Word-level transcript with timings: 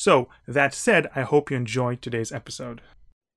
So, 0.00 0.28
that 0.48 0.72
said, 0.72 1.10
I 1.14 1.20
hope 1.20 1.50
you 1.50 1.58
enjoyed 1.58 2.00
today's 2.00 2.32
episode. 2.32 2.80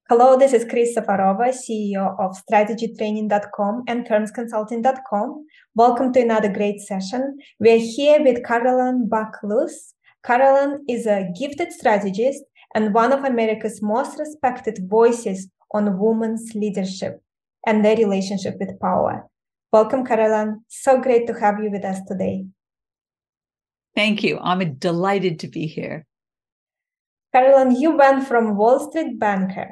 Hello, 0.08 0.38
this 0.38 0.54
is 0.54 0.64
Kris 0.64 0.96
Safarova, 0.96 1.50
CEO 1.52 2.18
of 2.18 2.38
strategytraining.com 2.42 3.84
and 3.86 4.08
firmsconsulting.com. 4.08 5.46
Welcome 5.76 6.14
to 6.14 6.22
another 6.22 6.48
great 6.48 6.80
session. 6.80 7.38
We're 7.60 7.80
here 7.80 8.24
with 8.24 8.46
Carolyn 8.46 9.10
Buck 9.10 9.40
Luce. 9.44 9.94
Carolyn 10.26 10.86
is 10.88 11.06
a 11.06 11.28
gifted 11.38 11.74
strategist 11.74 12.42
and 12.74 12.94
one 12.94 13.12
of 13.12 13.26
America's 13.26 13.82
most 13.82 14.18
respected 14.18 14.88
voices 14.90 15.50
on 15.74 16.00
women's 16.00 16.54
leadership 16.56 17.22
and 17.68 17.84
their 17.84 17.98
relationship 17.98 18.56
with 18.58 18.80
power. 18.80 19.28
Welcome, 19.74 20.06
Carolyn. 20.06 20.64
So 20.70 21.02
great 21.02 21.28
to 21.28 21.34
have 21.34 21.62
you 21.62 21.70
with 21.70 21.84
us 21.84 22.00
today. 22.08 22.46
Thank 23.98 24.24
you. 24.24 24.40
I'm 24.40 24.76
delighted 24.76 25.42
to 25.42 25.50
be 25.50 25.68
here. 25.68 26.06
Carolyn, 27.34 27.76
you 27.76 27.98
went 27.98 28.28
from 28.28 28.56
Wall 28.56 28.80
Street 28.90 29.20
banker 29.20 29.72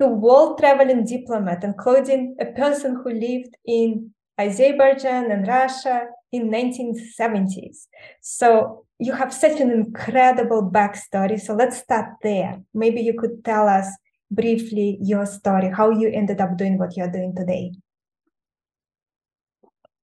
to 0.00 0.06
world 0.08 0.58
traveling 0.58 1.04
diplomat, 1.04 1.64
including 1.64 2.36
a 2.40 2.46
person 2.46 2.96
who 3.02 3.10
lived 3.10 3.54
in 3.64 4.12
Azerbaijan 4.38 5.30
and 5.30 5.46
Russia 5.46 6.06
in 6.32 6.50
1970s. 6.50 7.86
So 8.20 8.86
you 8.98 9.12
have 9.12 9.32
such 9.32 9.60
an 9.60 9.70
incredible 9.70 10.70
backstory. 10.70 11.40
So 11.40 11.54
let's 11.54 11.78
start 11.78 12.16
there. 12.22 12.60
Maybe 12.72 13.00
you 13.00 13.14
could 13.18 13.44
tell 13.44 13.68
us 13.68 13.86
briefly 14.30 14.98
your 15.00 15.26
story, 15.26 15.70
how 15.70 15.90
you 15.90 16.08
ended 16.08 16.40
up 16.40 16.56
doing 16.56 16.78
what 16.78 16.96
you're 16.96 17.10
doing 17.10 17.34
today. 17.36 17.72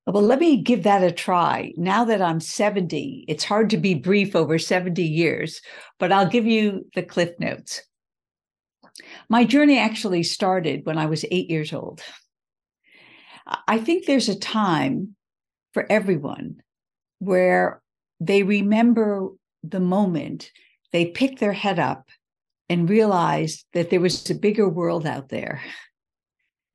Well, 0.07 0.23
let 0.23 0.39
me 0.39 0.57
give 0.57 0.83
that 0.83 1.03
a 1.03 1.11
try. 1.11 1.73
Now 1.77 2.05
that 2.05 2.21
I'm 2.21 2.39
70, 2.39 3.25
it's 3.27 3.44
hard 3.44 3.69
to 3.69 3.77
be 3.77 3.94
brief 3.94 4.35
over 4.35 4.57
70 4.57 5.03
years, 5.03 5.61
but 5.99 6.11
I'll 6.11 6.27
give 6.27 6.45
you 6.45 6.88
the 6.95 7.03
cliff 7.03 7.31
notes. 7.39 7.83
My 9.29 9.45
journey 9.45 9.77
actually 9.77 10.23
started 10.23 10.85
when 10.85 10.97
I 10.97 11.05
was 11.05 11.23
eight 11.29 11.49
years 11.49 11.72
old. 11.72 12.02
I 13.67 13.77
think 13.77 14.05
there's 14.05 14.29
a 14.29 14.38
time 14.38 15.16
for 15.73 15.85
everyone 15.89 16.61
where 17.19 17.81
they 18.19 18.44
remember 18.44 19.29
the 19.63 19.79
moment 19.79 20.52
they 20.91 21.05
picked 21.05 21.39
their 21.39 21.53
head 21.53 21.79
up 21.79 22.09
and 22.69 22.89
realized 22.89 23.66
that 23.73 23.89
there 23.89 23.99
was 23.99 24.29
a 24.29 24.35
bigger 24.35 24.67
world 24.67 25.05
out 25.05 25.29
there 25.29 25.61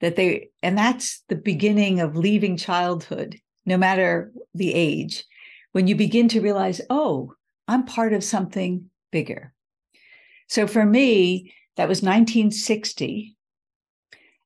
that 0.01 0.17
they 0.17 0.51
and 0.63 0.77
that's 0.77 1.23
the 1.29 1.37
beginning 1.37 2.01
of 2.01 2.17
leaving 2.17 2.57
childhood 2.57 3.37
no 3.65 3.77
matter 3.77 4.33
the 4.55 4.75
age 4.75 5.25
when 5.73 5.87
you 5.87 5.97
begin 5.97 6.29
to 6.29 6.41
realize 6.41 6.81
oh 6.91 7.33
i'm 7.69 7.85
part 7.85 8.13
of 8.13 8.25
something 8.25 8.91
bigger. 9.13 9.53
So 10.49 10.67
for 10.67 10.85
me 10.85 11.55
that 11.77 11.89
was 11.89 12.03
1960 12.03 13.37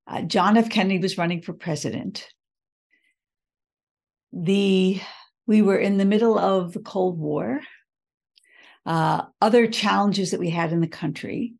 uh, 0.06 0.22
john 0.22 0.56
f. 0.56 0.70
Kennedy 0.70 0.98
was 0.98 1.18
running 1.18 1.42
for 1.42 1.52
president. 1.52 2.26
The 4.32 5.00
we 5.46 5.62
were 5.62 5.78
in 5.78 5.98
the 5.98 6.04
middle 6.04 6.38
of 6.38 6.72
the 6.72 6.80
cold 6.80 7.18
war 7.18 7.60
uh, 8.86 9.22
other 9.42 9.66
challenges 9.66 10.30
that 10.30 10.40
we 10.40 10.50
had 10.50 10.72
in 10.72 10.80
the 10.80 10.88
country 10.88 11.54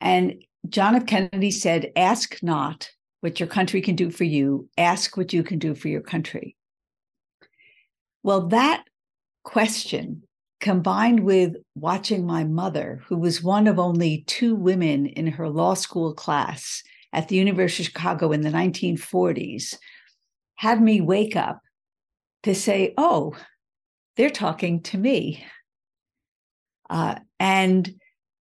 and 0.00 0.42
John 0.68 0.94
F. 0.94 1.06
Kennedy 1.06 1.50
said, 1.50 1.92
Ask 1.96 2.42
not 2.42 2.90
what 3.22 3.38
your 3.38 3.46
country 3.46 3.80
can 3.80 3.94
do 3.94 4.10
for 4.10 4.24
you, 4.24 4.68
ask 4.76 5.16
what 5.16 5.32
you 5.32 5.44
can 5.44 5.60
do 5.60 5.76
for 5.76 5.86
your 5.86 6.00
country. 6.00 6.56
Well, 8.24 8.48
that 8.48 8.82
question 9.44 10.24
combined 10.60 11.20
with 11.20 11.54
watching 11.76 12.26
my 12.26 12.42
mother, 12.42 13.00
who 13.06 13.16
was 13.16 13.42
one 13.42 13.68
of 13.68 13.78
only 13.78 14.24
two 14.26 14.56
women 14.56 15.06
in 15.06 15.28
her 15.28 15.48
law 15.48 15.74
school 15.74 16.12
class 16.14 16.82
at 17.12 17.28
the 17.28 17.36
University 17.36 17.84
of 17.84 17.86
Chicago 17.86 18.32
in 18.32 18.40
the 18.40 18.50
1940s, 18.50 19.76
had 20.56 20.82
me 20.82 21.00
wake 21.00 21.36
up 21.36 21.60
to 22.42 22.56
say, 22.56 22.92
Oh, 22.98 23.36
they're 24.16 24.30
talking 24.30 24.82
to 24.82 24.98
me. 24.98 25.44
Uh, 26.90 27.16
and 27.38 27.94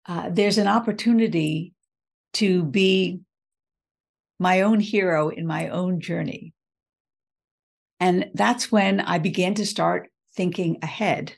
uh, 0.07 0.29
there's 0.31 0.59
an 0.59 0.69
opportunity 0.69 1.73
to 2.35 2.63
be 2.63 3.21
my 4.39 4.63
own 4.63 4.81
hero 4.81 5.29
in 5.29 5.47
my 5.47 5.69
own 5.69 6.01
journey. 6.01 6.53
And 8.01 8.31
that's 8.35 8.71
when 8.71 9.01
I 9.01 9.19
began 9.19 9.55
to 9.55 9.67
start 9.67 10.11
thinking 10.35 10.79
ahead. 10.83 11.35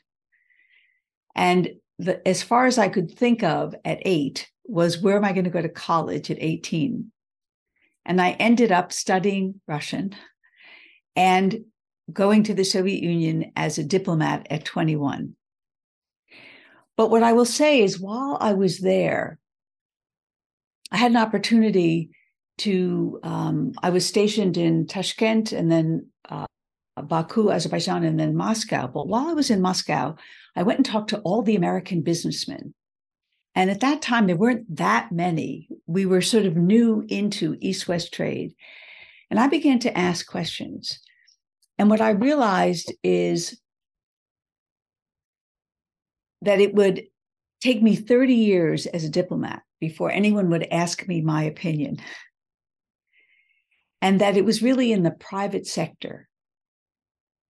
And 1.35 1.69
the, 1.97 2.25
as 2.27 2.43
far 2.43 2.65
as 2.65 2.77
I 2.77 2.89
could 2.89 3.11
think 3.11 3.43
of 3.43 3.73
at 3.85 3.99
eight 4.01 4.49
was 4.65 5.01
where 5.01 5.17
am 5.17 5.25
I 5.25 5.31
going 5.31 5.45
to 5.45 5.49
go 5.49 5.61
to 5.61 5.69
college 5.69 6.29
at 6.29 6.37
18? 6.39 7.11
And 8.05 8.21
I 8.21 8.31
ended 8.31 8.71
up 8.71 8.91
studying 8.91 9.61
Russian 9.67 10.15
and 11.15 11.65
going 12.11 12.43
to 12.43 12.53
the 12.53 12.63
Soviet 12.63 13.03
Union 13.03 13.51
as 13.55 13.77
a 13.77 13.83
diplomat 13.83 14.47
at 14.49 14.65
21. 14.65 15.35
But 16.97 17.09
what 17.09 17.23
I 17.23 17.33
will 17.33 17.45
say 17.45 17.81
is, 17.81 17.99
while 17.99 18.37
I 18.41 18.53
was 18.53 18.79
there, 18.79 19.39
I 20.91 20.97
had 20.97 21.11
an 21.11 21.17
opportunity 21.17 22.09
to, 22.59 23.19
um, 23.23 23.73
I 23.81 23.89
was 23.89 24.05
stationed 24.05 24.57
in 24.57 24.87
Tashkent 24.87 25.51
and 25.51 25.71
then 25.71 26.07
uh, 26.29 26.45
Baku, 27.01 27.51
Azerbaijan, 27.51 28.03
and 28.03 28.19
then 28.19 28.35
Moscow. 28.35 28.87
But 28.87 29.07
while 29.07 29.27
I 29.27 29.33
was 29.33 29.49
in 29.49 29.61
Moscow, 29.61 30.15
I 30.55 30.63
went 30.63 30.79
and 30.79 30.85
talked 30.85 31.09
to 31.11 31.19
all 31.19 31.41
the 31.41 31.55
American 31.55 32.01
businessmen. 32.01 32.73
And 33.55 33.69
at 33.69 33.81
that 33.81 34.01
time, 34.01 34.27
there 34.27 34.35
weren't 34.35 34.75
that 34.75 35.11
many. 35.11 35.67
We 35.87 36.05
were 36.05 36.21
sort 36.21 36.45
of 36.45 36.55
new 36.55 37.05
into 37.09 37.57
East 37.59 37.87
West 37.87 38.13
trade. 38.13 38.53
And 39.29 39.39
I 39.39 39.47
began 39.47 39.79
to 39.79 39.97
ask 39.97 40.27
questions. 40.27 40.99
And 41.77 41.89
what 41.89 42.01
I 42.01 42.11
realized 42.11 42.93
is 43.03 43.59
that 46.41 46.61
it 46.61 46.73
would 46.73 47.03
take 47.61 47.81
me 47.81 47.95
30 47.95 48.33
years 48.33 48.85
as 48.85 49.03
a 49.03 49.09
diplomat 49.09 49.63
before 49.79 50.11
anyone 50.11 50.49
would 50.49 50.67
ask 50.71 51.07
me 51.07 51.21
my 51.21 51.43
opinion. 51.43 51.97
And 54.01 54.21
that 54.21 54.37
it 54.37 54.45
was 54.45 54.61
really 54.61 54.91
in 54.91 55.03
the 55.03 55.11
private 55.11 55.67
sector 55.67 56.29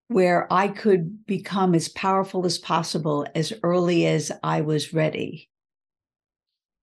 where 0.08 0.52
I 0.52 0.68
could 0.68 1.26
become 1.28 1.76
as 1.76 1.88
powerful 1.88 2.46
as 2.46 2.58
possible 2.58 3.28
as 3.36 3.54
early 3.62 4.08
as 4.08 4.32
I 4.42 4.62
was 4.62 4.92
ready. 4.92 5.50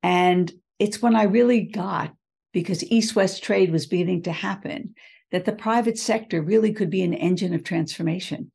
And 0.02 0.52
it's 0.78 1.02
when 1.02 1.16
I 1.16 1.24
really 1.24 1.62
got, 1.62 2.14
because 2.52 2.84
East 2.84 3.16
West 3.16 3.42
trade 3.42 3.72
was 3.72 3.86
beginning 3.86 4.22
to 4.22 4.32
happen, 4.32 4.94
that 5.32 5.44
the 5.44 5.52
private 5.52 5.98
sector 5.98 6.40
really 6.40 6.72
could 6.72 6.88
be 6.88 7.02
an 7.02 7.14
engine 7.14 7.52
of 7.52 7.64
transformation. 7.64 8.52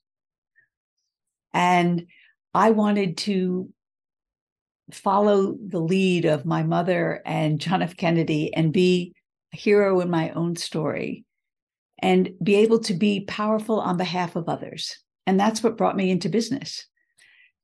And 1.53 2.07
I 2.53 2.71
wanted 2.71 3.17
to 3.17 3.73
follow 4.91 5.57
the 5.67 5.81
lead 5.81 6.23
of 6.23 6.45
my 6.45 6.63
mother 6.63 7.21
and 7.25 7.59
John 7.59 7.81
F. 7.81 7.97
Kennedy 7.97 8.53
and 8.53 8.71
be 8.71 9.13
hero 9.51 9.99
in 9.99 10.09
my 10.09 10.31
own 10.31 10.55
story 10.55 11.25
and 11.99 12.31
be 12.41 12.55
able 12.55 12.79
to 12.79 12.93
be 12.93 13.25
powerful 13.25 13.79
on 13.79 13.97
behalf 13.97 14.35
of 14.35 14.49
others. 14.49 14.97
And 15.27 15.39
that's 15.39 15.61
what 15.61 15.77
brought 15.77 15.95
me 15.95 16.09
into 16.09 16.29
business. 16.29 16.85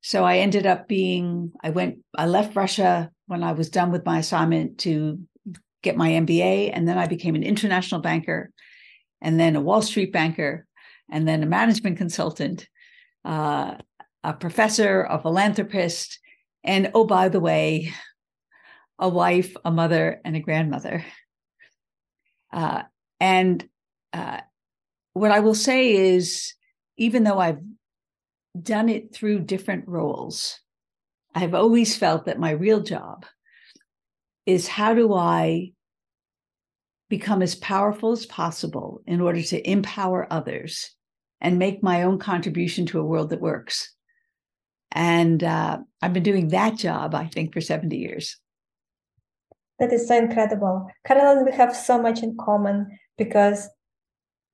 So 0.02 0.24
I 0.24 0.38
ended 0.38 0.66
up 0.66 0.88
being, 0.88 1.52
I 1.64 1.72
went, 1.72 2.00
I 2.16 2.28
left 2.28 2.56
Russia 2.56 3.10
when 3.26 3.44
I 3.44 3.54
was 3.54 3.70
done 3.70 3.92
with 3.92 4.06
my 4.06 4.20
assignment 4.20 4.80
to 4.80 5.20
get 5.82 5.98
my 5.98 6.12
MBA. 6.12 6.72
And 6.74 6.88
then 6.88 6.98
I 6.98 7.08
became 7.08 7.36
an 7.36 7.44
international 7.44 8.02
banker 8.02 8.52
and 9.22 9.40
then 9.40 9.56
a 9.56 9.62
Wall 9.62 9.82
Street 9.82 10.14
banker 10.14 10.66
and 11.12 11.28
then 11.28 11.42
a 11.42 11.48
management 11.48 11.98
consultant, 11.98 12.68
uh, 13.26 13.76
a 14.24 14.34
professor, 14.34 15.04
a 15.10 15.20
philanthropist, 15.20 16.20
and 16.64 16.92
oh, 16.94 17.06
by 17.06 17.30
the 17.30 17.40
way, 17.40 17.94
a 19.00 19.08
wife, 19.08 19.56
a 19.64 19.72
mother, 19.72 20.20
and 20.26 20.36
a 20.36 20.40
grandmother. 20.40 21.06
Uh, 22.52 22.84
and 23.20 23.68
uh, 24.14 24.42
what 25.14 25.32
I 25.32 25.40
will 25.40 25.56
say 25.56 25.94
is, 25.94 26.54
even 26.98 27.24
though 27.24 27.40
I've 27.40 27.62
done 28.60 28.90
it 28.90 29.14
through 29.14 29.42
different 29.42 29.88
roles, 29.88 30.60
I've 31.36 31.54
always 31.54 31.96
felt 31.96 32.26
that 32.26 32.40
my 32.40 32.52
real 32.52 32.82
job 32.82 33.26
is 34.46 34.68
how 34.68 34.94
do 34.94 35.14
I 35.14 35.74
become 37.10 37.42
as 37.42 37.56
powerful 37.56 38.12
as 38.12 38.26
possible 38.26 39.02
in 39.06 39.22
order 39.22 39.42
to 39.42 39.70
empower 39.70 40.28
others 40.32 40.92
and 41.40 41.60
make 41.60 41.84
my 41.84 42.04
own 42.04 42.18
contribution 42.20 42.86
to 42.88 43.00
a 43.00 43.06
world 43.06 43.30
that 43.30 43.42
works. 43.42 43.94
And 44.92 45.44
uh, 45.44 45.80
I've 46.02 46.14
been 46.14 46.24
doing 46.24 46.50
that 46.50 46.78
job, 46.78 47.14
I 47.14 47.28
think, 47.28 47.54
for 47.54 47.62
70 47.62 47.96
years. 47.96 48.38
That 49.80 49.94
is 49.94 50.08
so 50.08 50.18
incredible. 50.18 50.90
Caroline, 51.06 51.46
we 51.46 51.52
have 51.52 51.76
so 51.76 52.02
much 52.02 52.24
in 52.24 52.36
common 52.38 53.00
because 53.18 53.70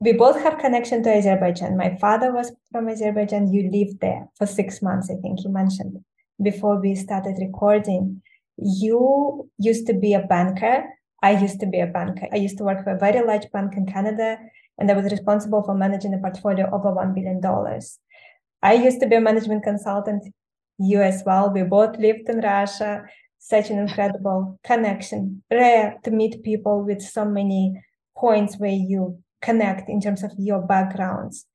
we 0.01 0.11
both 0.11 0.41
have 0.43 0.59
connection 0.59 1.01
to 1.03 1.15
Azerbaijan. 1.15 1.77
My 1.77 1.95
father 1.95 2.33
was 2.33 2.51
from 2.71 2.89
Azerbaijan. 2.89 3.53
You 3.53 3.69
lived 3.71 4.01
there 4.01 4.27
for 4.37 4.45
six 4.45 4.81
months, 4.81 5.09
I 5.09 5.15
think 5.21 5.43
you 5.43 5.49
mentioned 5.49 6.03
before 6.41 6.79
we 6.79 6.95
started 6.95 7.37
recording. 7.39 8.21
You 8.57 9.49
used 9.57 9.87
to 9.87 9.93
be 9.93 10.13
a 10.13 10.21
banker. 10.21 10.83
I 11.21 11.31
used 11.31 11.59
to 11.61 11.65
be 11.65 11.79
a 11.79 11.87
banker. 11.87 12.27
I 12.33 12.35
used 12.35 12.57
to 12.57 12.65
work 12.65 12.83
for 12.83 12.91
a 12.91 12.99
very 12.99 13.25
large 13.25 13.49
bank 13.51 13.75
in 13.77 13.85
Canada, 13.85 14.37
and 14.77 14.91
I 14.91 14.93
was 14.93 15.11
responsible 15.11 15.63
for 15.63 15.73
managing 15.73 16.13
a 16.13 16.17
portfolio 16.17 16.69
over 16.71 16.91
$1 16.91 17.15
billion. 17.15 17.41
I 18.61 18.73
used 18.73 18.99
to 18.99 19.07
be 19.07 19.15
a 19.15 19.21
management 19.21 19.63
consultant, 19.63 20.23
you 20.77 21.01
as 21.01 21.23
well. 21.25 21.51
We 21.51 21.63
both 21.63 21.97
lived 21.97 22.27
in 22.27 22.41
Russia. 22.41 23.05
Such 23.45 23.71
an 23.71 23.77
incredible 23.77 24.57
connection. 24.63 25.43
Rare 25.51 25.97
to 26.05 26.11
meet 26.11 26.43
people 26.43 26.81
with 26.81 27.01
so 27.01 27.25
many 27.25 27.73
points 28.15 28.57
where 28.57 28.71
you 28.71 29.21
connect 29.41 29.89
in 29.89 29.99
terms 29.99 30.23
of 30.23 30.31
your 30.37 30.61
backgrounds. 30.61 31.45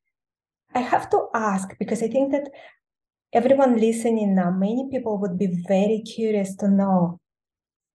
I 0.75 0.81
have 0.81 1.08
to 1.08 1.29
ask 1.32 1.70
because 1.79 2.02
I 2.02 2.08
think 2.08 2.31
that 2.32 2.50
everyone 3.32 3.81
listening 3.81 4.35
now, 4.35 4.50
many 4.50 4.87
people 4.90 5.17
would 5.17 5.38
be 5.38 5.64
very 5.67 6.02
curious 6.02 6.55
to 6.56 6.69
know 6.69 7.20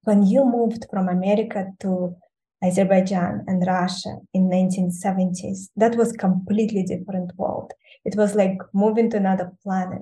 when 0.06 0.26
you 0.26 0.44
moved 0.44 0.88
from 0.90 1.08
America 1.08 1.68
to 1.82 2.16
Azerbaijan 2.64 3.44
and 3.46 3.64
Russia 3.68 4.18
in 4.34 4.50
1970s, 4.50 5.70
that 5.76 5.96
was 5.96 6.14
completely 6.14 6.82
different 6.82 7.32
world. 7.38 7.72
It 8.06 8.16
was 8.16 8.34
like 8.34 8.58
moving 8.74 9.12
to 9.12 9.18
another 9.18 9.52
planet. 9.62 10.02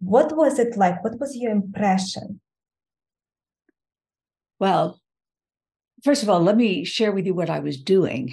What 0.00 0.36
was 0.36 0.58
it 0.58 0.76
like? 0.76 1.04
What 1.04 1.20
was 1.20 1.36
your 1.36 1.52
impression? 1.52 2.40
Well, 4.62 5.00
first 6.04 6.22
of 6.22 6.30
all, 6.30 6.40
let 6.40 6.56
me 6.56 6.84
share 6.84 7.10
with 7.10 7.26
you 7.26 7.34
what 7.34 7.50
I 7.50 7.58
was 7.58 7.82
doing 7.82 8.32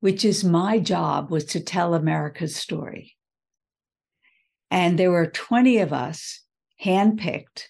which 0.00 0.24
is 0.24 0.44
my 0.44 0.78
job 0.78 1.28
was 1.28 1.44
to 1.44 1.60
tell 1.60 1.92
America's 1.92 2.54
story. 2.54 3.16
And 4.70 4.96
there 4.96 5.10
were 5.10 5.26
20 5.26 5.78
of 5.78 5.92
us 5.92 6.42
handpicked 6.84 7.64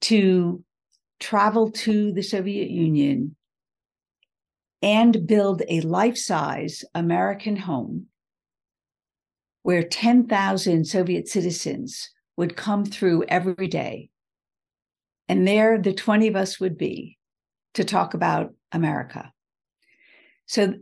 to 0.00 0.64
travel 1.20 1.70
to 1.72 2.12
the 2.12 2.22
Soviet 2.22 2.70
Union 2.70 3.36
and 4.80 5.26
build 5.26 5.62
a 5.68 5.82
life 5.82 6.16
size 6.16 6.84
American 6.94 7.56
home 7.56 8.06
where 9.62 9.82
10,000 9.82 10.86
Soviet 10.86 11.28
citizens 11.28 12.08
would 12.38 12.56
come 12.56 12.86
through 12.86 13.24
every 13.24 13.68
day. 13.68 14.08
And 15.28 15.46
there, 15.46 15.78
the 15.78 15.92
20 15.92 16.28
of 16.28 16.36
us 16.36 16.60
would 16.60 16.76
be 16.76 17.18
to 17.74 17.84
talk 17.84 18.14
about 18.14 18.54
America. 18.72 19.32
So, 20.46 20.74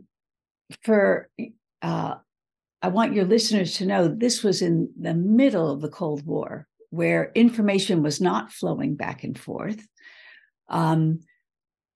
for 0.83 1.29
uh, 1.81 2.15
I 2.81 2.87
want 2.87 3.13
your 3.13 3.25
listeners 3.25 3.75
to 3.77 3.85
know 3.85 4.07
this 4.07 4.43
was 4.43 4.61
in 4.61 4.91
the 4.99 5.13
middle 5.13 5.69
of 5.69 5.81
the 5.81 5.89
Cold 5.89 6.25
War, 6.25 6.67
where 6.89 7.31
information 7.35 8.01
was 8.01 8.19
not 8.19 8.51
flowing 8.51 8.95
back 8.95 9.23
and 9.23 9.37
forth. 9.37 9.85
Um, 10.67 11.19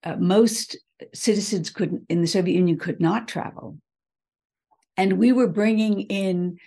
uh, 0.04 0.16
most 0.16 0.76
citizens 1.12 1.70
couldn't 1.70 2.04
in 2.08 2.20
the 2.20 2.26
Soviet 2.26 2.54
Union 2.54 2.78
could 2.78 3.00
not 3.00 3.26
travel, 3.26 3.78
and 4.96 5.14
we 5.14 5.32
were 5.32 5.48
bringing 5.48 6.02
in, 6.02 6.58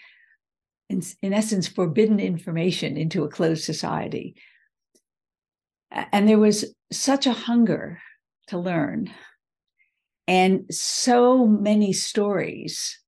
in, 0.90 1.02
in 1.22 1.34
essence, 1.34 1.68
forbidden 1.68 2.20
information 2.20 2.98
into 2.98 3.24
a 3.24 3.30
closed 3.30 3.64
society. 3.64 4.36
And 5.92 6.28
there 6.28 6.40
was 6.40 6.74
such 6.92 7.26
a 7.26 7.34
hunger 7.34 8.02
to 8.48 8.58
learn 8.58 9.12
and 10.30 10.66
so 10.70 11.48
many 11.48 11.92
stories 11.92 13.00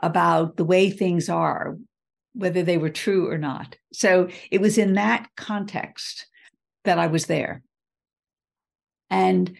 about 0.00 0.58
the 0.58 0.64
way 0.64 0.90
things 0.90 1.30
are, 1.30 1.78
whether 2.34 2.62
they 2.62 2.76
were 2.76 2.90
true 2.90 3.30
or 3.30 3.38
not. 3.38 3.78
So 3.94 4.28
it 4.50 4.60
was 4.60 4.76
in 4.76 4.92
that 4.92 5.26
context 5.38 6.26
that 6.84 6.98
I 6.98 7.06
was 7.06 7.24
there. 7.24 7.62
And 9.08 9.56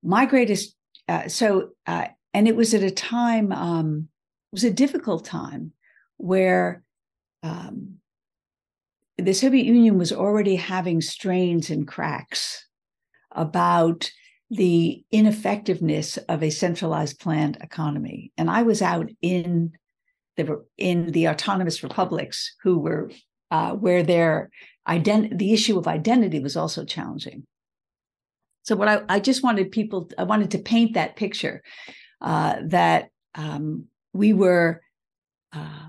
my 0.00 0.26
greatest, 0.26 0.76
uh, 1.08 1.26
so, 1.26 1.70
uh, 1.88 2.06
and 2.32 2.46
it 2.46 2.54
was 2.54 2.72
at 2.72 2.84
a 2.84 2.90
time, 2.92 3.50
um, 3.50 4.08
it 4.52 4.54
was 4.54 4.64
a 4.64 4.70
difficult 4.70 5.24
time 5.24 5.72
where 6.18 6.84
um, 7.42 7.96
the 9.18 9.34
Soviet 9.34 9.66
Union 9.66 9.98
was 9.98 10.12
already 10.12 10.56
having 10.56 11.00
strains 11.00 11.70
and 11.70 11.86
cracks 11.86 12.64
about 13.32 14.10
the 14.50 15.04
ineffectiveness 15.10 16.16
of 16.16 16.42
a 16.42 16.50
centralized 16.50 17.18
planned 17.18 17.58
economy. 17.60 18.32
And 18.38 18.50
I 18.50 18.62
was 18.62 18.80
out 18.80 19.10
in 19.20 19.72
the 20.36 20.64
in 20.78 21.10
the 21.12 21.28
autonomous 21.28 21.82
republics 21.82 22.54
who 22.62 22.78
were 22.78 23.10
uh, 23.50 23.72
where 23.72 24.02
their 24.02 24.50
identity, 24.86 25.34
the 25.34 25.52
issue 25.52 25.78
of 25.78 25.88
identity 25.88 26.40
was 26.40 26.56
also 26.56 26.84
challenging. 26.84 27.46
So 28.62 28.76
what 28.76 28.88
I, 28.88 29.02
I 29.08 29.20
just 29.20 29.42
wanted 29.42 29.70
people, 29.72 30.10
I 30.16 30.24
wanted 30.24 30.50
to 30.52 30.58
paint 30.58 30.94
that 30.94 31.16
picture 31.16 31.62
uh, 32.20 32.56
that 32.66 33.08
um, 33.34 33.86
we 34.12 34.32
were 34.32 34.82
uh, 35.52 35.88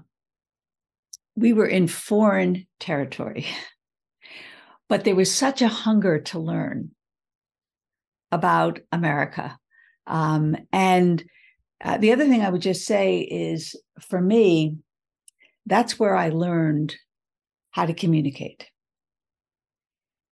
we 1.40 1.54
were 1.54 1.68
in 1.68 1.88
foreign 1.88 2.68
territory, 2.80 3.46
but 4.90 5.04
there 5.04 5.16
was 5.16 5.34
such 5.34 5.62
a 5.62 5.68
hunger 5.70 6.20
to 6.20 6.40
learn 6.40 6.92
about 8.32 8.80
America. 8.92 9.58
Um, 10.06 10.58
and 10.72 11.24
uh, 11.84 11.98
the 11.98 12.12
other 12.12 12.28
thing 12.28 12.42
I 12.42 12.50
would 12.50 12.62
just 12.62 12.86
say 12.86 13.20
is 13.20 13.76
for 14.10 14.20
me, 14.20 14.78
that's 15.66 15.98
where 15.98 16.16
I 16.16 16.30
learned 16.30 16.96
how 17.72 17.86
to 17.86 17.94
communicate. 17.94 18.68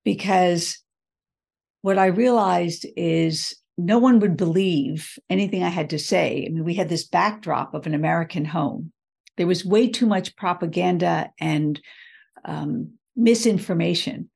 Because 0.04 0.78
what 1.82 1.98
I 1.98 2.06
realized 2.06 2.86
is 2.96 3.56
no 3.78 3.98
one 3.98 4.18
would 4.20 4.36
believe 4.36 5.18
anything 5.28 5.62
I 5.62 5.68
had 5.68 5.90
to 5.90 5.98
say. 5.98 6.46
I 6.46 6.52
mean, 6.52 6.64
we 6.64 6.75
had 6.75 6.88
this 6.88 7.06
backdrop 7.06 7.75
of 7.75 7.86
an 7.86 7.94
American 7.94 8.44
home. 8.44 8.92
There 9.37 9.47
was 9.47 9.64
way 9.64 9.88
too 9.88 10.07
much 10.07 10.37
propaganda 10.37 11.31
and 11.38 11.81
um, 12.45 12.93
misinformation. 13.14 14.31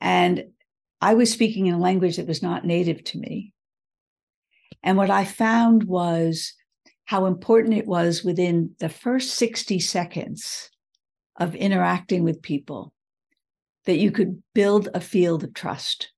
And 0.00 0.44
I 1.00 1.14
was 1.14 1.32
speaking 1.32 1.66
in 1.66 1.74
a 1.74 1.80
language 1.80 2.16
that 2.16 2.26
was 2.26 2.42
not 2.42 2.64
native 2.64 3.02
to 3.04 3.18
me. 3.18 3.52
And 4.82 4.96
what 4.96 5.10
I 5.10 5.24
found 5.24 5.84
was 5.84 6.54
how 7.04 7.26
important 7.26 7.74
it 7.74 7.86
was 7.86 8.22
within 8.22 8.74
the 8.78 8.88
first 8.88 9.34
60 9.34 9.80
seconds 9.80 10.70
of 11.36 11.54
interacting 11.54 12.22
with 12.22 12.42
people 12.42 12.92
that 13.86 13.98
you 13.98 14.10
could 14.10 14.42
build 14.54 14.88
a 14.94 15.00
field 15.00 15.42
of 15.42 15.54
trust, 15.54 16.12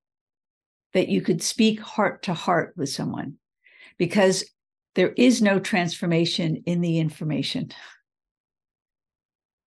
that 0.93 1.09
you 1.09 1.21
could 1.21 1.41
speak 1.41 1.79
heart 1.79 2.23
to 2.23 2.33
heart 2.33 2.73
with 2.77 2.89
someone, 2.89 3.35
because 3.97 4.43
there 4.95 5.13
is 5.17 5.41
no 5.41 5.59
transformation 5.59 6.63
in 6.65 6.81
the 6.81 6.99
information. 6.99 7.71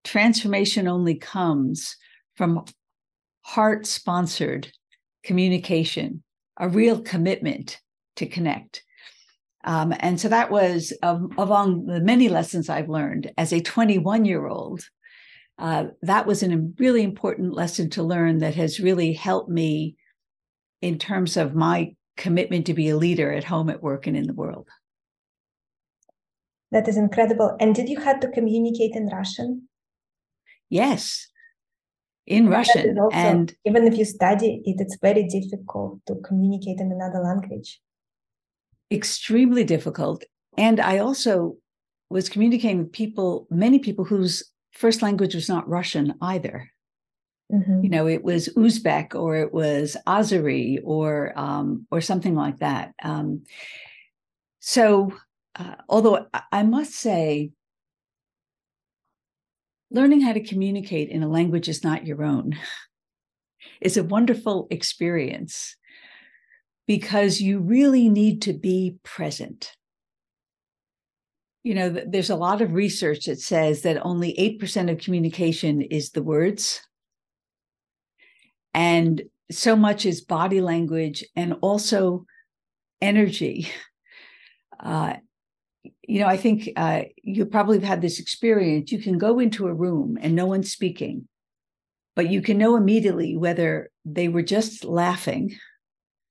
Transformation 0.03 0.87
only 0.87 1.15
comes 1.15 1.97
from 2.35 2.65
heart 3.41 3.85
sponsored 3.85 4.71
communication, 5.23 6.23
a 6.59 6.69
real 6.69 7.01
commitment 7.01 7.79
to 8.15 8.25
connect. 8.25 8.83
Um, 9.63 9.93
and 9.99 10.19
so 10.19 10.29
that 10.29 10.49
was 10.49 10.93
um, 11.03 11.29
among 11.37 11.87
the 11.87 11.99
many 11.99 12.29
lessons 12.29 12.69
I've 12.69 12.89
learned 12.89 13.31
as 13.37 13.51
a 13.51 13.59
21 13.59 14.23
year 14.23 14.47
old. 14.47 14.81
Uh, 15.59 15.87
that 16.03 16.25
was 16.25 16.43
a 16.43 16.57
really 16.77 17.03
important 17.03 17.53
lesson 17.53 17.89
to 17.89 18.03
learn 18.03 18.37
that 18.37 18.55
has 18.55 18.79
really 18.79 19.11
helped 19.13 19.49
me 19.49 19.97
in 20.81 20.99
terms 20.99 21.35
of 21.35 21.55
my 21.55 21.95
commitment 22.15 22.67
to 22.67 22.73
be 22.73 22.89
a 22.89 22.97
leader 22.97 23.31
at 23.33 23.43
home, 23.43 23.69
at 23.69 23.81
work, 23.81 24.07
and 24.07 24.15
in 24.15 24.27
the 24.27 24.33
world. 24.33 24.67
That 26.71 26.87
is 26.87 26.97
incredible. 26.97 27.55
And 27.59 27.73
did 27.73 27.89
you 27.89 27.99
have 28.01 28.19
to 28.21 28.27
communicate 28.29 28.95
in 28.95 29.07
Russian? 29.07 29.69
Yes 30.69 31.27
in 32.27 32.49
Russian. 32.49 32.99
Also, 32.99 33.15
and 33.15 33.55
even 33.65 33.87
if 33.87 33.97
you 33.97 34.05
study 34.05 34.61
it, 34.65 34.75
it's 34.79 34.97
very 35.01 35.23
difficult 35.23 35.99
to 36.07 36.15
communicate 36.15 36.79
in 36.79 36.91
another 36.91 37.19
language. 37.19 37.79
Extremely 38.91 39.63
difficult. 39.63 40.23
And 40.57 40.79
I 40.79 40.99
also 40.99 41.55
was 42.09 42.29
communicating 42.29 42.79
with 42.79 42.91
people, 42.91 43.47
many 43.49 43.79
people 43.79 44.05
whose 44.05 44.43
first 44.73 45.01
language 45.01 45.35
was 45.35 45.49
not 45.49 45.67
Russian 45.67 46.15
either. 46.21 46.69
Mm-hmm. 47.51 47.83
You 47.83 47.89
know, 47.89 48.07
it 48.07 48.23
was 48.23 48.49
Uzbek 48.49 49.15
or 49.15 49.37
it 49.37 49.53
was 49.53 49.95
Azeri 50.05 50.79
or 50.83 51.31
um, 51.39 51.87
or 51.91 52.01
something 52.01 52.35
like 52.35 52.57
that. 52.59 52.93
Um, 53.01 53.43
so, 54.59 55.13
uh, 55.57 55.75
although 55.89 56.27
I 56.51 56.63
must 56.63 56.93
say, 56.93 57.51
learning 59.89 60.21
how 60.21 60.33
to 60.33 60.43
communicate 60.43 61.09
in 61.09 61.23
a 61.23 61.27
language 61.27 61.69
is 61.69 61.83
not 61.83 62.05
your 62.05 62.23
own 62.23 62.57
is 63.81 63.97
a 63.97 64.03
wonderful 64.03 64.67
experience 64.69 65.75
because 66.87 67.41
you 67.41 67.59
really 67.59 68.09
need 68.09 68.41
to 68.43 68.53
be 68.53 68.97
present. 69.03 69.71
You 71.63 71.75
know, 71.75 71.89
there's 71.89 72.29
a 72.29 72.35
lot 72.35 72.61
of 72.61 72.73
research 72.73 73.25
that 73.25 73.39
says 73.39 73.81
that 73.81 74.05
only 74.05 74.57
8% 74.61 74.89
of 74.89 74.99
communication 74.99 75.81
is 75.81 76.11
the 76.11 76.23
words 76.23 76.81
and 78.73 79.23
so 79.49 79.75
much 79.75 80.05
is 80.05 80.21
body 80.21 80.61
language 80.61 81.25
and 81.35 81.55
also 81.61 82.25
energy. 83.01 83.69
Uh, 84.79 85.15
you 86.07 86.21
know, 86.21 86.27
I 86.27 86.37
think 86.37 86.69
uh, 86.77 87.01
you 87.21 87.45
probably 87.45 87.77
have 87.79 87.87
had 87.87 88.01
this 88.01 88.19
experience. 88.19 88.91
You 88.91 88.99
can 88.99 89.17
go 89.17 89.39
into 89.39 89.67
a 89.67 89.73
room 89.73 90.17
and 90.21 90.33
no 90.35 90.45
one's 90.45 90.71
speaking, 90.71 91.27
but 92.15 92.29
you 92.31 92.41
can 92.41 92.57
know 92.57 92.77
immediately 92.77 93.35
whether 93.35 93.91
they 94.05 94.29
were 94.29 94.41
just 94.41 94.85
laughing 94.85 95.57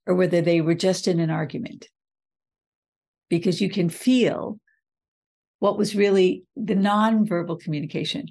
or 0.06 0.14
whether 0.14 0.40
they 0.40 0.62
were 0.62 0.75
just 0.75 1.06
in 1.06 1.21
an 1.21 1.30
argument 1.30 1.88
because 3.28 3.61
you 3.61 3.68
can 3.68 3.90
feel 3.90 4.59
what 5.59 5.76
was 5.76 5.95
really 5.95 6.45
the 6.56 6.75
nonverbal 6.75 7.61
communication. 7.61 8.28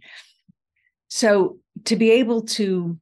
So 1.09 1.59
to 1.85 1.95
be 1.95 2.09
able 2.11 2.41
to 2.43 2.97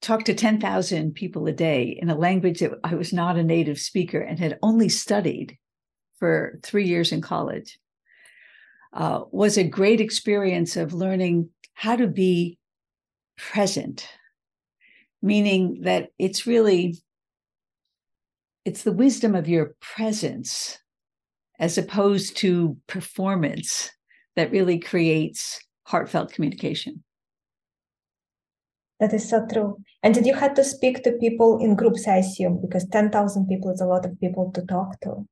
talk 0.00 0.24
to 0.24 0.34
10,000 0.34 1.12
people 1.12 1.46
a 1.46 1.52
day 1.52 1.98
in 2.00 2.08
a 2.08 2.14
language 2.14 2.60
that 2.60 2.72
I 2.82 2.94
was 2.94 3.12
not 3.12 3.36
a 3.36 3.42
native 3.42 3.78
speaker 3.78 4.20
and 4.20 4.38
had 4.38 4.58
only 4.62 4.88
studied 4.88 5.58
for 6.18 6.58
three 6.62 6.86
years 6.86 7.12
in 7.12 7.20
college 7.20 7.78
uh, 8.92 9.22
was 9.30 9.58
a 9.58 9.64
great 9.64 10.00
experience 10.00 10.76
of 10.76 10.94
learning 10.94 11.50
how 11.74 11.96
to 11.96 12.06
be 12.06 12.58
present, 13.36 14.08
meaning 15.22 15.82
that 15.82 16.08
it's 16.18 16.46
really 16.46 16.96
it's 18.64 18.82
the 18.82 18.92
wisdom 18.92 19.34
of 19.34 19.48
your 19.48 19.76
presence 19.80 20.78
as 21.60 21.78
opposed 21.78 22.36
to 22.38 22.76
performance 22.88 23.90
that 24.34 24.50
really 24.50 24.78
creates 24.78 25.60
heartfelt 25.84 26.32
communication. 26.32 27.04
That 28.98 29.12
is 29.12 29.28
so 29.28 29.46
true. 29.46 29.76
And 30.02 30.14
did 30.14 30.26
you 30.26 30.34
have 30.34 30.54
to 30.54 30.64
speak 30.64 31.04
to 31.04 31.12
people 31.12 31.58
in 31.62 31.76
groups, 31.76 32.08
I 32.08 32.16
assume, 32.16 32.60
because 32.60 32.86
10,000 32.88 33.46
people 33.46 33.70
is 33.70 33.80
a 33.80 33.86
lot 33.86 34.04
of 34.04 34.18
people 34.20 34.50
to 34.52 34.62
talk 34.62 34.98
to. 35.00 35.26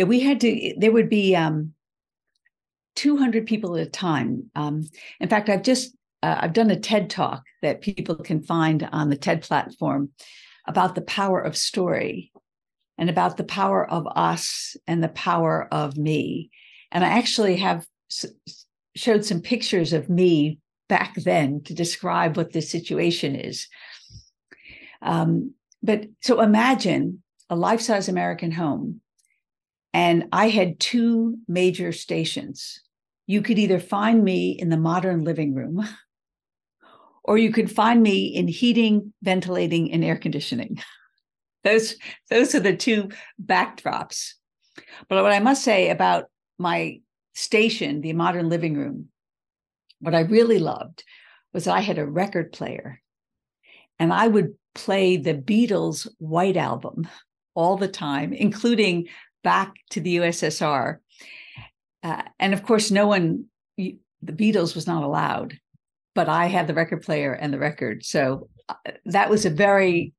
Yeah, 0.00 0.06
we 0.06 0.20
had 0.20 0.40
to, 0.40 0.74
there 0.78 0.92
would 0.92 1.10
be 1.10 1.36
um, 1.36 1.74
200 2.96 3.44
people 3.44 3.76
at 3.76 3.86
a 3.86 3.90
time. 3.90 4.50
Um, 4.54 4.88
in 5.20 5.28
fact, 5.28 5.50
I've 5.50 5.62
just, 5.62 5.94
uh, 6.22 6.38
I've 6.40 6.54
done 6.54 6.70
a 6.70 6.80
TED 6.80 7.10
talk 7.10 7.42
that 7.60 7.82
people 7.82 8.14
can 8.14 8.42
find 8.42 8.88
on 8.92 9.10
the 9.10 9.18
TED 9.18 9.42
platform 9.42 10.08
about 10.66 10.94
the 10.94 11.02
power 11.02 11.38
of 11.38 11.54
story 11.54 12.32
and 12.96 13.10
about 13.10 13.36
the 13.36 13.44
power 13.44 13.84
of 13.90 14.08
us 14.16 14.74
and 14.86 15.04
the 15.04 15.10
power 15.10 15.68
of 15.70 15.98
me. 15.98 16.48
And 16.90 17.04
I 17.04 17.08
actually 17.08 17.56
have 17.56 17.86
showed 18.96 19.26
some 19.26 19.42
pictures 19.42 19.92
of 19.92 20.08
me 20.08 20.60
back 20.88 21.14
then 21.14 21.60
to 21.64 21.74
describe 21.74 22.38
what 22.38 22.54
this 22.54 22.70
situation 22.70 23.34
is. 23.36 23.68
Um, 25.02 25.52
but 25.82 26.06
so 26.22 26.40
imagine 26.40 27.22
a 27.50 27.54
life 27.54 27.82
size 27.82 28.08
American 28.08 28.52
home, 28.52 29.02
and 29.92 30.28
I 30.32 30.48
had 30.48 30.78
two 30.78 31.38
major 31.48 31.92
stations. 31.92 32.80
You 33.26 33.42
could 33.42 33.58
either 33.58 33.80
find 33.80 34.24
me 34.24 34.50
in 34.50 34.68
the 34.68 34.76
modern 34.76 35.24
living 35.24 35.54
room, 35.54 35.86
or 37.24 37.38
you 37.38 37.52
could 37.52 37.70
find 37.70 38.02
me 38.02 38.26
in 38.26 38.48
heating, 38.48 39.12
ventilating, 39.22 39.92
and 39.92 40.04
air 40.04 40.16
conditioning. 40.16 40.80
Those, 41.62 41.96
those 42.30 42.54
are 42.54 42.60
the 42.60 42.74
two 42.74 43.10
backdrops. 43.38 44.32
But 45.10 45.22
what 45.22 45.32
I 45.32 45.40
must 45.40 45.62
say 45.62 45.90
about 45.90 46.30
my 46.56 47.00
station, 47.34 48.00
the 48.00 48.14
modern 48.14 48.48
living 48.48 48.78
room, 48.78 49.08
what 49.98 50.14
I 50.14 50.20
really 50.20 50.58
loved 50.58 51.04
was 51.52 51.66
I 51.66 51.80
had 51.80 51.98
a 51.98 52.06
record 52.06 52.52
player 52.52 53.02
and 53.98 54.10
I 54.10 54.26
would 54.26 54.54
play 54.74 55.18
the 55.18 55.34
Beatles' 55.34 56.08
White 56.18 56.56
Album 56.56 57.06
all 57.54 57.76
the 57.76 57.88
time, 57.88 58.32
including 58.32 59.08
back 59.42 59.74
to 59.90 60.00
the 60.00 60.16
USSR. 60.16 60.98
Uh, 62.02 62.22
and 62.38 62.54
of 62.54 62.62
course, 62.62 62.90
no 62.90 63.06
one, 63.06 63.46
the 63.76 63.98
Beatles 64.24 64.74
was 64.74 64.86
not 64.86 65.02
allowed, 65.02 65.58
but 66.14 66.28
I 66.28 66.46
had 66.46 66.66
the 66.66 66.74
record 66.74 67.02
player 67.02 67.32
and 67.32 67.52
the 67.52 67.58
record. 67.58 68.04
So 68.04 68.48
uh, 68.68 68.74
that 69.06 69.30
was 69.30 69.44
a 69.44 69.50
very 69.50 70.12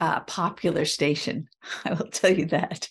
uh, 0.00 0.20
popular 0.20 0.84
station. 0.84 1.48
I 1.84 1.94
will 1.94 2.08
tell 2.08 2.32
you 2.32 2.46
that. 2.46 2.88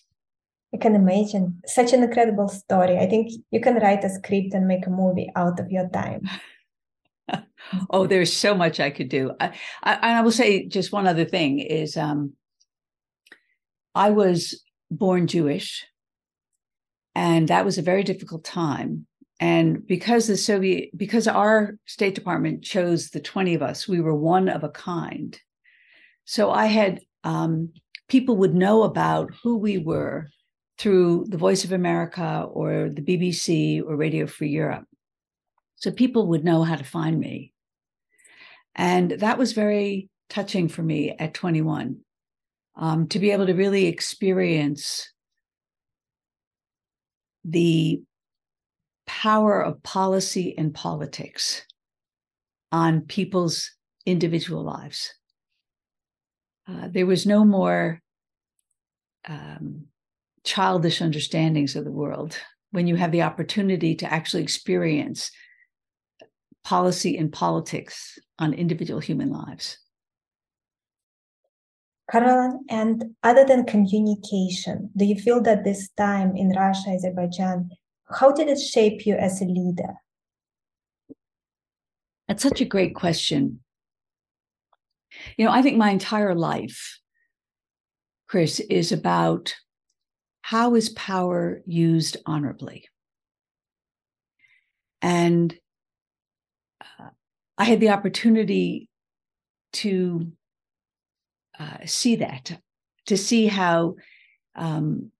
I 0.72 0.76
can 0.76 0.94
imagine 0.94 1.60
such 1.66 1.92
an 1.92 2.04
incredible 2.04 2.48
story. 2.48 2.96
I 2.96 3.06
think 3.06 3.32
you 3.50 3.60
can 3.60 3.76
write 3.76 4.04
a 4.04 4.08
script 4.08 4.54
and 4.54 4.68
make 4.68 4.86
a 4.86 4.90
movie 4.90 5.30
out 5.34 5.58
of 5.58 5.70
your 5.70 5.88
time. 5.88 6.28
oh, 7.90 8.06
there's 8.06 8.32
so 8.32 8.54
much 8.54 8.78
I 8.78 8.90
could 8.90 9.08
do. 9.08 9.32
I, 9.40 9.52
I, 9.82 9.94
I 10.18 10.20
will 10.22 10.30
say 10.30 10.66
just 10.66 10.92
one 10.92 11.08
other 11.08 11.24
thing 11.24 11.58
is 11.58 11.96
um, 11.96 12.34
I 13.96 14.10
was 14.10 14.62
born 14.90 15.26
Jewish, 15.26 15.86
and 17.14 17.48
that 17.48 17.64
was 17.64 17.78
a 17.78 17.82
very 17.82 18.02
difficult 18.02 18.44
time. 18.44 19.06
And 19.40 19.86
because 19.86 20.26
the 20.26 20.36
Soviet, 20.36 20.90
because 20.96 21.26
our 21.26 21.78
State 21.86 22.14
Department 22.14 22.62
chose 22.62 23.08
the 23.08 23.20
20 23.20 23.54
of 23.54 23.62
us, 23.62 23.88
we 23.88 24.00
were 24.00 24.14
one 24.14 24.48
of 24.48 24.64
a 24.64 24.68
kind. 24.68 25.38
So 26.26 26.50
I 26.50 26.66
had 26.66 27.00
um, 27.24 27.72
people 28.08 28.36
would 28.36 28.54
know 28.54 28.82
about 28.82 29.30
who 29.42 29.56
we 29.56 29.78
were 29.78 30.28
through 30.78 31.26
the 31.28 31.38
Voice 31.38 31.64
of 31.64 31.72
America 31.72 32.46
or 32.50 32.90
the 32.90 33.02
BBC 33.02 33.82
or 33.82 33.96
Radio 33.96 34.26
Free 34.26 34.48
Europe. 34.50 34.84
So 35.76 35.90
people 35.90 36.26
would 36.28 36.44
know 36.44 36.62
how 36.62 36.76
to 36.76 36.84
find 36.84 37.18
me. 37.18 37.52
And 38.74 39.10
that 39.10 39.38
was 39.38 39.52
very 39.52 40.08
touching 40.28 40.68
for 40.68 40.82
me 40.82 41.10
at 41.18 41.34
21 41.34 42.00
um, 42.80 43.06
to 43.08 43.18
be 43.18 43.30
able 43.30 43.46
to 43.46 43.52
really 43.52 43.86
experience 43.86 45.12
the 47.44 48.02
power 49.06 49.62
of 49.62 49.82
policy 49.82 50.56
and 50.56 50.72
politics 50.72 51.62
on 52.72 53.02
people's 53.02 53.70
individual 54.06 54.64
lives. 54.64 55.12
Uh, 56.66 56.88
there 56.90 57.06
was 57.06 57.26
no 57.26 57.44
more 57.44 58.00
um, 59.28 59.84
childish 60.42 61.02
understandings 61.02 61.76
of 61.76 61.84
the 61.84 61.92
world 61.92 62.38
when 62.70 62.86
you 62.86 62.96
have 62.96 63.12
the 63.12 63.22
opportunity 63.22 63.94
to 63.94 64.10
actually 64.10 64.42
experience 64.42 65.30
policy 66.64 67.18
and 67.18 67.30
politics 67.30 68.18
on 68.38 68.54
individual 68.54 69.00
human 69.00 69.30
lives. 69.30 69.78
Caroline, 72.10 72.60
and 72.68 73.14
other 73.22 73.44
than 73.44 73.64
communication, 73.64 74.90
do 74.96 75.04
you 75.04 75.14
feel 75.14 75.40
that 75.42 75.62
this 75.62 75.88
time 75.90 76.36
in 76.36 76.50
Russia, 76.50 76.90
Azerbaijan, 76.90 77.70
how 78.18 78.32
did 78.32 78.48
it 78.48 78.58
shape 78.58 79.06
you 79.06 79.14
as 79.14 79.40
a 79.40 79.44
leader? 79.44 79.94
That's 82.26 82.42
such 82.42 82.60
a 82.60 82.64
great 82.64 82.94
question. 82.94 83.60
You 85.36 85.44
know, 85.44 85.52
I 85.52 85.62
think 85.62 85.76
my 85.76 85.90
entire 85.90 86.34
life, 86.34 86.98
Kris, 88.28 88.60
is 88.60 88.90
about 88.92 89.54
how 90.42 90.74
is 90.74 90.88
power 90.88 91.62
used 91.66 92.16
honorably? 92.26 92.88
And 95.02 95.56
uh, 96.80 97.10
I 97.56 97.64
had 97.64 97.80
the 97.80 97.90
opportunity 97.90 98.88
to 99.74 100.32
uh, 101.60 101.84
see 101.84 102.16
that, 102.16 102.58
to 103.06 103.16
see 103.16 103.46
how 103.46 103.96
um, 104.56 105.12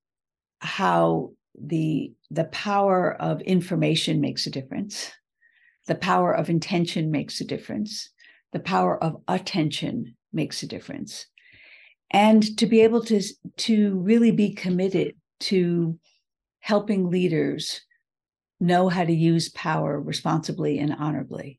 how 0.59 1.33
the 1.55 2.13
the 2.31 2.45
power 2.45 3.15
of 3.21 3.41
information 3.43 4.21
makes 4.21 4.47
a 4.47 4.51
difference, 4.51 5.11
the 5.87 5.95
power 5.95 6.33
of 6.33 6.49
intention 6.49 7.11
makes 7.11 7.41
a 7.41 7.45
difference, 7.45 8.11
the 8.53 8.61
power 8.61 9.03
of 9.03 9.23
attention 9.29 10.17
makes 10.33 10.63
a 10.63 10.67
difference, 10.67 11.27
and 12.11 12.57
to 12.59 12.67
be 12.67 12.81
able 12.81 13.05
to 13.05 13.21
to 13.57 13.99
really 14.01 14.33
be 14.33 14.55
committed 14.55 15.15
to 15.41 15.99
helping 16.61 17.11
leaders 17.11 17.83
know 18.61 18.89
how 18.89 19.05
to 19.05 19.13
use 19.13 19.49
power 19.51 20.01
responsibly 20.01 20.79
and 20.79 20.95
honorably. 20.99 21.59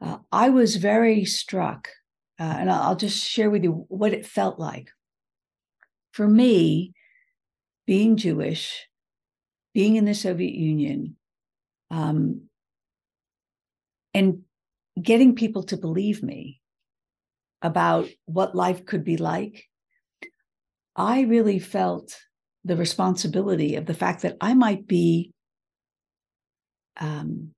Uh, 0.00 0.18
I 0.30 0.50
was 0.50 0.76
very 0.76 1.24
struck, 1.24 1.88
uh, 2.38 2.56
and 2.58 2.70
I'll 2.70 2.96
just 2.96 3.26
share 3.26 3.50
with 3.50 3.64
you 3.64 3.84
what 3.88 4.12
it 4.12 4.26
felt 4.26 4.58
like. 4.58 4.90
For 6.12 6.26
me, 6.26 6.94
being 7.86 8.16
Jewish, 8.16 8.86
being 9.74 9.96
in 9.96 10.04
the 10.04 10.14
Soviet 10.14 10.54
Union, 10.54 11.16
um, 11.90 12.42
and 14.14 14.42
getting 15.00 15.34
people 15.34 15.62
to 15.64 15.76
believe 15.76 16.22
me 16.22 16.60
about 17.62 18.08
what 18.24 18.54
life 18.54 18.84
could 18.84 19.04
be 19.04 19.16
like, 19.16 19.64
I 20.96 21.22
really 21.22 21.58
felt 21.58 22.16
the 22.64 22.76
responsibility 22.76 23.76
of 23.76 23.86
the 23.86 23.94
fact 23.94 24.22
that 24.22 24.36
I 24.40 24.54
might 24.54 24.86
be 24.86 25.32
um, 26.96 27.54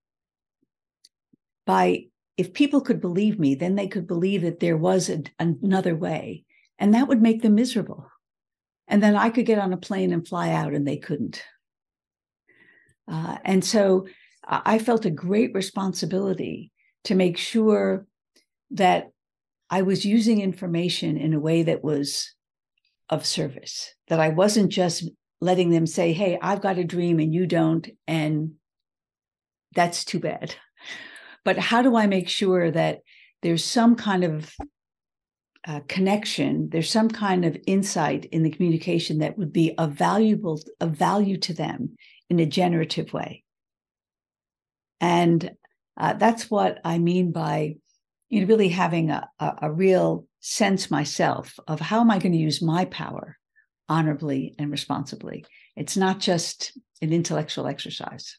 by 1.66 2.09
if 2.40 2.54
people 2.54 2.80
could 2.80 3.02
believe 3.02 3.38
me, 3.38 3.54
then 3.54 3.74
they 3.74 3.86
could 3.86 4.06
believe 4.06 4.40
that 4.40 4.60
there 4.60 4.78
was 4.78 5.10
a, 5.10 5.22
another 5.38 5.94
way, 5.94 6.46
and 6.78 6.94
that 6.94 7.06
would 7.06 7.20
make 7.20 7.42
them 7.42 7.54
miserable. 7.54 8.10
And 8.88 9.02
then 9.02 9.14
I 9.14 9.28
could 9.28 9.44
get 9.44 9.58
on 9.58 9.74
a 9.74 9.76
plane 9.76 10.10
and 10.10 10.26
fly 10.26 10.50
out, 10.50 10.72
and 10.72 10.88
they 10.88 10.96
couldn't. 10.96 11.42
Uh, 13.06 13.36
and 13.44 13.62
so 13.62 14.06
I 14.42 14.78
felt 14.78 15.04
a 15.04 15.10
great 15.10 15.52
responsibility 15.52 16.72
to 17.04 17.14
make 17.14 17.36
sure 17.36 18.06
that 18.70 19.10
I 19.68 19.82
was 19.82 20.06
using 20.06 20.40
information 20.40 21.18
in 21.18 21.34
a 21.34 21.40
way 21.40 21.64
that 21.64 21.84
was 21.84 22.34
of 23.10 23.26
service, 23.26 23.94
that 24.08 24.18
I 24.18 24.30
wasn't 24.30 24.72
just 24.72 25.06
letting 25.42 25.68
them 25.68 25.86
say, 25.86 26.14
Hey, 26.14 26.38
I've 26.40 26.62
got 26.62 26.78
a 26.78 26.84
dream 26.84 27.20
and 27.20 27.34
you 27.34 27.46
don't, 27.46 27.86
and 28.06 28.52
that's 29.74 30.06
too 30.06 30.20
bad. 30.20 30.54
But 31.44 31.58
how 31.58 31.82
do 31.82 31.96
I 31.96 32.06
make 32.06 32.28
sure 32.28 32.70
that 32.70 33.00
there's 33.42 33.64
some 33.64 33.96
kind 33.96 34.24
of 34.24 34.54
uh, 35.66 35.80
connection, 35.88 36.70
there's 36.70 36.90
some 36.90 37.08
kind 37.08 37.44
of 37.44 37.56
insight 37.66 38.26
in 38.26 38.42
the 38.42 38.50
communication 38.50 39.18
that 39.18 39.36
would 39.36 39.52
be 39.52 39.76
of 39.76 39.92
valuable 39.92 40.60
of 40.80 40.92
value 40.92 41.36
to 41.36 41.52
them 41.52 41.96
in 42.30 42.40
a 42.40 42.46
generative 42.46 43.12
way. 43.12 43.44
And 45.00 45.50
uh, 45.96 46.14
that's 46.14 46.50
what 46.50 46.80
I 46.84 46.98
mean 46.98 47.32
by 47.32 47.76
you 48.30 48.40
know 48.40 48.46
really 48.46 48.68
having 48.68 49.10
a, 49.10 49.28
a, 49.38 49.52
a 49.62 49.72
real 49.72 50.26
sense 50.40 50.90
myself 50.90 51.58
of 51.68 51.80
how 51.80 52.00
am 52.00 52.10
I 52.10 52.18
going 52.18 52.32
to 52.32 52.38
use 52.38 52.62
my 52.62 52.86
power 52.86 53.36
honorably 53.88 54.54
and 54.58 54.70
responsibly. 54.70 55.44
It's 55.76 55.96
not 55.96 56.20
just 56.20 56.78
an 57.02 57.12
intellectual 57.12 57.66
exercise 57.66 58.38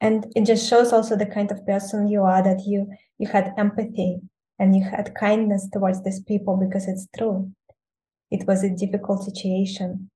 and 0.00 0.26
it 0.34 0.44
just 0.44 0.68
shows 0.68 0.92
also 0.92 1.16
the 1.16 1.26
kind 1.26 1.50
of 1.50 1.66
person 1.66 2.08
you 2.08 2.22
are 2.22 2.42
that 2.42 2.62
you 2.66 2.86
you 3.18 3.28
had 3.28 3.52
empathy 3.56 4.18
and 4.58 4.76
you 4.76 4.82
had 4.82 5.14
kindness 5.14 5.68
towards 5.72 6.02
these 6.02 6.20
people 6.20 6.56
because 6.56 6.86
it's 6.88 7.08
true. 7.16 7.50
It 8.30 8.46
was 8.46 8.62
a 8.62 8.74
difficult 8.74 9.22
situation 9.22 10.10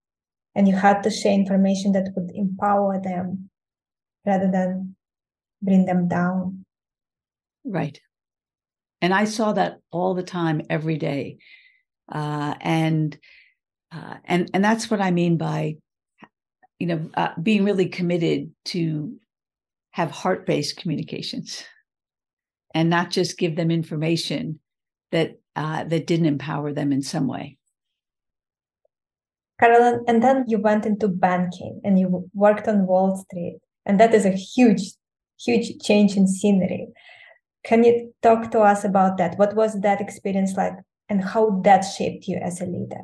and 0.54 0.66
you 0.68 0.74
had 0.74 1.02
to 1.02 1.10
share 1.10 1.32
information 1.32 1.92
that 1.92 2.12
would 2.16 2.30
empower 2.34 3.00
them 3.00 3.50
rather 4.26 4.50
than 4.50 4.96
bring 5.62 5.86
them 5.86 6.08
down. 6.08 6.64
Right. 7.64 8.00
And 9.00 9.14
i 9.14 9.24
saw 9.24 9.52
that 9.52 9.78
all 9.92 10.14
the 10.14 10.22
time 10.22 10.62
every 10.68 10.96
day. 10.96 11.38
Uh, 12.10 12.54
and 12.60 13.16
uh, 13.92 14.16
and 14.24 14.50
and 14.54 14.64
that's 14.64 14.90
what 14.90 15.00
i 15.00 15.10
mean 15.10 15.36
by 15.36 15.76
you 16.78 16.86
know 16.86 17.10
uh, 17.14 17.30
being 17.42 17.64
really 17.64 17.88
committed 17.88 18.50
to 18.64 19.18
have 19.98 20.12
heart 20.12 20.46
based 20.46 20.76
communications 20.76 21.64
and 22.72 22.88
not 22.88 23.10
just 23.10 23.36
give 23.36 23.56
them 23.56 23.68
information 23.68 24.60
that 25.10 25.40
uh, 25.56 25.82
that 25.82 26.06
didn't 26.06 26.26
empower 26.26 26.72
them 26.72 26.92
in 26.92 27.02
some 27.02 27.26
way. 27.26 27.58
Carolyn, 29.58 30.04
and 30.06 30.22
then 30.22 30.44
you 30.46 30.58
went 30.60 30.86
into 30.86 31.08
banking 31.08 31.80
and 31.82 31.98
you 31.98 32.30
worked 32.32 32.68
on 32.68 32.86
Wall 32.86 33.16
Street, 33.16 33.58
and 33.86 33.98
that 33.98 34.14
is 34.14 34.24
a 34.24 34.30
huge, 34.30 34.92
huge 35.44 35.80
change 35.82 36.16
in 36.16 36.28
scenery. 36.28 36.86
Can 37.64 37.82
you 37.82 38.14
talk 38.22 38.52
to 38.52 38.60
us 38.60 38.84
about 38.84 39.16
that? 39.18 39.36
What 39.36 39.56
was 39.56 39.80
that 39.80 40.00
experience 40.00 40.54
like, 40.56 40.74
and 41.08 41.24
how 41.24 41.60
that 41.64 41.80
shaped 41.80 42.28
you 42.28 42.36
as 42.36 42.60
a 42.60 42.66
leader? 42.66 43.02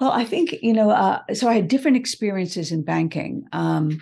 Well, 0.00 0.12
I 0.12 0.24
think 0.24 0.54
you 0.62 0.72
know. 0.72 0.88
Uh, 0.88 1.20
so 1.34 1.48
I 1.48 1.56
had 1.56 1.68
different 1.68 1.98
experiences 1.98 2.72
in 2.72 2.82
banking. 2.82 3.44
Um, 3.52 4.00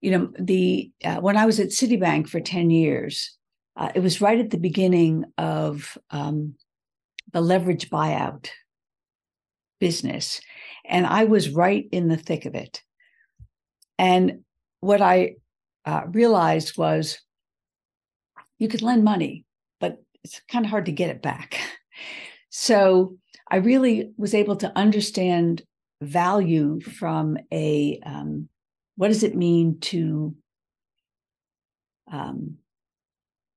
you 0.00 0.10
know, 0.10 0.32
the 0.38 0.90
uh, 1.04 1.16
when 1.16 1.36
I 1.36 1.46
was 1.46 1.60
at 1.60 1.68
Citibank 1.68 2.28
for 2.28 2.40
10 2.40 2.70
years, 2.70 3.36
uh, 3.76 3.90
it 3.94 4.00
was 4.00 4.20
right 4.20 4.38
at 4.38 4.50
the 4.50 4.58
beginning 4.58 5.24
of 5.38 5.96
um, 6.10 6.54
the 7.32 7.40
leverage 7.40 7.90
buyout 7.90 8.48
business. 9.78 10.40
And 10.84 11.06
I 11.06 11.24
was 11.24 11.50
right 11.50 11.88
in 11.92 12.08
the 12.08 12.16
thick 12.16 12.46
of 12.46 12.54
it. 12.54 12.82
And 13.98 14.40
what 14.80 15.00
I 15.00 15.36
uh, 15.84 16.02
realized 16.08 16.76
was 16.78 17.20
you 18.58 18.68
could 18.68 18.82
lend 18.82 19.04
money, 19.04 19.44
but 19.80 20.02
it's 20.24 20.40
kind 20.48 20.64
of 20.64 20.70
hard 20.70 20.86
to 20.86 20.92
get 20.92 21.10
it 21.10 21.22
back. 21.22 21.58
So 22.52 23.16
I 23.48 23.58
really 23.58 24.10
was 24.16 24.34
able 24.34 24.56
to 24.56 24.76
understand 24.76 25.62
value 26.02 26.80
from 26.80 27.38
a 27.52 28.00
um, 28.04 28.48
what 29.00 29.08
does 29.08 29.22
it 29.22 29.34
mean 29.34 29.78
to 29.80 30.34
um, 32.12 32.56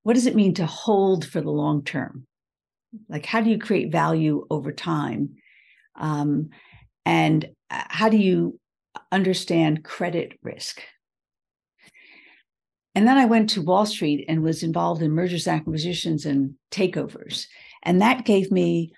what 0.02 0.14
does 0.14 0.24
it 0.24 0.34
mean 0.34 0.54
to 0.54 0.64
hold 0.64 1.26
for 1.26 1.42
the 1.42 1.50
long 1.50 1.84
term? 1.84 2.26
Like 3.10 3.26
how 3.26 3.42
do 3.42 3.50
you 3.50 3.58
create 3.58 3.92
value 3.92 4.46
over 4.48 4.72
time? 4.72 5.34
Um, 5.96 6.48
and 7.04 7.44
uh, 7.70 7.82
how 7.88 8.08
do 8.08 8.16
you 8.16 8.58
understand 9.12 9.84
credit 9.84 10.32
risk? 10.42 10.80
And 12.94 13.06
then 13.06 13.18
i 13.18 13.26
went 13.26 13.50
to 13.50 13.60
wall 13.60 13.84
street 13.84 14.24
and 14.26 14.42
was 14.42 14.62
involved 14.62 15.02
in 15.02 15.10
mergers 15.10 15.46
acquisitions 15.46 16.24
and 16.24 16.54
takeovers. 16.70 17.48
And 17.82 18.00
that 18.00 18.24
gave 18.24 18.50
me 18.50 18.94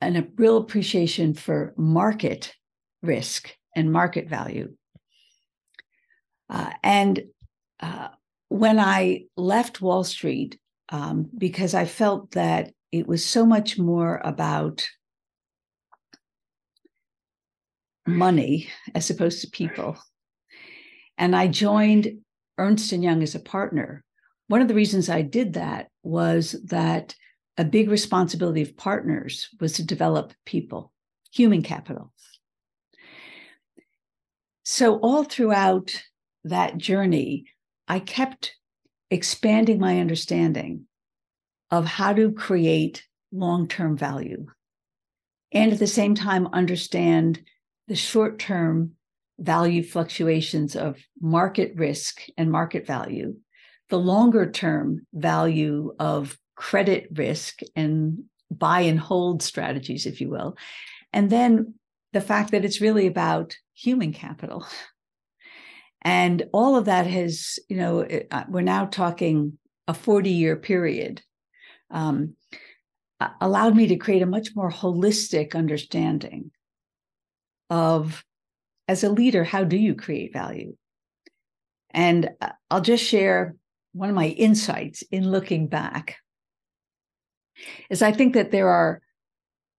an, 0.00 0.16
a 0.16 0.26
real 0.36 0.56
appreciation 0.56 1.34
for 1.34 1.74
market 1.76 2.54
risk 3.02 3.54
and 3.76 3.92
market 3.92 4.26
value 4.26 4.74
uh, 6.52 6.70
and 6.82 7.24
uh, 7.80 8.08
when 8.48 8.78
I 8.78 9.24
left 9.38 9.80
Wall 9.80 10.04
Street, 10.04 10.58
um, 10.90 11.30
because 11.36 11.72
I 11.72 11.86
felt 11.86 12.32
that 12.32 12.72
it 12.92 13.08
was 13.08 13.24
so 13.24 13.46
much 13.46 13.78
more 13.78 14.20
about 14.22 14.86
money 18.06 18.68
as 18.94 19.08
opposed 19.08 19.40
to 19.40 19.50
people, 19.50 19.96
and 21.16 21.34
I 21.34 21.48
joined 21.48 22.18
Ernst 22.58 22.92
and 22.92 23.02
Young 23.02 23.22
as 23.22 23.34
a 23.34 23.40
partner. 23.40 24.04
One 24.48 24.60
of 24.60 24.68
the 24.68 24.74
reasons 24.74 25.08
I 25.08 25.22
did 25.22 25.54
that 25.54 25.88
was 26.02 26.52
that 26.66 27.14
a 27.56 27.64
big 27.64 27.88
responsibility 27.88 28.60
of 28.60 28.76
partners 28.76 29.48
was 29.58 29.72
to 29.74 29.86
develop 29.86 30.34
people, 30.44 30.92
human 31.32 31.62
capital. 31.62 32.12
So 34.64 34.98
all 34.98 35.24
throughout 35.24 35.92
that 36.44 36.78
journey, 36.78 37.46
I 37.88 37.98
kept 37.98 38.56
expanding 39.10 39.78
my 39.78 40.00
understanding 40.00 40.86
of 41.70 41.84
how 41.84 42.12
to 42.12 42.32
create 42.32 43.04
long 43.32 43.68
term 43.68 43.96
value. 43.96 44.46
And 45.52 45.72
at 45.72 45.78
the 45.78 45.86
same 45.86 46.14
time, 46.14 46.48
understand 46.52 47.42
the 47.88 47.94
short 47.94 48.38
term 48.38 48.92
value 49.38 49.82
fluctuations 49.82 50.76
of 50.76 50.98
market 51.20 51.72
risk 51.76 52.22
and 52.36 52.50
market 52.50 52.86
value, 52.86 53.34
the 53.88 53.98
longer 53.98 54.50
term 54.50 55.06
value 55.12 55.94
of 55.98 56.38
credit 56.54 57.08
risk 57.12 57.60
and 57.74 58.24
buy 58.50 58.80
and 58.80 59.00
hold 59.00 59.42
strategies, 59.42 60.06
if 60.06 60.20
you 60.20 60.28
will. 60.28 60.56
And 61.12 61.30
then 61.30 61.74
the 62.12 62.20
fact 62.20 62.50
that 62.52 62.64
it's 62.64 62.80
really 62.80 63.06
about 63.06 63.56
human 63.74 64.12
capital 64.12 64.66
and 66.02 66.42
all 66.52 66.76
of 66.76 66.86
that 66.86 67.06
has, 67.06 67.58
you 67.68 67.76
know, 67.76 68.06
uh, 68.30 68.44
we're 68.48 68.60
now 68.60 68.86
talking 68.86 69.58
a 69.86 69.94
40 69.94 70.30
year 70.30 70.56
period, 70.56 71.22
um, 71.90 72.34
allowed 73.40 73.76
me 73.76 73.86
to 73.86 73.96
create 73.96 74.22
a 74.22 74.26
much 74.26 74.50
more 74.54 74.70
holistic 74.70 75.54
understanding 75.54 76.50
of, 77.70 78.24
as 78.88 79.04
a 79.04 79.10
leader, 79.10 79.44
how 79.44 79.64
do 79.64 79.76
you 79.76 79.94
create 79.94 80.32
value? 80.32 80.76
And 81.90 82.30
uh, 82.40 82.50
I'll 82.70 82.80
just 82.80 83.04
share 83.04 83.54
one 83.92 84.08
of 84.08 84.16
my 84.16 84.28
insights 84.28 85.02
in 85.10 85.30
looking 85.30 85.68
back 85.68 86.16
is 87.90 88.02
I 88.02 88.12
think 88.12 88.34
that 88.34 88.50
there 88.50 88.68
are 88.68 89.00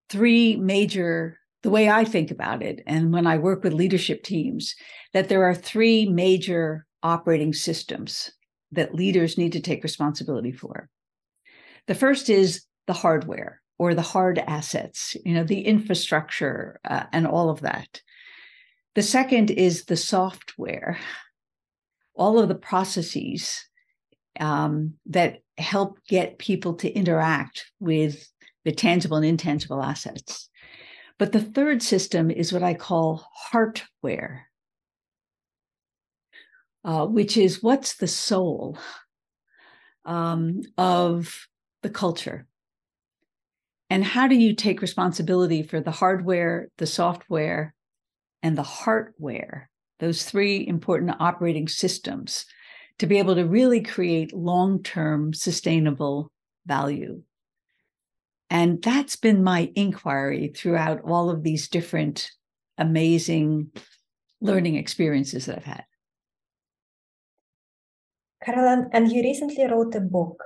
three 0.09 0.55
major 0.55 1.37
the 1.63 1.69
way 1.69 1.89
I 1.89 2.03
think 2.03 2.29
about 2.29 2.61
it, 2.61 2.81
and 2.85 3.11
when 3.13 3.25
I 3.25 3.37
work 3.37 3.63
with 3.63 3.73
leadership 3.73 4.23
teams, 4.23 4.75
that 5.13 5.29
there 5.29 5.45
are 5.45 5.55
three 5.55 6.05
major 6.05 6.85
operating 7.01 7.53
systems 7.53 8.31
that 8.71 8.93
leaders 8.93 9.37
need 9.37 9.53
to 9.53 9.61
take 9.61 9.83
responsibility 9.83 10.51
for. 10.51 10.89
The 11.87 11.95
first 11.95 12.29
is 12.29 12.65
the 12.87 12.93
hardware 12.93 13.61
or 13.77 13.93
the 13.93 14.01
hard 14.01 14.39
assets, 14.39 15.15
you 15.25 15.33
know, 15.33 15.43
the 15.43 15.61
infrastructure 15.61 16.79
uh, 16.85 17.03
and 17.11 17.25
all 17.25 17.49
of 17.49 17.61
that. 17.61 18.01
The 18.95 19.01
second 19.01 19.49
is 19.49 19.85
the 19.85 19.97
software, 19.97 20.99
all 22.13 22.39
of 22.39 22.47
the 22.47 22.55
processes 22.55 23.65
um, 24.39 24.95
that 25.07 25.39
help 25.57 25.99
get 26.07 26.39
people 26.39 26.75
to 26.75 26.91
interact 26.91 27.71
with 27.79 28.27
the 28.65 28.71
tangible 28.71 29.17
and 29.17 29.25
intangible 29.25 29.81
assets. 29.81 30.49
But 31.19 31.31
the 31.31 31.41
third 31.41 31.81
system 31.81 32.31
is 32.31 32.51
what 32.51 32.63
I 32.63 32.73
call 32.73 33.27
heartware, 33.51 34.41
uh, 36.83 37.05
which 37.05 37.37
is 37.37 37.61
what's 37.61 37.95
the 37.95 38.07
soul 38.07 38.77
um, 40.05 40.61
of 40.77 41.47
the 41.81 41.89
culture? 41.89 42.47
And 43.89 44.03
how 44.03 44.27
do 44.27 44.35
you 44.35 44.55
take 44.55 44.81
responsibility 44.81 45.61
for 45.61 45.79
the 45.79 45.91
hardware, 45.91 46.69
the 46.77 46.87
software, 46.87 47.75
and 48.41 48.57
the 48.57 48.63
heartware, 48.63 49.65
those 49.99 50.25
three 50.25 50.65
important 50.67 51.15
operating 51.19 51.67
systems, 51.67 52.45
to 52.97 53.05
be 53.05 53.19
able 53.19 53.35
to 53.35 53.45
really 53.45 53.81
create 53.81 54.33
long 54.33 54.81
term 54.81 55.33
sustainable 55.33 56.31
value? 56.65 57.21
And 58.49 58.81
that's 58.81 59.15
been 59.15 59.43
my 59.43 59.71
inquiry 59.75 60.51
throughout 60.55 61.01
all 61.03 61.29
of 61.29 61.43
these 61.43 61.67
different 61.67 62.29
amazing 62.77 63.71
learning 64.41 64.75
experiences 64.75 65.45
that 65.45 65.57
I've 65.57 65.65
had. 65.65 65.85
Caroline, 68.43 68.89
and 68.91 69.11
you 69.11 69.21
recently 69.21 69.65
wrote 69.65 69.95
a 69.95 70.01
book. 70.01 70.43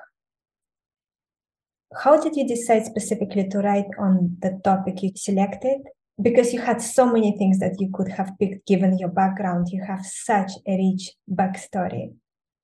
How 2.04 2.22
did 2.22 2.36
you 2.36 2.48
decide 2.48 2.86
specifically 2.86 3.50
to 3.50 3.60
write 3.60 3.90
on 4.00 4.38
the 4.40 4.60
topic 4.64 5.02
you 5.02 5.12
selected? 5.16 5.80
Because 6.22 6.54
you 6.54 6.62
had 6.62 6.82
so 6.82 7.12
many 7.12 7.36
things 7.38 7.60
that 7.60 7.76
you 7.80 7.90
could 7.94 8.10
have 8.10 8.32
picked 8.40 8.68
given 8.68 8.98
your 8.98 9.10
background. 9.10 9.68
You 9.72 9.84
have 9.84 10.06
such 10.06 10.52
a 10.68 10.78
rich 10.78 11.12
backstory 11.30 12.14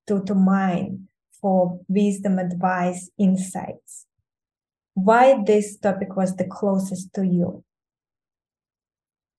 to, 0.06 0.22
to 0.24 0.34
mine 0.34 1.08
for 1.40 1.80
wisdom, 1.88 2.38
advice, 2.38 3.10
insights 3.18 4.06
why 4.94 5.42
this 5.44 5.76
topic 5.76 6.16
was 6.16 6.36
the 6.36 6.44
closest 6.44 7.12
to 7.14 7.26
you? 7.26 7.64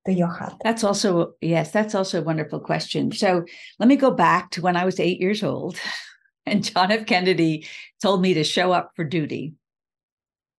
To 0.05 0.13
your 0.13 0.27
heart. 0.27 0.55
That's 0.63 0.83
also 0.83 1.33
yes 1.41 1.71
that's 1.71 1.95
also 1.95 2.19
a 2.19 2.23
wonderful 2.23 2.59
question. 2.59 3.11
So 3.11 3.45
let 3.79 3.89
me 3.89 3.95
go 3.95 4.11
back 4.11 4.51
to 4.51 4.61
when 4.61 4.77
i 4.77 4.85
was 4.85 4.99
eight 4.99 5.19
years 5.19 5.41
old 5.41 5.79
and 6.45 6.63
john 6.63 6.91
f. 6.91 7.07
Kennedy 7.07 7.67
told 8.01 8.21
me 8.21 8.35
to 8.35 8.43
show 8.43 8.71
up 8.71 8.91
for 8.95 9.03
duty. 9.03 9.53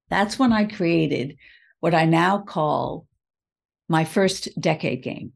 That's 0.08 0.38
when 0.38 0.52
i 0.52 0.64
created 0.64 1.36
what 1.80 1.94
i 1.94 2.04
now 2.06 2.38
call 2.38 3.06
my 3.88 4.04
first 4.04 4.48
decade 4.60 5.02
game 5.02 5.32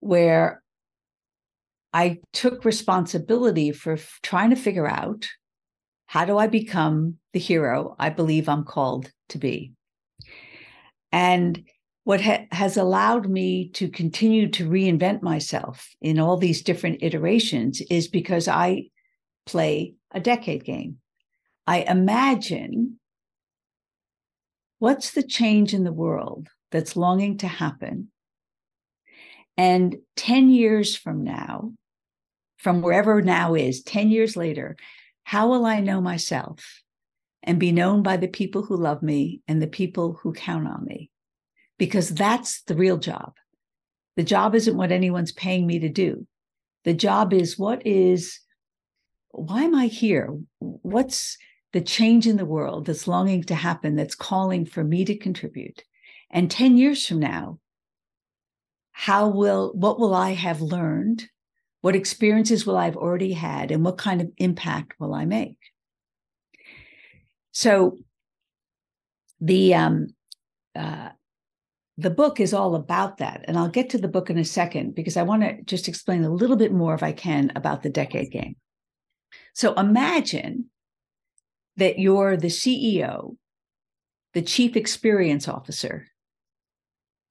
where 0.00 0.62
i 1.94 2.18
took 2.34 2.66
responsibility 2.66 3.72
for 3.72 3.96
trying 4.22 4.50
to 4.50 4.56
figure 4.56 4.86
out 4.86 5.26
how 6.08 6.24
do 6.24 6.38
I 6.38 6.46
become 6.46 7.18
the 7.34 7.38
hero 7.38 7.94
I 7.98 8.08
believe 8.08 8.48
I'm 8.48 8.64
called 8.64 9.12
to 9.28 9.38
be? 9.38 9.74
And 11.12 11.64
what 12.04 12.22
ha- 12.22 12.46
has 12.50 12.78
allowed 12.78 13.28
me 13.28 13.68
to 13.74 13.90
continue 13.90 14.48
to 14.48 14.68
reinvent 14.68 15.20
myself 15.20 15.94
in 16.00 16.18
all 16.18 16.38
these 16.38 16.62
different 16.62 17.02
iterations 17.02 17.82
is 17.90 18.08
because 18.08 18.48
I 18.48 18.88
play 19.44 19.96
a 20.10 20.18
decade 20.18 20.64
game. 20.64 20.96
I 21.66 21.80
imagine 21.82 22.98
what's 24.78 25.10
the 25.10 25.22
change 25.22 25.74
in 25.74 25.84
the 25.84 25.92
world 25.92 26.48
that's 26.70 26.96
longing 26.96 27.36
to 27.38 27.48
happen. 27.48 28.08
And 29.58 29.96
10 30.16 30.48
years 30.48 30.96
from 30.96 31.22
now, 31.22 31.72
from 32.56 32.80
wherever 32.80 33.20
now 33.20 33.54
is, 33.54 33.82
10 33.82 34.10
years 34.10 34.34
later, 34.34 34.78
how 35.28 35.46
will 35.46 35.66
I 35.66 35.80
know 35.80 36.00
myself 36.00 36.82
and 37.42 37.60
be 37.60 37.70
known 37.70 38.02
by 38.02 38.16
the 38.16 38.28
people 38.28 38.62
who 38.62 38.78
love 38.78 39.02
me 39.02 39.42
and 39.46 39.60
the 39.60 39.66
people 39.66 40.18
who 40.22 40.32
count 40.32 40.66
on 40.66 40.86
me? 40.86 41.10
Because 41.76 42.08
that's 42.08 42.62
the 42.62 42.74
real 42.74 42.96
job. 42.96 43.34
The 44.16 44.22
job 44.22 44.54
isn't 44.54 44.78
what 44.78 44.90
anyone's 44.90 45.32
paying 45.32 45.66
me 45.66 45.80
to 45.80 45.90
do. 45.90 46.26
The 46.84 46.94
job 46.94 47.34
is 47.34 47.58
what 47.58 47.86
is, 47.86 48.40
why 49.28 49.64
am 49.64 49.74
I 49.74 49.88
here? 49.88 50.34
What's 50.60 51.36
the 51.74 51.82
change 51.82 52.26
in 52.26 52.38
the 52.38 52.46
world 52.46 52.86
that's 52.86 53.06
longing 53.06 53.44
to 53.44 53.54
happen, 53.54 53.96
that's 53.96 54.14
calling 54.14 54.64
for 54.64 54.82
me 54.82 55.04
to 55.04 55.14
contribute? 55.14 55.84
And 56.30 56.50
10 56.50 56.78
years 56.78 57.06
from 57.06 57.18
now, 57.18 57.58
how 58.92 59.28
will, 59.28 59.72
what 59.74 60.00
will 60.00 60.14
I 60.14 60.32
have 60.32 60.62
learned 60.62 61.28
what 61.80 61.94
experiences 61.94 62.66
will 62.66 62.76
I've 62.76 62.96
already 62.96 63.32
had 63.32 63.70
and 63.70 63.84
what 63.84 63.98
kind 63.98 64.20
of 64.20 64.30
impact 64.38 64.94
will 64.98 65.14
I 65.14 65.24
make? 65.24 65.56
So 67.52 67.98
the 69.40 69.74
um, 69.74 70.08
uh, 70.74 71.10
the 71.96 72.10
book 72.10 72.38
is 72.38 72.54
all 72.54 72.76
about 72.76 73.18
that, 73.18 73.44
and 73.48 73.58
I'll 73.58 73.68
get 73.68 73.90
to 73.90 73.98
the 73.98 74.08
book 74.08 74.30
in 74.30 74.38
a 74.38 74.44
second 74.44 74.94
because 74.94 75.16
I 75.16 75.22
want 75.22 75.42
to 75.42 75.62
just 75.62 75.88
explain 75.88 76.24
a 76.24 76.30
little 76.30 76.56
bit 76.56 76.72
more, 76.72 76.94
if 76.94 77.02
I 77.02 77.12
can, 77.12 77.50
about 77.56 77.82
the 77.82 77.90
decade 77.90 78.30
game. 78.30 78.56
So 79.52 79.74
imagine 79.74 80.66
that 81.76 81.98
you're 81.98 82.36
the 82.36 82.48
CEO, 82.48 83.36
the 84.34 84.42
chief 84.42 84.76
experience 84.76 85.48
officer 85.48 86.06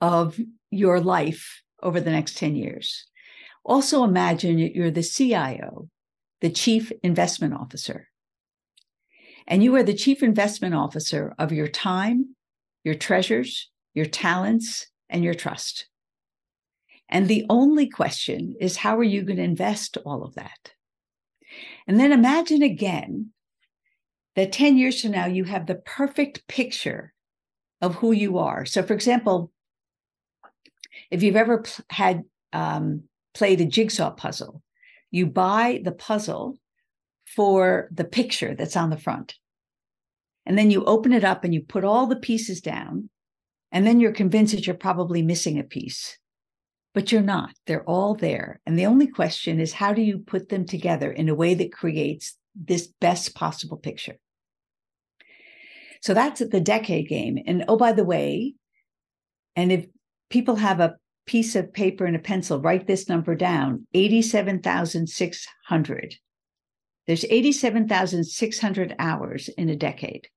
of 0.01 0.39
your 0.69 0.99
life 0.99 1.61
over 1.81 2.01
the 2.01 2.11
next 2.11 2.37
10 2.37 2.55
years. 2.55 3.07
Also, 3.67 4.05
imagine 4.05 4.55
that 4.61 4.73
you're 4.73 4.89
the 4.89 5.03
CIO, 5.03 5.89
the 6.39 6.49
Chief 6.49 6.89
Investment 7.03 7.53
Officer. 7.53 8.07
And 9.45 9.61
you 9.61 9.75
are 9.75 9.83
the 9.83 9.93
Chief 9.93 10.23
Investment 10.23 10.73
Officer 10.73 11.35
of 11.37 11.51
your 11.51 11.67
time, 11.67 12.35
your 12.85 12.95
treasures, 12.95 13.69
your 13.93 14.05
talents, 14.05 14.87
and 15.09 15.21
your 15.21 15.33
trust. 15.33 15.87
And 17.09 17.27
the 17.27 17.45
only 17.49 17.89
question 17.89 18.55
is 18.61 18.77
how 18.77 18.97
are 18.97 19.03
you 19.03 19.23
going 19.23 19.37
to 19.37 19.43
invest 19.43 19.97
all 20.05 20.23
of 20.23 20.35
that? 20.35 20.71
And 21.87 21.99
then 21.99 22.13
imagine 22.13 22.61
again 22.61 23.31
that 24.37 24.53
10 24.53 24.77
years 24.77 25.01
from 25.01 25.11
now, 25.11 25.25
you 25.25 25.43
have 25.43 25.65
the 25.65 25.75
perfect 25.75 26.47
picture 26.47 27.13
of 27.81 27.95
who 27.95 28.13
you 28.13 28.37
are. 28.37 28.65
So, 28.65 28.81
for 28.81 28.93
example, 28.93 29.51
if 31.11 31.21
you've 31.21 31.35
ever 31.35 31.63
had 31.89 32.23
um, 32.53 33.03
play 33.37 33.55
the 33.55 33.65
jigsaw 33.65 34.09
puzzle. 34.09 34.63
You 35.11 35.27
buy 35.27 35.81
the 35.83 35.91
puzzle 35.91 36.57
for 37.35 37.87
the 37.91 38.03
picture 38.03 38.55
that's 38.55 38.75
on 38.75 38.89
the 38.89 38.97
front. 38.97 39.35
And 40.47 40.57
then 40.57 40.71
you 40.71 40.83
open 40.85 41.13
it 41.13 41.23
up 41.23 41.43
and 41.43 41.53
you 41.53 41.61
put 41.61 41.83
all 41.83 42.07
the 42.07 42.15
pieces 42.15 42.61
down. 42.61 43.09
And 43.71 43.85
then 43.85 43.99
you're 43.99 44.11
convinced 44.11 44.55
that 44.55 44.65
you're 44.65 44.75
probably 44.75 45.21
missing 45.21 45.59
a 45.59 45.63
piece, 45.63 46.17
but 46.95 47.11
you're 47.11 47.21
not. 47.21 47.53
They're 47.67 47.83
all 47.83 48.15
there. 48.15 48.59
And 48.65 48.79
the 48.79 48.87
only 48.87 49.07
question 49.07 49.59
is 49.59 49.73
how 49.73 49.93
do 49.93 50.01
you 50.01 50.17
put 50.19 50.49
them 50.49 50.65
together 50.65 51.11
in 51.11 51.29
a 51.29 51.35
way 51.35 51.53
that 51.53 51.71
creates 51.71 52.37
this 52.55 52.87
best 52.87 53.35
possible 53.35 53.77
picture? 53.77 54.15
So 56.01 56.13
that's 56.13 56.39
the 56.39 56.61
decade 56.61 57.07
game. 57.07 57.37
And 57.45 57.65
oh, 57.67 57.77
by 57.77 57.91
the 57.91 58.05
way, 58.05 58.55
and 59.55 59.71
if 59.71 59.85
people 60.29 60.55
have 60.55 60.79
a 60.79 60.95
piece 61.27 61.55
of 61.55 61.73
paper 61.73 62.05
and 62.05 62.15
a 62.15 62.19
pencil, 62.19 62.59
write 62.59 62.87
this 62.87 63.07
number 63.07 63.35
down 63.35 63.85
87,600. 63.93 66.15
There's 67.05 67.25
87,600 67.25 68.95
hours 68.97 69.49
in 69.49 69.69
a 69.69 69.75
decade. 69.75 70.27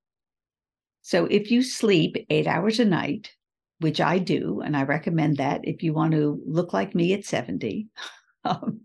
So 1.03 1.27
if 1.27 1.51
you 1.51 1.63
sleep 1.63 2.17
eight 2.29 2.47
hours 2.47 2.79
a 2.79 2.85
night, 2.85 3.33
which 3.79 4.01
I 4.01 4.19
do, 4.19 4.61
and 4.61 4.77
I 4.77 4.83
recommend 4.83 5.39
that 5.39 5.63
if 5.65 5.83
you 5.83 5.95
want 5.95 6.13
to 6.13 6.41
look 6.47 6.73
like 6.73 6.95
me 6.95 7.15
at 7.15 7.25
70, 7.25 7.89
um, 8.45 8.83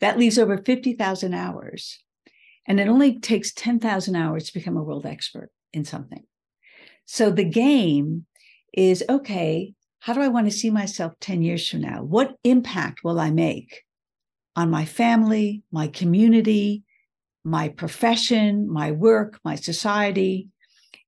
that 0.00 0.18
leaves 0.18 0.38
over 0.38 0.58
50,000 0.58 1.34
hours. 1.34 1.98
And 2.66 2.78
it 2.78 2.88
only 2.88 3.18
takes 3.18 3.52
10,000 3.52 4.14
hours 4.14 4.46
to 4.46 4.54
become 4.54 4.76
a 4.76 4.82
world 4.82 5.04
expert 5.04 5.50
in 5.72 5.84
something. 5.84 6.22
So 7.04 7.30
the 7.30 7.44
game 7.44 8.26
is 8.72 9.04
okay, 9.08 9.74
how 10.02 10.12
do 10.12 10.20
I 10.20 10.28
want 10.28 10.46
to 10.46 10.56
see 10.56 10.70
myself 10.70 11.12
10 11.20 11.42
years 11.42 11.68
from 11.68 11.80
now? 11.80 12.02
What 12.02 12.36
impact 12.44 13.04
will 13.04 13.20
I 13.20 13.30
make 13.30 13.82
on 14.56 14.70
my 14.70 14.84
family, 14.84 15.62
my 15.70 15.86
community, 15.88 16.84
my 17.44 17.68
profession, 17.68 18.70
my 18.70 18.90
work, 18.90 19.40
my 19.44 19.54
society? 19.54 20.48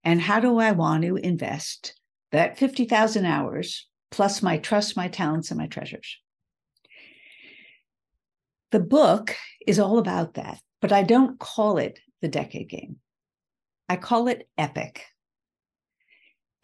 And 0.05 0.21
how 0.21 0.41
do 0.41 0.59
I 0.59 0.73
want 0.73 1.03
to 1.05 1.17
invest 1.17 1.99
that 2.33 2.59
50,000 2.59 3.25
hours 3.25 3.89
plus 4.11 4.43
my 4.43 4.59
trust, 4.59 4.97
my 4.97 5.09
talents, 5.09 5.51
and 5.51 5.59
my 5.59 5.67
treasures? 5.67 6.19
the 8.75 8.81
book 8.81 9.37
is 9.69 9.79
all 9.79 9.99
about 9.99 10.35
that, 10.35 10.59
but 10.81 10.91
I 10.91 11.05
don't 11.05 11.39
call 11.39 11.79
it 11.79 12.01
the 12.21 12.27
decade 12.27 12.69
game. 12.69 12.97
I 13.89 13.95
call 13.95 14.27
it 14.27 14.49
epic. 14.59 15.05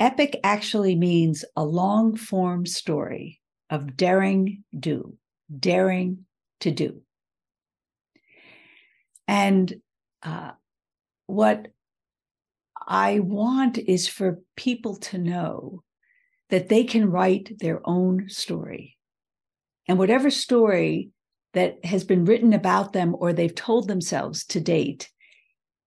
Epic 0.00 0.40
actually 0.42 0.96
means 0.96 1.44
a 1.56 1.62
long 1.62 2.16
form 2.16 2.64
story 2.64 3.38
of 3.68 3.98
daring 3.98 4.64
do, 4.76 5.18
daring 5.58 6.24
to 6.60 6.70
do. 6.70 7.02
And 9.28 9.72
uh, 10.22 10.52
what 11.26 11.68
I 12.88 13.20
want 13.20 13.76
is 13.76 14.08
for 14.08 14.40
people 14.56 14.96
to 14.96 15.18
know 15.18 15.82
that 16.48 16.70
they 16.70 16.84
can 16.84 17.10
write 17.10 17.58
their 17.60 17.80
own 17.84 18.30
story. 18.30 18.96
And 19.86 19.98
whatever 19.98 20.30
story 20.30 21.10
that 21.52 21.84
has 21.84 22.04
been 22.04 22.24
written 22.24 22.54
about 22.54 22.94
them 22.94 23.14
or 23.18 23.32
they've 23.32 23.54
told 23.54 23.86
themselves 23.86 24.44
to 24.46 24.60
date 24.60 25.10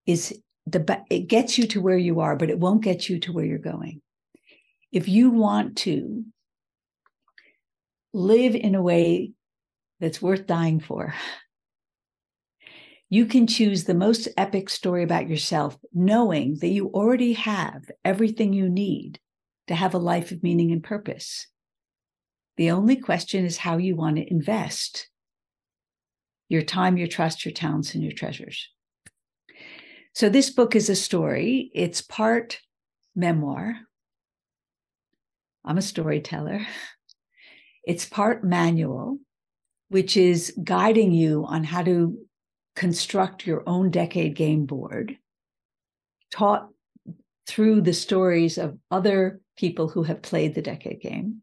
is 0.06 0.38
the 0.66 1.02
it 1.10 1.28
gets 1.28 1.58
you 1.58 1.66
to 1.66 1.80
where 1.80 1.98
you 1.98 2.20
are 2.20 2.36
but 2.36 2.50
it 2.50 2.58
won't 2.58 2.82
get 2.82 3.08
you 3.08 3.18
to 3.20 3.32
where 3.32 3.44
you're 3.44 3.58
going 3.58 4.00
if 4.94 5.08
you 5.08 5.28
want 5.28 5.76
to 5.76 6.24
live 8.12 8.54
in 8.54 8.74
a 8.74 8.82
way 8.82 9.32
that's 10.00 10.22
worth 10.22 10.46
dying 10.46 10.80
for 10.80 11.12
you 13.10 13.26
can 13.26 13.46
choose 13.46 13.84
the 13.84 13.94
most 13.94 14.28
epic 14.36 14.70
story 14.70 15.02
about 15.02 15.28
yourself 15.28 15.76
knowing 15.92 16.56
that 16.60 16.68
you 16.68 16.88
already 16.88 17.34
have 17.34 17.82
everything 18.04 18.52
you 18.52 18.68
need 18.68 19.18
to 19.66 19.74
have 19.74 19.94
a 19.94 19.98
life 19.98 20.32
of 20.32 20.42
meaning 20.42 20.72
and 20.72 20.82
purpose 20.82 21.48
the 22.56 22.70
only 22.70 22.96
question 22.96 23.44
is 23.44 23.58
how 23.58 23.76
you 23.76 23.96
want 23.96 24.16
to 24.16 24.30
invest 24.30 25.08
your 26.48 26.62
time, 26.62 26.96
your 26.96 27.08
trust, 27.08 27.44
your 27.44 27.52
talents, 27.52 27.94
and 27.94 28.02
your 28.02 28.12
treasures. 28.12 28.68
So, 30.14 30.28
this 30.28 30.50
book 30.50 30.76
is 30.76 30.88
a 30.88 30.94
story. 30.94 31.70
It's 31.74 32.00
part 32.00 32.60
memoir. 33.16 33.76
I'm 35.64 35.78
a 35.78 35.82
storyteller. 35.82 36.66
It's 37.84 38.06
part 38.06 38.44
manual, 38.44 39.18
which 39.88 40.16
is 40.16 40.54
guiding 40.62 41.12
you 41.12 41.44
on 41.46 41.64
how 41.64 41.82
to 41.82 42.18
construct 42.76 43.46
your 43.46 43.62
own 43.66 43.90
decade 43.90 44.34
game 44.34 44.66
board, 44.66 45.16
taught 46.30 46.68
through 47.46 47.82
the 47.82 47.92
stories 47.92 48.58
of 48.58 48.78
other 48.90 49.40
people 49.56 49.88
who 49.88 50.02
have 50.02 50.22
played 50.22 50.54
the 50.54 50.62
decade 50.62 51.00
game. 51.00 51.42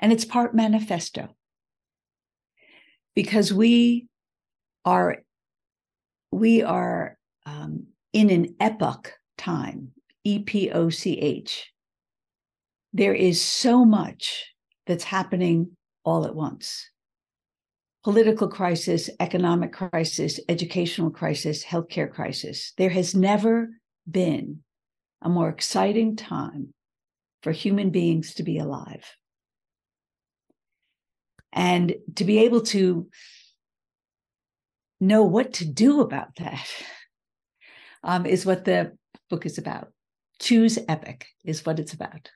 And 0.00 0.12
it's 0.12 0.24
part 0.24 0.54
manifesto 0.54 1.28
because 3.14 3.52
we 3.52 4.08
are 4.84 5.18
we 6.30 6.62
are 6.62 7.16
um, 7.46 7.86
in 8.12 8.30
an 8.30 8.56
epoch 8.60 9.12
time 9.38 9.92
e-p-o-c-h 10.24 11.73
there 12.94 13.14
is 13.14 13.42
so 13.42 13.84
much 13.84 14.46
that's 14.86 15.04
happening 15.04 15.76
all 16.04 16.24
at 16.24 16.34
once 16.34 16.88
political 18.02 18.48
crisis 18.48 19.10
economic 19.20 19.72
crisis 19.72 20.40
educational 20.48 21.10
crisis 21.10 21.62
healthcare 21.64 22.10
crisis 22.10 22.72
there 22.78 22.90
has 22.90 23.14
never 23.14 23.68
been 24.10 24.60
a 25.20 25.28
more 25.28 25.48
exciting 25.48 26.16
time 26.16 26.72
for 27.42 27.52
human 27.52 27.90
beings 27.90 28.34
to 28.34 28.42
be 28.42 28.58
alive 28.58 29.04
and 31.52 31.94
to 32.16 32.24
be 32.24 32.38
able 32.38 32.60
to 32.60 33.08
know 35.00 35.22
what 35.22 35.54
to 35.54 35.64
do 35.64 36.00
about 36.00 36.34
that 36.36 36.66
um, 38.02 38.26
is 38.26 38.44
what 38.44 38.64
the 38.64 38.96
book 39.30 39.46
is 39.46 39.58
about. 39.58 39.92
Choose 40.40 40.78
Epic 40.88 41.26
is 41.44 41.64
what 41.64 41.78
it's 41.78 41.92
about. 41.92 42.30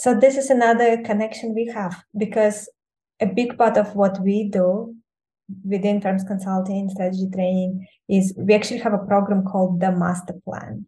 So, 0.00 0.14
this 0.14 0.36
is 0.36 0.48
another 0.48 1.02
connection 1.02 1.56
we 1.56 1.66
have 1.74 2.04
because 2.16 2.70
a 3.18 3.26
big 3.26 3.58
part 3.58 3.76
of 3.76 3.96
what 3.96 4.20
we 4.20 4.48
do 4.48 4.94
within 5.64 6.00
Firms 6.00 6.22
Consulting 6.22 6.88
strategy 6.88 7.26
training 7.34 7.84
is 8.08 8.32
we 8.38 8.54
actually 8.54 8.78
have 8.78 8.92
a 8.92 9.04
program 9.06 9.42
called 9.42 9.80
the 9.80 9.90
Master 9.90 10.34
Plan. 10.44 10.86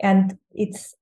And 0.00 0.36
it's 0.50 0.96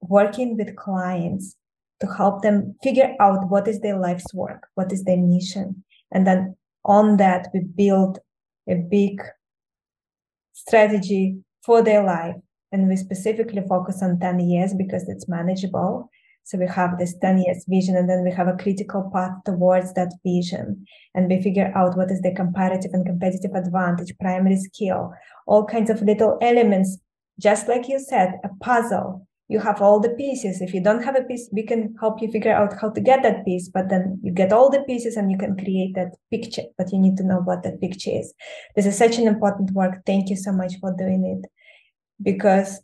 working 0.00 0.56
with 0.56 0.76
clients 0.76 1.56
to 1.98 2.06
help 2.06 2.42
them 2.42 2.76
figure 2.80 3.16
out 3.18 3.50
what 3.50 3.66
is 3.66 3.80
their 3.80 3.98
life's 3.98 4.32
work, 4.32 4.68
what 4.76 4.92
is 4.92 5.02
their 5.02 5.16
mission, 5.16 5.82
and 6.12 6.24
then 6.24 6.56
on 6.84 7.16
that, 7.16 7.48
we 7.52 7.62
build 7.74 8.20
a 8.68 8.76
big 8.76 9.20
strategy 10.52 11.38
for 11.64 11.82
their 11.82 12.04
life. 12.04 12.36
And 12.72 12.88
we 12.88 12.96
specifically 12.96 13.62
focus 13.68 14.02
on 14.02 14.18
10 14.18 14.40
years 14.40 14.74
because 14.74 15.08
it's 15.08 15.28
manageable. 15.28 16.10
So 16.44 16.58
we 16.58 16.66
have 16.66 16.98
this 16.98 17.14
10 17.20 17.38
years 17.38 17.64
vision, 17.68 17.96
and 17.96 18.08
then 18.08 18.24
we 18.24 18.30
have 18.30 18.48
a 18.48 18.56
critical 18.56 19.10
path 19.12 19.32
towards 19.44 19.92
that 19.94 20.12
vision. 20.24 20.86
And 21.14 21.28
we 21.28 21.42
figure 21.42 21.72
out 21.74 21.96
what 21.96 22.10
is 22.10 22.22
the 22.22 22.34
comparative 22.34 22.92
and 22.94 23.04
competitive 23.04 23.54
advantage, 23.54 24.16
primary 24.18 24.56
skill, 24.56 25.12
all 25.46 25.66
kinds 25.66 25.90
of 25.90 26.02
little 26.02 26.38
elements. 26.40 26.98
Just 27.38 27.68
like 27.68 27.88
you 27.88 27.98
said, 27.98 28.34
a 28.44 28.48
puzzle 28.64 29.28
you 29.48 29.58
have 29.60 29.80
all 29.80 29.98
the 29.98 30.10
pieces. 30.10 30.60
If 30.60 30.74
you 30.74 30.82
don't 30.82 31.02
have 31.02 31.16
a 31.16 31.22
piece, 31.22 31.48
we 31.52 31.62
can 31.62 31.94
help 31.98 32.20
you 32.20 32.30
figure 32.30 32.52
out 32.52 32.78
how 32.78 32.90
to 32.90 33.00
get 33.00 33.22
that 33.22 33.46
piece, 33.46 33.68
but 33.68 33.88
then 33.88 34.20
you 34.22 34.30
get 34.30 34.52
all 34.52 34.70
the 34.70 34.82
pieces 34.82 35.16
and 35.16 35.30
you 35.30 35.38
can 35.38 35.56
create 35.56 35.94
that 35.94 36.14
picture, 36.30 36.64
but 36.76 36.92
you 36.92 36.98
need 36.98 37.16
to 37.16 37.24
know 37.24 37.38
what 37.38 37.62
that 37.62 37.80
picture 37.80 38.10
is. 38.12 38.34
This 38.76 38.84
is 38.84 38.96
such 38.96 39.16
an 39.18 39.26
important 39.26 39.70
work. 39.72 40.04
Thank 40.04 40.28
you 40.28 40.36
so 40.36 40.52
much 40.52 40.74
for 40.80 40.94
doing 40.96 41.24
it. 41.24 41.50
Because 42.20 42.80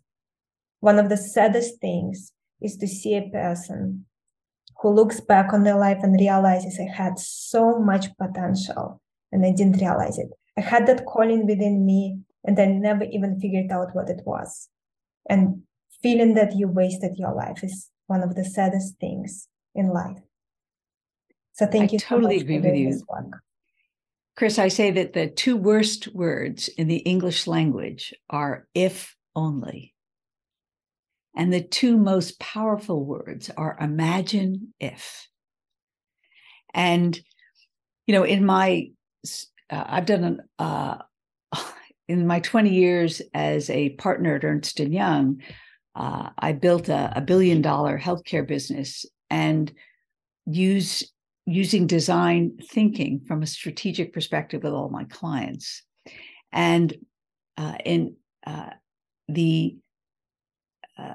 one 0.81 0.99
of 0.99 1.09
the 1.09 1.17
saddest 1.17 1.81
things 1.81 2.33
is 2.61 2.77
to 2.77 2.87
see 2.87 3.15
a 3.17 3.29
person 3.31 4.07
who 4.81 4.91
looks 4.91 5.21
back 5.21 5.53
on 5.53 5.63
their 5.65 5.79
life 5.79 5.99
and 6.03 6.19
realizes 6.19 6.79
I 6.79 6.95
had 6.95 7.19
so 7.19 7.79
much 7.79 8.07
potential 8.17 9.01
and 9.33 9.45
I 9.45 9.53
didn't 9.53 9.81
realize 9.81 10.19
it. 10.19 10.29
I 10.57 10.61
had 10.61 10.87
that 10.87 11.07
calling 11.07 11.47
within 11.47 11.87
me 11.87 12.19
and 12.45 12.59
I 12.59 12.67
never 12.67 13.05
even 13.05 13.41
figured 13.41 13.71
out 13.73 13.95
what 13.95 14.11
it 14.11 14.21
was. 14.25 14.69
And 15.29 15.63
feeling 16.03 16.35
that 16.35 16.55
you 16.55 16.69
wasted 16.69 17.17
your 17.17 17.35
life 17.35 17.65
is 17.65 17.91
one 18.07 18.23
of 18.23 18.35
the 18.35 18.45
saddest 18.45 18.99
things 19.01 19.49
in 19.75 19.89
life. 19.89 20.19
So 21.55 21.67
thank 21.67 21.91
I 21.91 21.93
you. 21.95 21.99
Totally 21.99 22.39
so 22.39 22.43
agree 22.43 22.61
with 22.61 22.77
you. 22.77 23.01
Kris, 24.37 24.59
I 24.59 24.69
say 24.69 24.91
that 24.91 25.13
the 25.13 25.29
two 25.29 25.57
worst 25.57 26.13
words 26.15 26.69
in 26.69 26.89
the 26.89 26.99
English 26.99 27.47
language 27.47 28.13
are 28.29 28.67
if 28.75 29.17
only. 29.37 29.95
And 31.37 31.53
the 31.53 31.63
two 31.63 31.97
most 31.97 32.39
powerful 32.39 33.05
words 33.05 33.51
are 33.57 33.77
imagine 33.81 34.73
if. 34.79 35.29
And, 36.73 37.19
you 38.07 38.15
know, 38.15 38.25
in 38.25 38.45
my, 38.45 38.91
uh, 39.71 39.85
I've 39.87 40.07
done 40.07 40.25
an, 40.25 40.41
uh, 40.59 40.99
in 42.09 42.27
my 42.27 42.41
20 42.41 42.71
years 42.71 43.23
as 43.33 43.71
a 43.71 43.91
partner 43.91 44.37
at 44.37 44.45
Ernst 44.45 44.79
& 44.79 44.81
Young, 44.81 45.41
uh, 45.97 46.31
I 46.39 46.53
built 46.53 46.89
a, 46.89 47.13
a, 47.17 47.21
billion 47.21 47.63
dollar 47.63 47.99
healthcare 47.99 48.47
business 48.47 49.07
and 49.31 49.73
use 50.45 51.05
using 51.47 51.87
design 51.87 52.59
thinking 52.71 53.21
from 53.29 53.43
a 53.43 53.47
strategic 53.47 54.13
perspective 54.13 54.65
with 54.65 54.73
all 54.73 54.89
my 54.89 55.05
clients. 55.05 55.83
And 56.53 56.95
uh, 57.57 57.77
in 57.85 58.17
uh, 58.47 58.71
the 59.29 59.77
uh, 60.99 61.15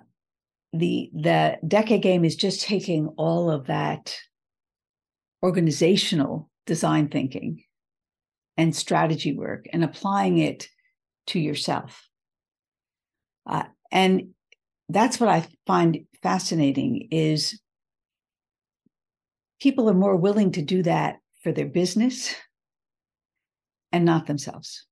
the 0.74 1.10
the 1.14 1.58
decade 1.68 2.02
game 2.02 2.26
is 2.26 2.36
just 2.36 2.62
taking 2.62 3.08
all 3.18 3.50
of 3.50 3.68
that 3.68 4.16
organizational 5.44 6.50
design 6.66 7.08
thinking 7.08 7.64
and 8.58 8.76
strategy 8.76 9.34
work 9.34 9.66
and 9.72 9.84
applying 9.84 10.38
it 10.38 10.68
to 11.28 11.40
yourself. 11.40 12.08
Uh, 13.46 13.64
and 13.92 14.30
that's 14.90 15.20
what 15.20 15.30
I 15.30 15.48
find 15.66 16.06
fascinating 16.22 17.08
is 17.12 17.60
people 19.62 19.90
are 19.90 19.94
more 19.94 20.16
willing 20.16 20.52
to 20.54 20.62
do 20.62 20.84
that 20.84 21.18
for 21.42 21.52
their 21.52 21.68
business 21.68 22.36
and 23.92 24.06
not 24.06 24.28
themselves. 24.28 24.86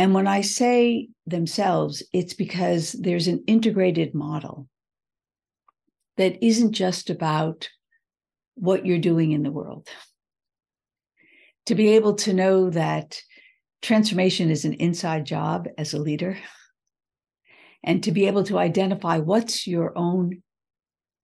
And 0.00 0.14
when 0.14 0.26
I 0.26 0.40
say 0.40 1.10
themselves, 1.26 2.02
it's 2.10 2.32
because 2.32 2.92
there's 2.92 3.28
an 3.28 3.44
integrated 3.46 4.14
model 4.14 4.66
that 6.16 6.42
isn't 6.42 6.72
just 6.72 7.10
about 7.10 7.68
what 8.54 8.86
you're 8.86 8.96
doing 8.96 9.32
in 9.32 9.42
the 9.42 9.50
world. 9.50 9.88
To 11.66 11.74
be 11.74 11.88
able 11.96 12.14
to 12.14 12.32
know 12.32 12.70
that 12.70 13.20
transformation 13.82 14.50
is 14.50 14.64
an 14.64 14.72
inside 14.72 15.26
job 15.26 15.68
as 15.76 15.92
a 15.92 16.00
leader 16.00 16.38
and 17.84 18.02
to 18.04 18.10
be 18.10 18.26
able 18.26 18.44
to 18.44 18.58
identify 18.58 19.18
what's 19.18 19.66
your 19.66 19.92
own 19.98 20.42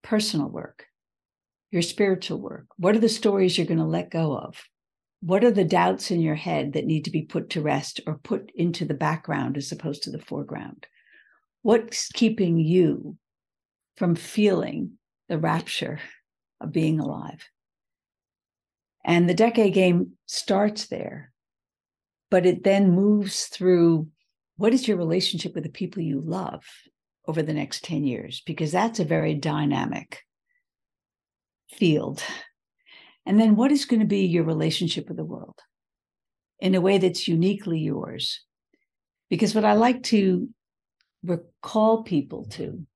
personal 0.03 0.51
work 0.51 0.85
your 1.71 1.81
spiritual 1.81 2.41
work? 2.41 2.67
What 2.77 2.95
are 2.95 3.01
the 3.01 3.09
stories 3.09 3.57
you're 3.57 3.67
going 3.67 3.79
to 3.79 3.85
let 3.85 4.11
go 4.11 4.37
of? 4.37 4.63
What 5.21 5.45
are 5.45 5.51
the 5.51 5.65
doubts 5.65 6.11
in 6.11 6.21
your 6.21 6.35
head 6.35 6.75
that 6.75 6.87
need 6.87 7.05
to 7.05 7.11
be 7.11 7.23
put 7.23 7.51
to 7.51 7.61
rest 7.61 8.01
or 8.07 8.19
put 8.19 8.53
into 8.55 8.85
the 8.85 8.95
background 8.95 9.57
as 9.57 9.73
opposed 9.73 10.03
to 10.05 10.11
the 10.11 10.21
foreground? 10.21 10.87
What's 11.63 12.09
keeping 12.13 12.59
you 12.59 13.17
from 13.97 14.15
feeling 14.15 14.99
the 15.29 15.39
rapture 15.39 15.99
of 16.61 16.73
being 16.73 17.01
alive? 17.01 17.49
And 19.05 19.29
the 19.29 19.35
decade 19.35 19.75
game 19.75 20.13
starts 20.27 20.87
there, 20.87 21.33
but 22.31 22.45
it 22.45 22.65
then 22.65 22.91
moves 22.91 23.47
through 23.47 24.09
what 24.57 24.75
is 24.75 24.89
your 24.89 24.97
relationship 24.97 25.55
with 25.55 25.65
the 25.65 25.71
people 25.71 26.03
you 26.03 26.21
love 26.21 26.65
over 27.27 27.43
the 27.43 27.55
next 27.55 27.85
10 27.85 28.05
years? 28.05 28.43
Because 28.47 28.73
that's 28.73 29.01
a 29.01 29.05
very 29.05 29.35
dynamic 29.35 30.23
field. 31.71 32.23
And 33.27 33.41
then 33.41 33.57
what 33.57 33.73
is 33.73 33.85
going 33.85 34.01
to 34.01 34.07
be 34.07 34.25
your 34.27 34.45
relationship 34.45 35.09
with 35.09 35.17
the 35.17 35.25
world 35.25 35.59
in 36.61 36.75
a 36.75 36.81
way 36.81 36.99
that's 36.99 37.29
uniquely 37.29 37.81
yours? 37.81 38.41
Because 39.29 39.55
what 39.55 39.65
I 39.65 39.73
like 39.75 40.05
to 40.05 40.49
recall 41.25 42.05
people 42.05 42.45
to 42.51 42.87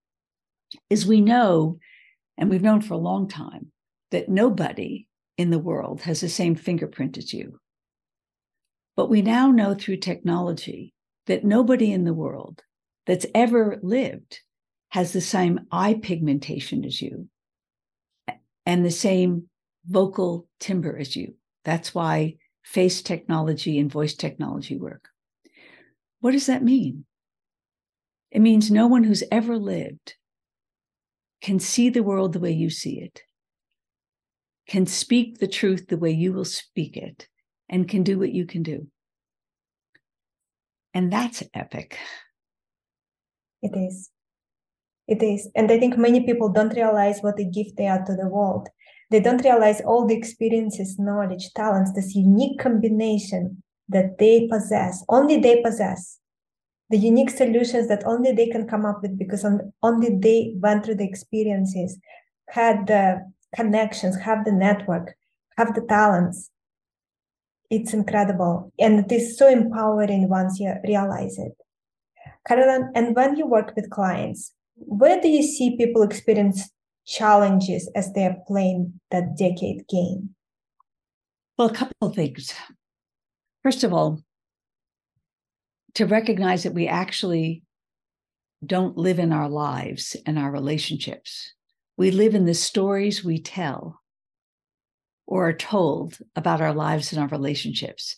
is 0.89 1.05
we 1.05 1.21
know, 1.21 1.79
and 2.39 2.49
we've 2.49 2.63
known 2.63 2.81
for 2.81 2.95
a 2.95 2.99
long 2.99 3.29
time, 3.29 3.73
that 4.13 4.29
nobody 4.29 5.09
in 5.37 5.51
the 5.51 5.59
world 5.59 6.03
has 6.03 6.21
the 6.21 6.29
same 6.29 6.55
fingerprint 6.55 7.19
as 7.19 7.33
you. 7.33 7.59
But 8.97 9.11
we 9.11 9.23
now 9.23 9.51
know 9.51 9.75
through 9.75 9.97
technology 9.97 10.95
that 11.27 11.45
nobody 11.45 11.93
in 11.93 12.05
the 12.05 12.15
world 12.15 12.63
that's 13.07 13.27
ever 13.35 13.79
lived 13.83 14.41
has 14.91 15.13
the 15.13 15.21
same 15.21 15.61
eye 15.73 15.99
pigmentation 16.01 16.85
as 16.85 17.01
you 17.03 17.29
and 18.67 18.85
the 18.85 18.91
same 18.91 19.50
vocal 19.87 20.49
timbre 20.59 21.03
you. 21.11 21.35
That's 21.65 21.95
why 21.95 22.37
face 22.63 23.03
technology 23.03 23.79
and 23.79 23.91
voice 23.91 24.15
technology 24.15 24.77
work. 24.77 25.09
What 26.21 26.33
does 26.33 26.47
that 26.47 26.63
mean? 26.63 27.05
It 28.31 28.41
means 28.41 28.71
no 28.71 28.87
one 28.87 29.05
who's 29.05 29.25
ever 29.31 29.57
lived 29.57 30.15
can 31.41 31.59
see 31.59 31.89
the 31.89 32.03
world 32.03 32.33
the 32.33 32.41
way 32.41 32.53
you 32.53 32.71
see 32.71 33.01
it, 33.01 33.23
can 34.69 34.87
speak 34.87 35.39
the 35.39 35.49
truth 35.49 35.87
the 35.89 35.97
way 35.97 36.11
you 36.11 36.33
will 36.33 36.45
speak 36.45 36.97
it, 36.97 37.27
and 37.69 37.89
can 37.89 38.03
do 38.03 38.19
what 38.19 38.33
you 38.33 38.47
can 38.47 38.63
do. 38.63 38.87
And 40.93 41.13
that's 41.13 41.43
epic. 41.55 41.99
It 43.63 43.73
is. 43.77 44.11
It 45.07 45.23
is. 45.23 45.49
And 45.55 45.71
I 45.73 45.79
think 45.79 45.97
many 45.97 46.25
people 46.25 46.51
don't 46.51 46.75
realize 46.75 47.21
what 47.21 47.41
a 47.41 47.45
gift 47.45 47.77
they 47.77 47.87
are 47.87 48.05
to 48.05 48.15
the 48.15 48.29
world. 48.29 48.69
They 49.11 49.21
don't 49.21 49.45
realize 49.45 49.81
all 49.81 50.07
the 50.07 50.17
experiences, 50.17 50.99
knowledge, 50.99 51.53
talents, 51.55 51.93
this 51.93 52.15
unique 52.15 52.61
combination 52.61 53.63
that 53.89 54.19
they 54.19 54.47
possess, 54.49 55.05
only 55.09 55.39
they 55.39 55.61
possess. 55.63 56.19
The 56.91 56.99
unique 56.99 57.31
solutions 57.31 57.89
that 57.89 58.05
only 58.05 58.33
they 58.33 58.49
can 58.49 58.67
come 58.67 58.85
up 58.85 59.03
with 59.03 59.19
because 59.19 59.45
only 59.83 60.17
they 60.17 60.55
went 60.57 60.85
through 60.85 60.97
the 60.97 61.09
experiences, 61.09 61.99
had 62.49 62.87
the 62.87 63.31
connections, 63.55 64.19
have 64.19 64.45
the 64.45 64.53
network, 64.53 65.15
have 65.57 65.75
the 65.75 65.83
talents. 65.83 66.51
It's 67.69 67.95
incredible. 67.95 68.73
And 68.79 69.01
it 69.01 69.13
is 69.13 69.39
so 69.39 69.49
empowering 69.49 70.29
once 70.29 70.59
you 70.59 70.75
realize 70.85 71.39
it. 71.39 71.53
Carolyn, 72.47 72.91
and 72.95 73.15
when 73.15 73.37
you 73.37 73.47
work 73.47 73.73
with 73.77 73.91
clients, 73.91 74.53
where 74.75 75.21
do 75.21 75.29
you 75.29 75.43
see 75.43 75.77
people 75.77 76.03
experience 76.03 76.71
challenges 77.07 77.91
as 77.95 78.13
they're 78.13 78.37
playing 78.47 79.01
that 79.11 79.37
decade 79.37 79.87
game? 79.89 80.35
Well, 81.57 81.69
a 81.69 81.75
couple 81.75 82.09
of 82.09 82.15
things. 82.15 82.55
First 83.63 83.85
of 83.85 83.93
all, 83.93 84.23
to 85.95 86.07
recognize 86.07 86.63
that 86.63 86.75
we 86.75 86.87
actually 86.87 87.63
don't 88.65 88.97
live 88.97 89.19
in 89.19 89.33
our 89.33 89.49
lives 89.49 90.17
and 90.27 90.39
our 90.39 90.51
relationships. 90.51 91.53
We 91.97 92.11
live 92.11 92.35
in 92.35 92.47
the 92.47 92.55
stories 92.55 93.25
we 93.25 93.41
tell 93.41 94.01
or 95.27 95.49
are 95.49 95.55
told 95.55 96.19
about 96.35 96.61
our 96.61 96.75
lives 96.75 97.13
and 97.13 97.21
our 97.21 97.29
relationships. 97.29 98.17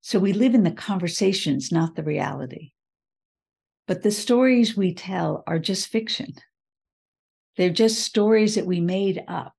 So 0.00 0.18
we 0.18 0.32
live 0.32 0.54
in 0.54 0.62
the 0.62 0.70
conversations, 0.70 1.72
not 1.72 1.94
the 1.94 2.02
reality. 2.02 2.72
But 3.86 4.02
the 4.02 4.10
stories 4.10 4.76
we 4.76 4.94
tell 4.94 5.42
are 5.46 5.58
just 5.58 5.88
fiction. 5.88 6.34
They're 7.60 7.68
just 7.68 8.00
stories 8.00 8.54
that 8.54 8.64
we 8.64 8.80
made 8.80 9.22
up 9.28 9.52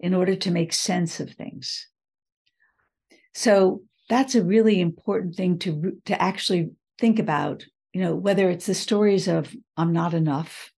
in 0.00 0.14
order 0.14 0.34
to 0.34 0.50
make 0.50 0.72
sense 0.72 1.20
of 1.20 1.30
things. 1.30 1.86
So 3.34 3.82
that's 4.08 4.34
a 4.34 4.42
really 4.42 4.80
important 4.80 5.36
thing 5.36 5.60
to, 5.60 5.92
to 6.06 6.20
actually 6.20 6.70
think 6.98 7.20
about, 7.20 7.64
you 7.92 8.00
know, 8.00 8.16
whether 8.16 8.50
it's 8.50 8.66
the 8.66 8.74
stories 8.74 9.28
of 9.28 9.54
I'm 9.76 9.92
not 9.92 10.12
enough 10.12 10.72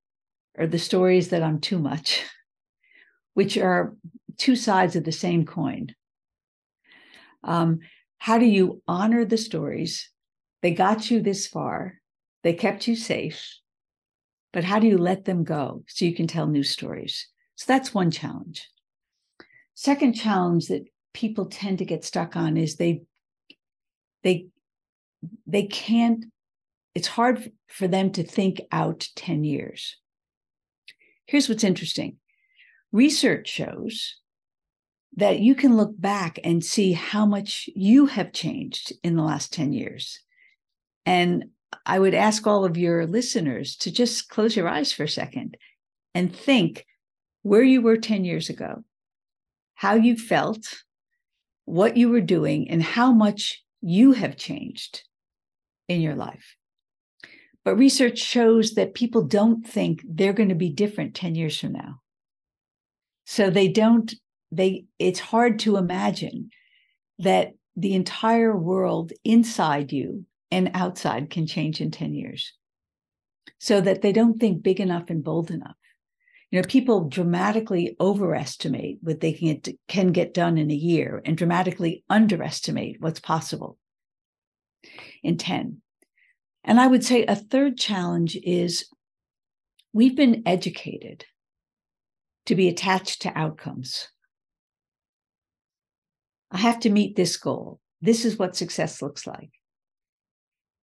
or 0.59 0.67
the 0.67 0.79
stories 0.79 1.31
that 1.31 1.43
I'm 1.43 1.59
too 1.59 1.79
much, 1.79 2.23
which 3.33 3.57
are 3.57 3.97
two 4.37 4.57
sides 4.57 4.97
of 4.97 5.05
the 5.05 5.13
same 5.13 5.47
coin. 5.47 5.95
Um, 7.43 7.79
how 8.19 8.37
do 8.37 8.45
you 8.45 8.83
honor 8.87 9.25
the 9.25 9.39
stories? 9.39 10.11
They 10.61 10.73
got 10.73 11.11
you 11.11 11.23
this 11.23 11.47
far. 11.47 11.95
They 12.43 12.53
kept 12.53 12.87
you 12.87 12.95
safe, 12.95 13.43
but 14.53 14.65
how 14.65 14.79
do 14.79 14.87
you 14.87 14.99
let 14.99 15.25
them 15.25 15.45
go 15.45 15.85
so 15.89 16.05
you 16.05 16.15
can 16.15 16.27
tell 16.27 16.47
new 16.47 16.63
stories? 16.63 17.29
So 17.57 17.65
that's 17.69 17.95
one 17.95 18.11
challenge. 18.11 18.69
Second 19.75 20.15
challenge 20.15 20.67
that 20.69 20.85
people 21.15 21.47
tend 21.47 21.79
to 21.79 21.85
get 21.85 22.05
stuck 22.05 22.37
on 22.37 22.57
is 22.57 22.77
they 22.77 23.03
they 24.23 24.47
they 25.47 25.65
can't 25.65 26.27
it's 26.95 27.09
hard 27.09 27.53
for 27.69 27.87
them 27.87 28.11
to 28.13 28.25
think 28.25 28.61
out 28.73 29.09
10 29.17 29.45
years. 29.45 29.97
Here's 31.27 31.49
what's 31.49 31.65
interesting. 31.65 32.17
Research 32.93 33.49
shows 33.49 34.17
that 35.17 35.41
you 35.41 35.55
can 35.55 35.77
look 35.77 35.93
back 35.99 36.39
and 36.43 36.65
see 36.65 36.93
how 36.93 37.27
much 37.27 37.69
you 37.75 38.07
have 38.07 38.33
changed 38.33 38.93
in 39.03 39.17
the 39.17 39.23
last 39.23 39.53
10 39.53 39.73
years. 39.73 40.21
And 41.07 41.47
I 41.87 41.99
would 41.99 42.15
ask 42.15 42.47
all 42.47 42.65
of 42.65 42.77
your 42.77 43.07
listeners 43.07 43.77
to 43.77 43.91
just 43.91 44.29
close 44.29 44.57
your 44.57 44.69
eyes 44.69 44.93
for 44.93 45.05
a 45.05 45.09
second 45.09 45.57
and 46.15 46.35
think 46.35 46.87
where 47.43 47.63
you 47.63 47.81
were 47.81 47.97
10 47.97 48.25
years 48.25 48.51
ago, 48.51 48.85
how 49.75 49.95
you 49.95 50.17
felt, 50.17 50.83
what 51.65 51.97
you 51.97 52.09
were 52.09 52.21
doing, 52.21 52.71
and 52.71 52.83
how 52.83 53.13
much 53.13 53.63
you 53.81 54.13
have 54.13 54.37
changed 54.37 55.03
in 55.89 56.01
your 56.01 56.15
life. 56.15 56.57
But 57.65 57.77
research 57.77 58.19
shows 58.19 58.75
that 58.75 58.95
people 58.95 59.23
don't 59.23 59.67
think 59.67 60.03
they're 60.07 60.33
going 60.33 60.49
to 60.49 60.55
be 60.55 60.71
different 60.71 61.15
10 61.15 61.35
years 61.35 61.59
from 61.59 61.73
now. 61.73 62.01
So 63.27 63.51
they 63.51 63.69
don't, 63.69 64.13
they, 64.51 64.87
it's 64.99 65.21
hard 65.21 65.61
to 65.61 65.77
imagine 65.77 66.51
that 67.19 67.53
the 67.77 67.95
entire 67.95 68.57
world 68.57 69.13
inside 69.25 69.93
you 69.93 70.25
and 70.51 70.71
outside 70.75 71.31
can 71.31 71.47
change 71.47 71.81
in 71.81 71.91
10 71.91 72.15
years 72.15 72.53
so 73.59 73.81
that 73.81 74.03
they 74.03 74.13
don't 74.13 74.41
think 74.41 74.63
big 74.63 74.81
enough 74.81 75.11
and 75.11 75.23
bold 75.23 75.51
enough. 75.51 75.77
You 76.51 76.61
know, 76.61 76.67
people 76.67 77.09
dramatically 77.09 77.97
overestimate 78.01 78.99
what 79.03 79.21
they 79.21 79.33
can 79.33 79.59
get, 79.59 79.77
can 79.87 80.13
get 80.13 80.35
done 80.35 80.59
in 80.59 80.71
a 80.71 80.75
year 80.75 81.23
and 81.25 81.37
dramatically 81.37 82.05
underestimate 82.11 83.01
what's 83.01 83.21
possible 83.21 83.79
in 85.23 85.37
10. 85.37 85.81
And 86.65 86.81
I 86.81 86.87
would 86.87 87.05
say 87.05 87.25
a 87.25 87.37
third 87.37 87.79
challenge 87.79 88.37
is 88.43 88.87
we've 89.93 90.17
been 90.17 90.43
educated 90.45 91.25
to 92.47 92.55
be 92.57 92.69
attached 92.69 93.23
to 93.23 93.39
outcomes. 93.39 94.09
I 96.51 96.59
have 96.59 96.81
to 96.81 96.91
meet 96.91 97.15
this 97.15 97.37
goal. 97.37 97.79
This 98.01 98.25
is 98.25 98.39
what 98.39 98.57
success 98.57 99.01
looks 99.01 99.27
like. 99.27 99.51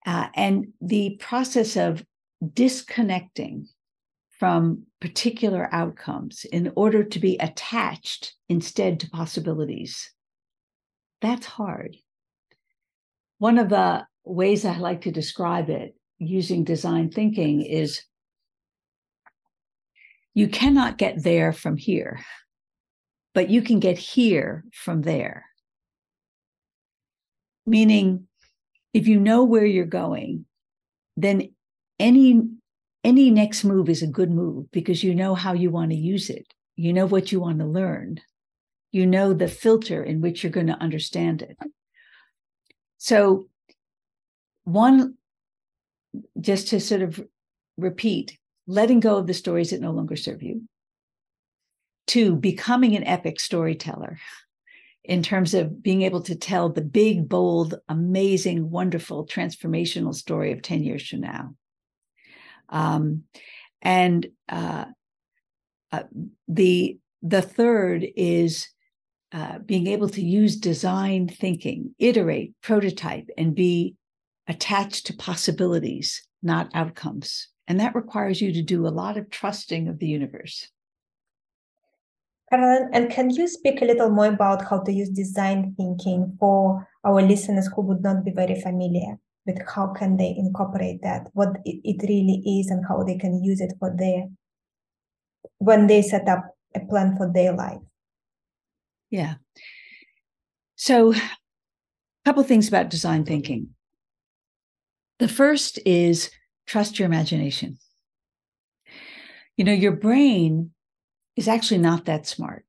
Uh, 0.07 0.28
and 0.34 0.68
the 0.80 1.16
process 1.20 1.76
of 1.76 2.05
disconnecting 2.55 3.68
from 4.38 4.84
particular 5.01 5.68
outcomes 5.72 6.44
in 6.44 6.72
order 6.76 7.03
to 7.03 7.18
be 7.18 7.36
attached 7.38 8.34
instead 8.49 9.01
to 9.01 9.11
possibilities, 9.11 10.12
that's 11.20 11.46
hard. 11.46 11.96
One 13.38 13.59
of 13.59 13.68
the 13.68 14.07
ways 14.24 14.64
I 14.64 14.78
like 14.78 15.03
to 15.03 15.11
describe 15.11 15.70
it 15.70 15.96
using 16.18 16.64
design 16.64 17.11
thinking 17.11 17.62
is 17.62 18.03
you 20.34 20.49
cannot 20.49 20.99
get 20.99 21.22
there 21.22 21.53
from 21.53 21.76
here, 21.76 22.20
but 23.34 23.51
you 23.51 23.61
can 23.61 23.80
get 23.80 23.99
here 23.99 24.64
from 24.72 25.03
there. 25.03 25.46
Meaning, 27.66 28.28
if 28.93 29.07
you 29.07 29.20
know 29.20 29.45
where 29.45 29.64
you're 29.64 29.84
going, 29.84 30.47
then 31.16 31.51
any 31.99 32.43
any 33.05 33.30
next 33.30 33.64
move 33.64 33.89
is 33.89 34.03
a 34.03 34.07
good 34.07 34.30
move 34.30 34.70
because 34.70 35.05
you 35.05 35.14
know 35.14 35.34
how 35.34 35.53
you 35.53 35.70
want 35.70 35.91
to 35.91 35.97
use 35.97 36.30
it. 36.30 36.53
you 36.76 36.93
know 36.93 37.07
what 37.07 37.32
you 37.32 37.41
want 37.41 37.59
to 37.59 37.64
learn, 37.64 38.20
you 38.93 39.07
know 39.07 39.32
the 39.32 39.49
filter 39.49 40.03
in 40.03 40.20
which 40.20 40.43
you're 40.43 40.53
going 40.53 40.68
to 40.68 40.80
understand 40.80 41.43
it. 41.43 41.57
So, 42.99 43.49
one, 44.64 45.14
just 46.41 46.68
to 46.68 46.80
sort 46.80 47.03
of 47.03 47.24
repeat, 47.76 48.39
letting 48.66 49.01
go 49.01 49.16
of 49.16 49.26
the 49.26 49.34
stories 49.34 49.70
that 49.70 49.80
no 49.80 49.93
longer 49.93 50.16
serve 50.16 50.43
you. 50.43 50.68
Two, 52.07 52.36
becoming 52.36 52.97
an 52.97 53.05
epic 53.05 53.41
storyteller 53.41 54.18
in 55.09 55.23
terms 55.23 55.55
of 55.55 55.83
being 55.83 56.03
able 56.03 56.21
to 56.21 56.37
tell 56.37 56.69
the 56.69 56.83
big, 56.83 57.29
bold, 57.29 57.75
amazing, 57.89 58.71
wonderful, 58.71 59.27
transformational 59.27 60.15
story 60.15 60.53
of 60.53 60.61
10 60.61 60.85
years 60.85 61.09
from 61.09 61.21
now. 61.21 61.55
Um, 62.69 63.25
and 63.81 64.27
uh, 64.49 64.85
uh, 65.91 66.03
the 66.47 66.99
the 67.23 67.43
third 67.43 68.07
is 68.17 68.69
uh, 69.33 69.59
being 69.59 69.89
able 69.89 70.09
to 70.11 70.23
use 70.23 70.57
design 70.57 71.27
thinking, 71.27 71.95
iterate, 71.99 72.53
prototype, 72.63 73.29
and 73.37 73.55
be 73.55 73.97
attached 74.47 75.07
to 75.07 75.17
possibilities, 75.17 76.27
not 76.43 76.71
outcomes. 76.75 77.49
And 77.67 77.81
that 77.81 77.95
requires 77.95 78.41
you 78.41 78.53
to 78.53 78.63
do 78.63 78.87
a 78.87 78.89
lot 78.89 79.17
of 79.17 79.31
trusting 79.31 79.89
of 79.89 79.99
the 79.99 80.07
universe. 80.07 80.69
Carolyn, 82.51 82.88
and 82.92 83.11
can 83.11 83.30
you 83.30 83.46
speak 83.46 83.82
a 83.82 83.84
little 83.84 84.11
more 84.11 84.26
about 84.26 84.64
how 84.68 84.80
to 84.80 84.92
use 84.92 85.11
design 85.11 85.74
thinking 85.76 86.36
for 86.40 86.88
our 87.05 87.20
listeners 87.20 87.68
who 87.74 87.82
would 87.82 88.03
not 88.03 88.24
be 88.24 88.30
very 88.30 88.61
familiar 88.61 89.18
with 89.46 89.59
how 89.74 89.88
can 89.88 90.16
they 90.16 90.34
incorporate 90.36 91.03
that, 91.03 91.28
what 91.34 91.57
it 91.64 92.03
really 92.09 92.42
is, 92.61 92.70
and 92.70 92.84
how 92.86 93.03
they 93.03 93.16
can 93.16 93.42
use 93.42 93.61
it 93.61 93.72
for 93.78 93.94
their 93.96 94.28
when 95.59 95.86
they 95.86 96.03
set 96.03 96.28
up 96.28 96.44
a 96.74 96.80
plan 96.80 97.16
for 97.16 97.30
their 97.32 97.53
life? 97.53 97.80
Yeah. 99.11 99.34
So, 100.76 101.12
a 101.12 101.20
couple 102.24 102.42
things 102.44 102.68
about 102.68 102.90
design 102.90 103.24
thinking. 103.24 103.70
The 105.18 105.28
first 105.28 105.78
is 105.84 106.30
trust 106.66 106.99
your 106.99 107.07
imagination. 107.07 107.78
You 109.57 109.64
know, 109.64 109.72
your 109.72 109.92
brain 109.92 110.70
is 111.39 111.47
actually 111.47 111.78
not 111.78 112.07
that 112.07 112.26
smart. 112.26 112.64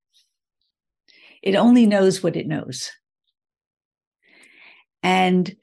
It 1.42 1.56
only 1.56 1.88
knows 1.88 2.22
what 2.22 2.36
it 2.36 2.48
knows. 2.48 2.92
And 5.02 5.56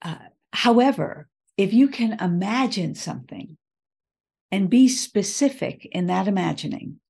uh, 0.00 0.18
however, 0.52 1.28
if 1.56 1.72
you 1.72 1.88
can 1.88 2.20
imagine 2.20 2.94
something 2.94 3.56
and 4.52 4.70
be 4.70 4.86
specific 4.88 5.88
in 5.90 6.06
that 6.06 6.28
imagining, 6.28 7.00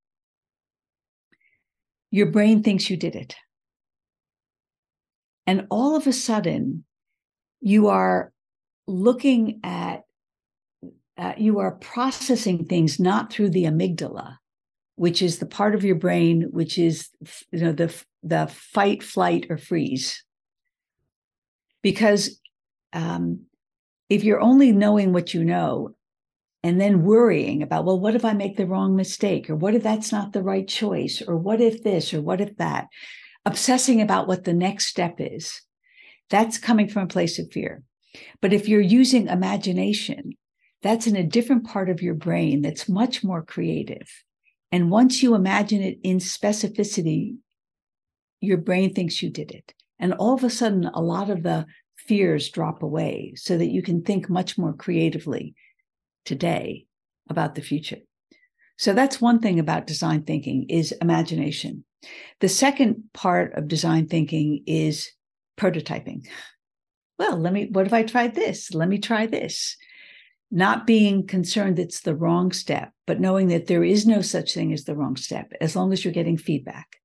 your 2.09 2.31
brain 2.31 2.63
thinks 2.63 2.89
you 2.89 2.97
did 2.97 3.15
it. 3.15 3.35
And 5.45 5.67
all 5.69 5.95
of 5.95 6.07
a 6.07 6.13
sudden, 6.13 6.83
you 7.61 7.89
are 7.89 8.33
looking 8.87 9.59
at, 9.63 10.01
uh, 11.15 11.33
you 11.37 11.59
are 11.59 11.75
processing 11.75 12.65
things 12.65 12.99
not 12.99 13.31
through 13.31 13.51
the 13.51 13.65
amygdala, 13.65 14.37
which 14.95 15.21
is 15.21 15.39
the 15.39 15.45
part 15.45 15.75
of 15.75 15.83
your 15.83 15.95
brain 15.95 16.47
which 16.51 16.77
is 16.77 17.09
you 17.51 17.59
know 17.59 17.71
the 17.71 17.93
the 18.23 18.47
fight 18.47 19.03
flight 19.03 19.45
or 19.49 19.57
freeze. 19.57 20.23
Because 21.83 22.39
um, 22.93 23.41
if 24.09 24.23
you're 24.23 24.41
only 24.41 24.71
knowing 24.71 25.13
what 25.13 25.33
you 25.33 25.43
know 25.43 25.95
and 26.63 26.81
then 26.81 27.03
worrying 27.03 27.61
about 27.61 27.85
well 27.85 27.99
what 27.99 28.15
if 28.15 28.25
i 28.25 28.33
make 28.33 28.57
the 28.57 28.65
wrong 28.65 28.95
mistake? 28.95 29.49
Or 29.49 29.55
what 29.55 29.75
if 29.75 29.83
that's 29.83 30.11
not 30.11 30.33
the 30.33 30.43
right 30.43 30.67
choice? 30.67 31.21
Or 31.25 31.37
what 31.37 31.61
if 31.61 31.83
this? 31.83 32.13
Or 32.13 32.21
what 32.21 32.41
if 32.41 32.55
that? 32.57 32.87
Obsessing 33.45 34.01
about 34.01 34.27
what 34.27 34.43
the 34.43 34.53
next 34.53 34.87
step 34.87 35.15
is. 35.19 35.61
That's 36.31 36.57
coming 36.57 36.87
from 36.87 37.03
a 37.03 37.07
place 37.07 37.37
of 37.37 37.51
fear. 37.51 37.83
But 38.41 38.53
if 38.53 38.67
you're 38.67 38.81
using 38.81 39.27
imagination 39.27 40.33
that's 40.81 41.07
in 41.07 41.15
a 41.15 41.23
different 41.23 41.65
part 41.65 41.89
of 41.89 42.01
your 42.01 42.13
brain 42.13 42.61
that's 42.61 42.87
much 42.87 43.23
more 43.23 43.43
creative 43.43 44.07
and 44.75 44.91
once 44.91 45.23
you 45.23 45.35
imagine 45.35 45.81
it 45.81 45.99
in 46.03 46.17
specificity, 46.17 47.37
your 48.41 48.57
brain 48.57 48.93
thinks 48.93 49.23
you 49.23 49.29
did 49.29 49.51
it. 49.51 49.73
And 49.99 50.11
all 50.15 50.33
of 50.33 50.43
a 50.43 50.49
sudden, 50.49 50.87
a 50.93 51.01
lot 51.01 51.29
of 51.29 51.43
the 51.43 51.65
fears 51.95 52.49
drop 52.49 52.83
away 52.83 53.35
so 53.37 53.57
that 53.57 53.69
you 53.69 53.81
can 53.81 54.01
think 54.01 54.29
much 54.29 54.57
more 54.57 54.73
creatively 54.73 55.55
today 56.25 56.87
about 57.29 57.55
the 57.55 57.61
future. 57.61 57.99
So 58.77 58.91
that's 58.91 59.21
one 59.21 59.39
thing 59.39 59.59
about 59.59 59.87
design 59.87 60.23
thinking 60.23 60.65
is 60.67 60.91
imagination. 61.01 61.85
The 62.41 62.49
second 62.49 63.01
part 63.13 63.53
of 63.53 63.69
design 63.69 64.07
thinking 64.07 64.61
is 64.67 65.09
prototyping. 65.57 66.27
Well, 67.17 67.37
let 67.37 67.53
me, 67.53 67.69
what 67.71 67.87
if 67.87 67.93
I 67.93 68.03
tried 68.03 68.35
this? 68.35 68.73
Let 68.73 68.89
me 68.89 68.97
try 68.97 69.25
this 69.25 69.77
not 70.55 70.87
being 70.87 71.27
concerned 71.27 71.77
it's 71.77 71.99
the 71.99 72.15
wrong 72.15 72.49
step, 72.53 72.93
but 73.05 73.19
knowing 73.19 73.49
that 73.49 73.67
there 73.67 73.83
is 73.83 74.07
no 74.07 74.21
such 74.21 74.53
thing 74.53 74.71
as 74.71 74.85
the 74.85 74.95
wrong 74.95 75.17
step 75.17 75.51
as 75.59 75.75
long 75.75 75.91
as 75.91 76.03
you're 76.03 76.13
getting 76.13 76.37
feedback. 76.37 76.95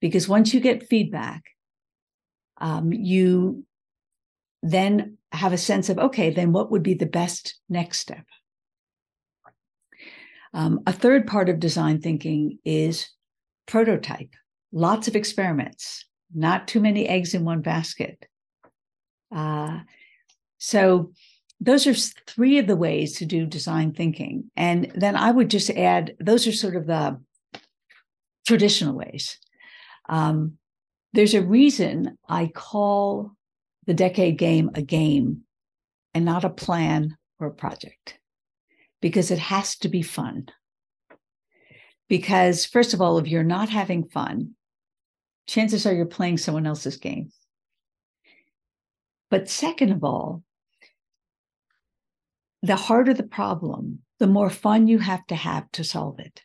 Because 0.00 0.26
once 0.26 0.52
you 0.52 0.58
get 0.58 0.88
feedback, 0.88 1.44
um, 2.60 2.92
you 2.92 3.64
then 4.64 5.16
have 5.30 5.52
a 5.52 5.58
sense 5.58 5.88
of, 5.90 5.98
okay, 6.00 6.30
then 6.30 6.50
what 6.50 6.72
would 6.72 6.82
be 6.82 6.94
the 6.94 7.06
best 7.06 7.54
next 7.68 8.00
step? 8.00 8.24
Um, 10.52 10.80
a 10.88 10.92
third 10.92 11.28
part 11.28 11.48
of 11.48 11.60
design 11.60 12.00
thinking 12.00 12.58
is 12.64 13.08
prototype, 13.66 14.34
lots 14.72 15.06
of 15.06 15.14
experiments, 15.14 16.04
not 16.34 16.66
too 16.66 16.80
many 16.80 17.06
eggs 17.06 17.32
in 17.32 17.44
one 17.44 17.60
basket. 17.60 18.26
Uh, 19.30 19.78
so 20.58 21.12
those 21.60 21.86
are 21.86 21.94
three 22.26 22.58
of 22.58 22.66
the 22.66 22.76
ways 22.76 23.18
to 23.18 23.26
do 23.26 23.44
design 23.44 23.92
thinking. 23.92 24.50
And 24.56 24.90
then 24.94 25.14
I 25.14 25.30
would 25.30 25.50
just 25.50 25.70
add, 25.70 26.16
those 26.18 26.46
are 26.46 26.52
sort 26.52 26.74
of 26.74 26.86
the 26.86 27.20
traditional 28.46 28.94
ways. 28.94 29.38
Um, 30.08 30.54
there's 31.12 31.34
a 31.34 31.42
reason 31.42 32.16
I 32.28 32.46
call 32.46 33.32
the 33.86 33.94
decade 33.94 34.38
game 34.38 34.70
a 34.74 34.82
game 34.82 35.42
and 36.14 36.24
not 36.24 36.44
a 36.44 36.50
plan 36.50 37.16
or 37.38 37.48
a 37.48 37.54
project, 37.54 38.18
because 39.00 39.30
it 39.30 39.38
has 39.38 39.76
to 39.78 39.88
be 39.88 40.02
fun. 40.02 40.46
Because, 42.08 42.66
first 42.66 42.94
of 42.94 43.00
all, 43.00 43.18
if 43.18 43.28
you're 43.28 43.44
not 43.44 43.68
having 43.68 44.04
fun, 44.08 44.54
chances 45.46 45.86
are 45.86 45.94
you're 45.94 46.06
playing 46.06 46.38
someone 46.38 46.66
else's 46.66 46.96
game. 46.96 47.30
But 49.30 49.48
second 49.48 49.92
of 49.92 50.02
all, 50.02 50.42
the 52.62 52.76
harder 52.76 53.14
the 53.14 53.22
problem, 53.22 54.00
the 54.18 54.26
more 54.26 54.50
fun 54.50 54.86
you 54.86 54.98
have 54.98 55.26
to 55.28 55.34
have 55.34 55.70
to 55.72 55.84
solve 55.84 56.18
it. 56.18 56.42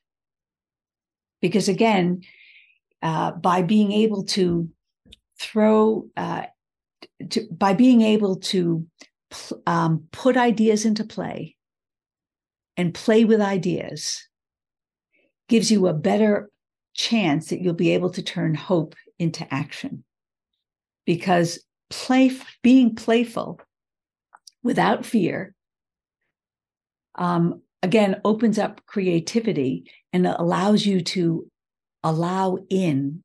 Because 1.41 1.67
again, 1.67 2.21
uh, 3.01 3.31
by 3.31 3.61
being 3.61 3.91
able 3.91 4.23
to 4.23 4.69
throw, 5.39 6.07
uh, 6.15 6.43
to, 7.29 7.47
by 7.51 7.73
being 7.73 8.01
able 8.01 8.37
to 8.37 8.87
pl- 9.29 9.61
um, 9.67 10.07
put 10.11 10.37
ideas 10.37 10.85
into 10.85 11.03
play 11.03 11.55
and 12.77 12.93
play 12.93 13.25
with 13.25 13.41
ideas, 13.41 14.27
gives 15.49 15.69
you 15.69 15.87
a 15.87 15.93
better 15.93 16.49
chance 16.93 17.49
that 17.49 17.61
you'll 17.61 17.73
be 17.73 17.91
able 17.91 18.09
to 18.09 18.21
turn 18.21 18.55
hope 18.55 18.95
into 19.19 19.45
action. 19.53 20.03
Because 21.05 21.63
play, 21.89 22.31
being 22.63 22.95
playful 22.95 23.59
without 24.63 25.05
fear 25.05 25.54
um, 27.17 27.61
again 27.83 28.21
opens 28.23 28.57
up 28.59 28.85
creativity 28.85 29.89
and 30.13 30.27
allows 30.27 30.85
you 30.85 31.01
to 31.01 31.49
allow 32.03 32.57
in 32.69 33.23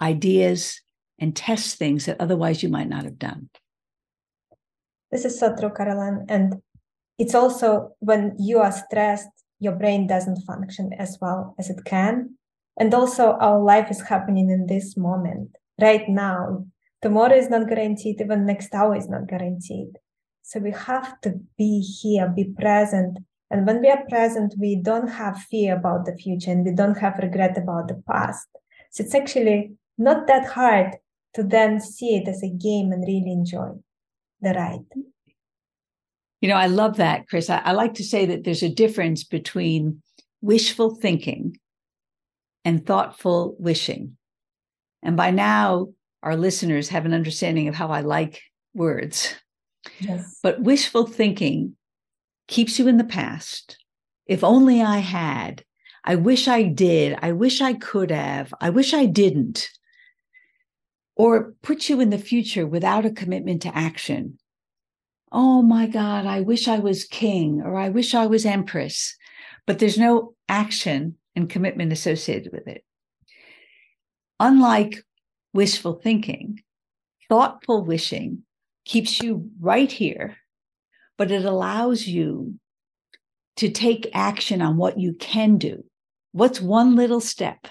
ideas 0.00 0.80
and 1.18 1.36
test 1.36 1.76
things 1.78 2.06
that 2.06 2.20
otherwise 2.20 2.62
you 2.62 2.68
might 2.68 2.88
not 2.88 3.04
have 3.04 3.18
done. 3.18 3.48
This 5.10 5.24
is 5.24 5.38
so 5.38 5.54
true. 5.54 5.70
And 6.28 6.54
it's 7.18 7.34
also 7.34 7.90
when 8.00 8.34
you 8.38 8.58
are 8.58 8.72
stressed, 8.72 9.28
your 9.60 9.74
brain 9.74 10.06
doesn't 10.06 10.42
function 10.42 10.90
as 10.98 11.18
well 11.20 11.54
as 11.58 11.70
it 11.70 11.84
can. 11.84 12.36
And 12.78 12.92
also, 12.94 13.32
our 13.32 13.62
life 13.62 13.90
is 13.90 14.00
happening 14.00 14.50
in 14.50 14.66
this 14.66 14.96
moment, 14.96 15.50
right 15.80 16.08
now. 16.08 16.64
Tomorrow 17.02 17.36
is 17.36 17.50
not 17.50 17.68
guaranteed, 17.68 18.20
even 18.20 18.46
next 18.46 18.74
hour 18.74 18.96
is 18.96 19.08
not 19.08 19.28
guaranteed. 19.28 19.98
So 20.42 20.60
we 20.60 20.72
have 20.72 21.20
to 21.22 21.40
be 21.56 21.80
here, 21.80 22.28
be 22.28 22.52
present. 22.58 23.18
And 23.50 23.66
when 23.66 23.80
we 23.80 23.88
are 23.88 24.04
present, 24.08 24.54
we 24.58 24.76
don't 24.76 25.08
have 25.08 25.38
fear 25.38 25.76
about 25.76 26.04
the 26.04 26.16
future 26.16 26.50
and 26.50 26.64
we 26.64 26.72
don't 26.72 26.98
have 26.98 27.18
regret 27.18 27.56
about 27.56 27.88
the 27.88 28.02
past. 28.10 28.48
So 28.90 29.04
it's 29.04 29.14
actually 29.14 29.72
not 29.98 30.26
that 30.26 30.46
hard 30.46 30.96
to 31.34 31.42
then 31.42 31.80
see 31.80 32.16
it 32.16 32.28
as 32.28 32.42
a 32.42 32.48
game 32.48 32.92
and 32.92 33.02
really 33.06 33.32
enjoy 33.32 33.70
the 34.40 34.50
ride. 34.50 34.84
You 36.40 36.48
know, 36.48 36.56
I 36.56 36.66
love 36.66 36.96
that, 36.96 37.28
Kris. 37.28 37.48
I, 37.48 37.58
I 37.58 37.72
like 37.72 37.94
to 37.94 38.04
say 38.04 38.26
that 38.26 38.44
there's 38.44 38.64
a 38.64 38.68
difference 38.68 39.22
between 39.22 40.02
wishful 40.40 40.96
thinking 40.96 41.58
and 42.64 42.84
thoughtful 42.84 43.54
wishing. 43.58 44.16
And 45.02 45.16
by 45.16 45.30
now, 45.30 45.88
our 46.22 46.36
listeners 46.36 46.88
have 46.88 47.06
an 47.06 47.14
understanding 47.14 47.68
of 47.68 47.74
how 47.74 47.88
I 47.88 48.00
like 48.00 48.42
words. 48.74 49.34
Yes. 50.00 50.38
But 50.42 50.62
wishful 50.62 51.06
thinking 51.06 51.76
keeps 52.48 52.78
you 52.78 52.88
in 52.88 52.96
the 52.96 53.04
past. 53.04 53.78
If 54.26 54.44
only 54.44 54.82
I 54.82 54.98
had. 54.98 55.64
I 56.04 56.16
wish 56.16 56.48
I 56.48 56.64
did. 56.64 57.18
I 57.22 57.32
wish 57.32 57.60
I 57.60 57.74
could 57.74 58.10
have. 58.10 58.52
I 58.60 58.70
wish 58.70 58.92
I 58.92 59.06
didn't. 59.06 59.70
Or 61.14 61.54
puts 61.62 61.88
you 61.88 62.00
in 62.00 62.10
the 62.10 62.18
future 62.18 62.66
without 62.66 63.06
a 63.06 63.10
commitment 63.10 63.62
to 63.62 63.76
action. 63.76 64.38
Oh 65.30 65.62
my 65.62 65.86
God, 65.86 66.26
I 66.26 66.40
wish 66.40 66.68
I 66.68 66.78
was 66.78 67.04
king 67.04 67.62
or 67.62 67.78
I 67.78 67.88
wish 67.88 68.14
I 68.14 68.26
was 68.26 68.44
empress. 68.44 69.16
But 69.66 69.78
there's 69.78 69.98
no 69.98 70.34
action 70.48 71.16
and 71.36 71.48
commitment 71.48 71.92
associated 71.92 72.52
with 72.52 72.66
it. 72.66 72.84
Unlike 74.40 75.04
wishful 75.54 75.94
thinking, 75.94 76.60
thoughtful 77.28 77.84
wishing 77.84 78.42
keeps 78.84 79.20
you 79.20 79.50
right 79.60 79.90
here, 79.90 80.36
but 81.16 81.30
it 81.30 81.44
allows 81.44 82.06
you 82.06 82.58
to 83.56 83.70
take 83.70 84.10
action 84.14 84.62
on 84.62 84.76
what 84.76 84.98
you 84.98 85.14
can 85.14 85.58
do. 85.58 85.84
What's 86.32 86.60
one 86.60 86.96
little 86.96 87.20
step 87.20 87.68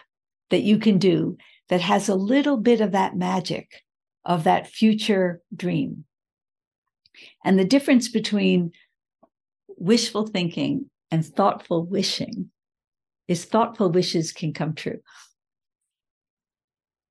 that 0.49 0.62
you 0.62 0.78
can 0.78 0.97
do 0.97 1.38
that 1.70 1.82
has 1.82 2.07
a 2.07 2.16
little 2.16 2.57
bit 2.57 2.82
of 2.82 2.91
that 2.91 3.16
magic 3.16 3.84
of 4.24 4.43
that 4.43 4.68
future 4.68 5.41
dream? 5.55 6.05
And 7.43 7.57
the 7.57 7.66
difference 7.66 8.07
between 8.07 8.72
wishful 9.68 10.28
thinking 10.28 10.89
and 11.09 11.26
thoughtful 11.26 11.86
wishing 11.86 12.51
is 13.28 13.45
thoughtful 13.45 13.91
wishes 13.91 14.32
can 14.32 14.53
come 14.53 14.76
true. 14.76 14.99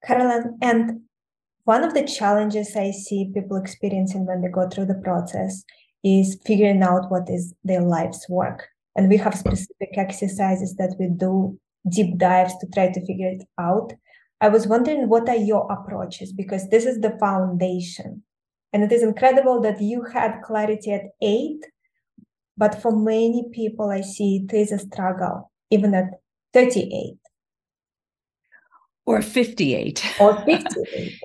Carolyn, 0.04 0.58
and 0.62 1.00
one 1.70 1.84
of 1.84 1.94
the 1.94 2.02
challenges 2.02 2.74
I 2.74 2.90
see 2.90 3.30
people 3.32 3.56
experiencing 3.56 4.26
when 4.26 4.40
they 4.40 4.48
go 4.48 4.68
through 4.68 4.86
the 4.86 5.02
process 5.04 5.62
is 6.02 6.36
figuring 6.44 6.82
out 6.82 7.12
what 7.12 7.30
is 7.30 7.54
their 7.62 7.80
life's 7.80 8.28
work. 8.28 8.66
And 8.96 9.08
we 9.08 9.16
have 9.18 9.36
specific 9.36 9.92
exercises 9.96 10.74
that 10.78 10.96
we 10.98 11.06
do 11.16 11.56
deep 11.88 12.18
dives 12.18 12.54
to 12.58 12.66
try 12.74 12.90
to 12.90 13.06
figure 13.06 13.28
it 13.28 13.44
out. 13.56 13.92
I 14.40 14.48
was 14.48 14.66
wondering 14.66 15.08
what 15.08 15.28
are 15.28 15.36
your 15.36 15.70
approaches 15.70 16.32
because 16.32 16.68
this 16.70 16.84
is 16.84 16.98
the 17.02 17.16
foundation. 17.20 18.24
And 18.72 18.82
it 18.82 18.90
is 18.90 19.04
incredible 19.04 19.60
that 19.60 19.80
you 19.80 20.02
had 20.02 20.42
clarity 20.42 20.90
at 20.92 21.12
eight, 21.22 21.62
but 22.56 22.82
for 22.82 22.90
many 22.90 23.44
people, 23.52 23.90
I 23.90 24.00
see 24.00 24.44
it 24.44 24.52
is 24.52 24.72
a 24.72 24.80
struggle, 24.80 25.52
even 25.70 25.94
at 25.94 26.06
38 26.52 27.14
or 29.06 29.22
58 29.22 30.04
or 30.18 30.44
58 30.44 31.20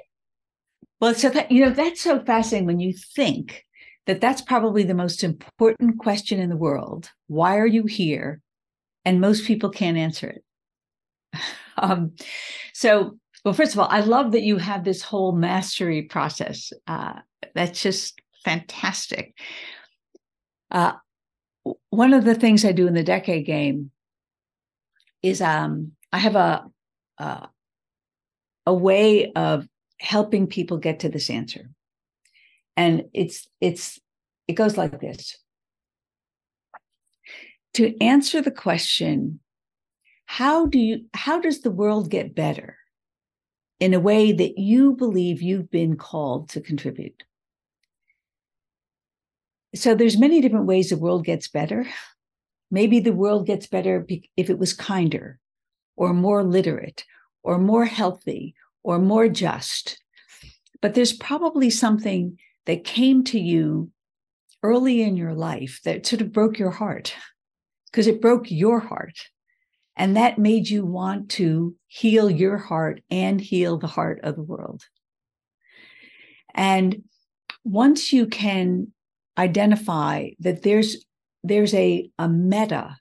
well 1.06 1.14
so 1.14 1.30
that 1.30 1.52
you 1.52 1.64
know 1.64 1.70
that's 1.70 2.02
so 2.02 2.20
fascinating 2.20 2.66
when 2.66 2.80
you 2.80 2.92
think 2.92 3.64
that 4.08 4.20
that's 4.22 4.42
probably 4.42 4.84
the 4.84 4.96
most 4.96 5.24
important 5.24 6.00
question 6.00 6.40
in 6.40 6.50
the 6.50 6.58
world. 6.58 7.12
Why 7.28 7.58
are 7.58 7.68
you 7.68 7.84
here? 7.86 8.42
And 9.04 9.22
most 9.22 9.46
people 9.46 9.70
can't 9.70 9.98
answer 9.98 10.28
it. 10.28 10.44
Um, 11.78 12.14
so 12.72 13.20
well 13.44 13.54
first 13.54 13.74
of 13.74 13.80
all 13.80 13.90
i 13.92 14.00
love 14.00 14.32
that 14.32 14.44
you 14.44 14.56
have 14.56 14.86
this 14.86 15.02
whole 15.02 15.34
mastery 15.34 16.04
process. 16.04 16.72
Uh, 16.88 17.20
that's 17.54 17.82
just 17.82 18.22
fantastic. 18.46 19.38
Uh, 20.72 20.94
one 21.90 22.14
of 22.14 22.24
the 22.24 22.34
things 22.34 22.64
i 22.64 22.72
do 22.72 22.88
in 22.88 22.94
the 22.94 23.04
decade 23.04 23.46
game 23.46 23.92
is 25.22 25.42
um, 25.42 25.92
i 26.14 26.18
have 26.18 26.38
a, 26.38 26.64
a 27.18 27.50
a 28.66 28.74
way 28.74 29.34
of 29.34 29.68
helping 30.06 30.48
people 30.48 30.78
get 30.78 31.00
to 31.00 31.10
this 31.10 31.30
answer. 31.30 31.70
And 32.78 33.06
it's 33.14 33.48
it's 33.60 34.00
it 34.48 34.54
goes 34.54 34.78
like 34.78 35.00
this. 35.02 35.38
To 37.74 38.00
answer 38.02 38.42
the 38.42 38.52
question 38.52 39.40
how 40.26 40.66
do 40.66 40.80
you 40.80 41.06
how 41.14 41.40
does 41.40 41.62
the 41.62 41.72
world 41.72 42.10
get 42.10 42.36
better 42.36 42.78
in 43.80 43.94
a 43.94 44.00
way 44.00 44.32
that 44.32 44.58
you 44.58 44.94
believe 44.94 45.42
you've 45.42 45.72
been 45.72 45.98
called 45.98 46.50
to 46.50 46.62
contribute? 46.62 47.24
So 49.74 49.94
there's 49.94 50.18
many 50.18 50.40
different 50.40 50.68
ways 50.68 50.90
the 50.90 50.98
world 50.98 51.26
gets 51.26 51.48
better. 51.48 51.86
Maybe 52.72 53.00
the 53.00 53.14
world 53.14 53.46
gets 53.46 53.68
better 53.68 54.06
if 54.38 54.50
it 54.50 54.58
was 54.58 54.74
kinder 54.74 55.40
or 55.96 56.14
more 56.14 56.44
literate 56.44 57.06
or 57.44 57.58
more 57.58 57.86
healthy 57.86 58.56
or 58.86 59.00
more 59.00 59.28
just. 59.28 60.00
But 60.82 60.94
there's 60.94 61.12
probably 61.12 61.72
something 61.72 62.38
that 62.68 62.84
came 62.84 63.24
to 63.26 63.40
you 63.40 63.90
early 64.62 65.02
in 65.02 65.18
your 65.18 65.34
life 65.34 65.80
that 65.86 66.06
sort 66.06 66.22
of 66.22 66.32
broke 66.32 66.60
your 66.60 66.70
heart 66.70 67.16
because 67.92 68.06
it 68.06 68.22
broke 68.22 68.52
your 68.52 68.80
heart. 68.80 69.18
And 69.98 70.16
that 70.16 70.38
made 70.38 70.70
you 70.70 70.86
want 70.86 71.30
to 71.32 71.76
heal 71.88 72.30
your 72.30 72.58
heart 72.58 73.02
and 73.10 73.42
heal 73.42 73.78
the 73.78 73.88
heart 73.88 74.20
of 74.24 74.36
the 74.36 74.44
world. 74.44 74.84
And 76.54 77.04
once 77.64 78.14
you 78.14 78.28
can 78.28 78.94
identify 79.38 80.30
that 80.40 80.62
there's 80.62 81.06
there's 81.44 81.74
a, 81.74 82.10
a 82.18 82.28
meta 82.28 82.98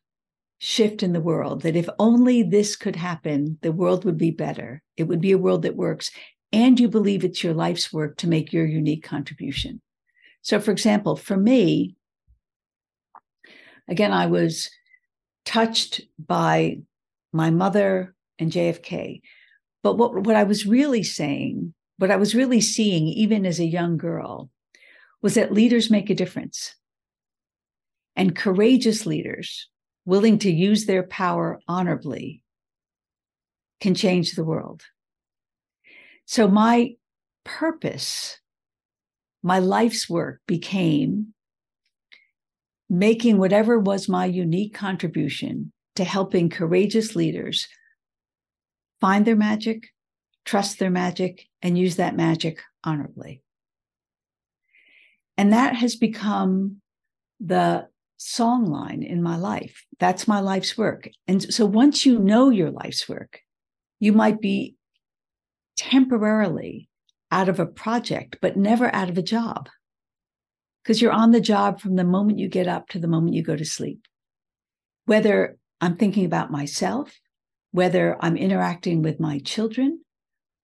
shift 0.64 1.02
in 1.02 1.12
the 1.12 1.20
world 1.20 1.60
that 1.60 1.76
if 1.76 1.86
only 1.98 2.42
this 2.42 2.74
could 2.74 2.96
happen, 2.96 3.58
the 3.60 3.70
world 3.70 4.06
would 4.06 4.16
be 4.16 4.30
better. 4.30 4.82
It 4.96 5.04
would 5.04 5.20
be 5.20 5.32
a 5.32 5.38
world 5.38 5.62
that 5.62 5.76
works. 5.76 6.10
And 6.52 6.80
you 6.80 6.88
believe 6.88 7.22
it's 7.22 7.44
your 7.44 7.52
life's 7.52 7.92
work 7.92 8.16
to 8.18 8.26
make 8.26 8.50
your 8.50 8.64
unique 8.64 9.04
contribution. 9.04 9.82
So, 10.40 10.58
for 10.60 10.70
example, 10.70 11.16
for 11.16 11.36
me, 11.36 11.96
again, 13.88 14.10
I 14.10 14.26
was 14.26 14.70
touched 15.44 16.00
by 16.18 16.78
my 17.30 17.50
mother 17.50 18.14
and 18.38 18.50
JFK. 18.50 19.20
But 19.82 19.98
what, 19.98 20.24
what 20.24 20.34
I 20.36 20.44
was 20.44 20.66
really 20.66 21.02
saying, 21.02 21.74
what 21.98 22.10
I 22.10 22.16
was 22.16 22.34
really 22.34 22.62
seeing, 22.62 23.06
even 23.08 23.44
as 23.44 23.60
a 23.60 23.66
young 23.66 23.98
girl, 23.98 24.48
was 25.20 25.34
that 25.34 25.52
leaders 25.52 25.90
make 25.90 26.08
a 26.08 26.14
difference. 26.14 26.74
And 28.16 28.34
courageous 28.34 29.04
leaders 29.04 29.68
willing 30.05 30.38
to 30.38 30.50
use 30.52 30.86
their 30.86 31.02
power 31.02 31.61
honorably 31.66 32.42
can 33.80 33.94
change 33.94 34.32
the 34.32 34.44
world. 34.44 34.82
So 36.26 36.48
my 36.48 36.94
purpose, 37.44 38.38
my 39.42 39.59
life's 39.59 40.09
work 40.09 40.40
became 40.46 41.34
making 42.88 43.38
whatever 43.38 43.78
was 43.78 44.09
my 44.09 44.24
unique 44.26 44.74
contribution 44.74 45.72
to 45.96 46.05
helping 46.05 46.48
courageous 46.48 47.14
leaders 47.14 47.66
find 49.00 49.26
their 49.26 49.36
magic, 49.36 49.88
trust 50.44 50.78
their 50.78 50.90
magic, 50.90 51.46
and 51.62 51.78
use 51.78 51.96
that 51.96 52.16
magic 52.16 52.61
honorably. 52.82 53.42
And 55.36 55.52
that 55.52 55.74
has 55.74 55.96
become 55.96 56.80
the 57.40 57.88
song 58.16 58.66
line 58.66 59.02
in 59.02 59.22
my 59.22 59.36
life. 59.36 59.84
That's 59.98 60.28
my 60.28 60.40
life's 60.40 60.78
work. 60.78 61.08
And 61.26 61.52
so 61.52 61.66
once 61.66 62.06
you 62.06 62.18
know 62.18 62.50
your 62.50 62.70
life's 62.70 63.08
work, 63.08 63.40
you 64.00 64.12
might 64.12 64.40
be 64.40 64.76
temporarily 65.76 66.88
out 67.30 67.48
of 67.48 67.58
a 67.58 67.66
project, 67.66 68.38
but 68.40 68.56
never 68.56 68.94
out 68.94 69.10
of 69.10 69.18
a 69.18 69.22
job 69.22 69.68
because 70.84 71.00
you're 71.00 71.12
on 71.12 71.30
the 71.30 71.40
job 71.40 71.80
from 71.80 71.96
the 71.96 72.04
moment 72.04 72.38
you 72.38 72.48
get 72.48 72.68
up 72.68 72.88
to 72.88 72.98
the 72.98 73.08
moment 73.08 73.34
you 73.34 73.42
go 73.42 73.56
to 73.56 73.64
sleep. 73.64 74.06
Whether 75.06 75.56
I'm 75.80 75.96
thinking 75.96 76.26
about 76.26 76.50
myself, 76.50 77.18
whether 77.72 78.16
I'm 78.20 78.36
interacting 78.36 79.02
with 79.02 79.18
my 79.18 79.38
children 79.38 80.04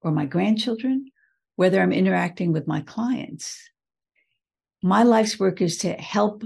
or 0.02 0.12
my 0.12 0.26
grandchildren, 0.26 1.10
whether 1.56 1.80
I'm 1.80 1.92
interacting 1.92 2.52
with 2.52 2.66
my 2.66 2.82
clients. 2.82 3.58
My 4.82 5.02
life's 5.02 5.38
work 5.38 5.60
is 5.60 5.78
to 5.78 5.92
help 5.94 6.44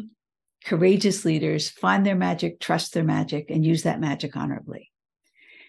courageous 0.64 1.24
leaders 1.24 1.68
find 1.68 2.04
their 2.04 2.16
magic, 2.16 2.58
trust 2.58 2.94
their 2.94 3.04
magic, 3.04 3.50
and 3.50 3.64
use 3.64 3.82
that 3.82 4.00
magic 4.00 4.36
honorably. 4.36 4.90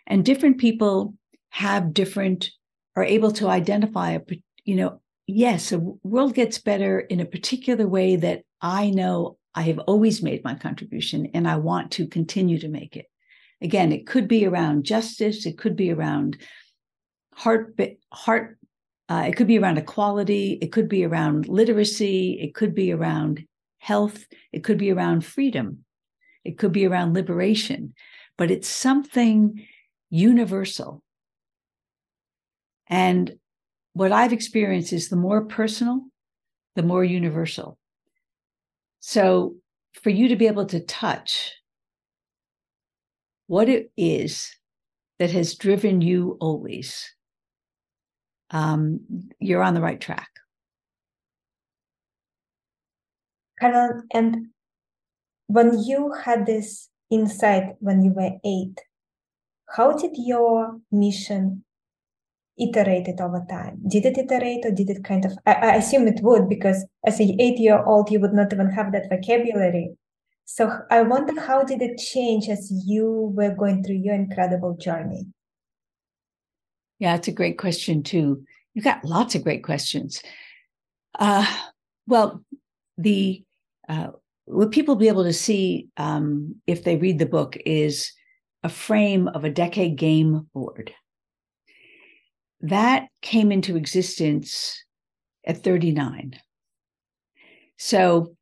And 0.07 0.23
different 0.23 0.57
people 0.57 1.15
have 1.49 1.93
different, 1.93 2.51
are 2.95 3.03
able 3.03 3.31
to 3.33 3.49
identify 3.49 4.11
a, 4.11 4.21
you 4.63 4.75
know, 4.75 5.01
yes, 5.27 5.71
a 5.71 5.79
world 5.79 6.33
gets 6.33 6.59
better 6.59 6.99
in 6.99 7.19
a 7.19 7.25
particular 7.25 7.87
way 7.87 8.15
that 8.15 8.43
I 8.61 8.89
know 8.89 9.37
I 9.53 9.63
have 9.63 9.79
always 9.79 10.21
made 10.21 10.43
my 10.43 10.55
contribution 10.55 11.29
and 11.33 11.47
I 11.47 11.57
want 11.57 11.91
to 11.91 12.07
continue 12.07 12.59
to 12.59 12.67
make 12.67 12.95
it. 12.95 13.07
Again, 13.61 13.91
it 13.91 14.05
could 14.05 14.27
be 14.27 14.45
around 14.45 14.85
justice, 14.85 15.45
it 15.45 15.57
could 15.57 15.75
be 15.75 15.91
around 15.91 16.37
heart, 17.33 17.79
heart, 18.11 18.57
uh, 19.09 19.25
it 19.27 19.35
could 19.35 19.47
be 19.47 19.57
around 19.57 19.77
equality, 19.77 20.57
it 20.61 20.71
could 20.71 20.89
be 20.89 21.05
around 21.05 21.47
literacy, 21.47 22.39
it 22.41 22.53
could 22.53 22.75
be 22.75 22.91
around 22.91 23.45
health, 23.85 24.25
it 24.51 24.63
could 24.63 24.79
be 24.79 24.91
around 24.91 25.23
freedom, 25.23 25.85
it 26.43 26.57
could 26.57 26.71
be 26.71 26.87
around 26.87 27.13
liberation, 27.13 27.93
but 28.35 28.49
it's 28.49 28.67
something 28.67 29.63
universal. 30.09 31.03
And 32.87 33.37
what 33.93 34.11
I've 34.11 34.33
experienced 34.33 34.91
is 34.91 35.09
the 35.09 35.15
more 35.15 35.45
personal, 35.45 36.01
the 36.75 36.81
more 36.81 37.03
universal. 37.03 37.77
So 39.01 39.55
for 40.01 40.09
you 40.09 40.29
to 40.29 40.35
be 40.35 40.47
able 40.47 40.65
to 40.65 40.79
touch 40.79 41.53
what 43.45 43.69
it 43.69 43.91
is 43.95 44.51
that 45.19 45.29
has 45.29 45.53
driven 45.53 46.01
you 46.01 46.37
always, 46.41 47.13
um, 48.49 49.01
you're 49.39 49.61
on 49.61 49.75
the 49.75 49.81
right 49.81 50.01
track. 50.01 50.29
Carol, 53.59 54.01
and 54.13 54.47
when 55.47 55.79
you 55.83 56.11
had 56.11 56.45
this 56.45 56.89
insight 57.09 57.75
when 57.79 58.03
you 58.03 58.11
were 58.11 58.31
eight, 58.43 58.79
how 59.69 59.91
did 59.93 60.11
your 60.15 60.79
mission 60.91 61.63
iterate 62.57 63.07
it 63.07 63.19
over 63.19 63.45
time? 63.49 63.79
Did 63.87 64.05
it 64.05 64.17
iterate 64.17 64.65
or 64.65 64.71
did 64.71 64.89
it 64.89 65.03
kind 65.03 65.25
of, 65.25 65.37
I, 65.45 65.53
I 65.53 65.75
assume 65.75 66.07
it 66.07 66.21
would 66.21 66.47
because 66.47 66.85
as 67.05 67.19
an 67.19 67.39
eight 67.39 67.59
year 67.59 67.83
old, 67.83 68.09
you 68.09 68.19
would 68.19 68.33
not 68.33 68.53
even 68.53 68.69
have 68.69 68.91
that 68.93 69.09
vocabulary. 69.09 69.95
So 70.45 70.71
I 70.91 71.01
wonder 71.01 71.39
how 71.41 71.63
did 71.63 71.81
it 71.81 71.97
change 71.97 72.49
as 72.49 72.71
you 72.85 73.33
were 73.35 73.53
going 73.53 73.83
through 73.83 73.97
your 73.97 74.15
incredible 74.15 74.77
journey? 74.77 75.27
Yeah, 76.99 77.15
it's 77.15 77.27
a 77.27 77.33
great 77.33 77.57
question 77.57 78.03
too. 78.03 78.45
You've 78.73 78.85
got 78.85 79.03
lots 79.03 79.35
of 79.35 79.43
great 79.43 79.63
questions. 79.63 80.21
Uh, 81.17 81.45
well, 82.07 82.43
the 82.97 83.43
uh, 83.87 84.09
what 84.45 84.71
people 84.71 84.95
be 84.95 85.07
able 85.07 85.23
to 85.23 85.33
see 85.33 85.89
um, 85.97 86.55
if 86.67 86.83
they 86.83 86.97
read 86.97 87.19
the 87.19 87.25
book 87.25 87.57
is 87.65 88.11
a 88.63 88.69
frame 88.69 89.27
of 89.27 89.43
a 89.43 89.49
decade 89.49 89.95
game 89.95 90.47
board. 90.53 90.93
That 92.61 93.07
came 93.21 93.51
into 93.51 93.75
existence 93.75 94.83
at 95.45 95.63
39. 95.63 96.39
So 97.77 98.35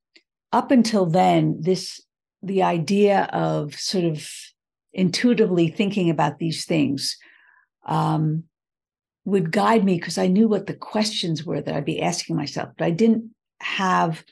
up 0.51 0.71
until 0.71 1.05
then, 1.05 1.57
this 1.61 2.01
the 2.41 2.63
idea 2.63 3.29
of 3.31 3.73
sort 3.75 4.03
of 4.03 4.27
intuitively 4.93 5.69
thinking 5.69 6.09
about 6.09 6.39
these 6.39 6.65
things 6.65 7.17
um, 7.85 8.43
would 9.25 9.51
guide 9.51 9.83
me 9.83 9.95
because 9.95 10.17
I 10.17 10.27
knew 10.27 10.47
what 10.47 10.67
the 10.67 10.73
questions 10.73 11.45
were 11.45 11.61
that 11.61 11.73
I'd 11.73 11.85
be 11.85 12.01
asking 12.01 12.35
myself, 12.35 12.69
but 12.77 12.85
I 12.85 12.91
didn't 12.91 13.31
have 13.61 14.23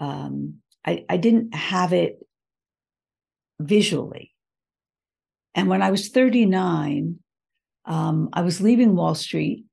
um, 0.00 0.56
I, 0.84 1.04
I 1.08 1.16
didn't 1.18 1.54
have 1.54 1.92
it 1.92 2.18
visually. 3.60 4.32
And 5.54 5.68
when 5.68 5.82
I 5.82 5.90
was 5.90 6.08
39, 6.08 7.18
um, 7.84 8.30
I 8.32 8.42
was 8.42 8.60
leaving 8.60 8.96
Wall 8.96 9.14
Street. 9.14 9.64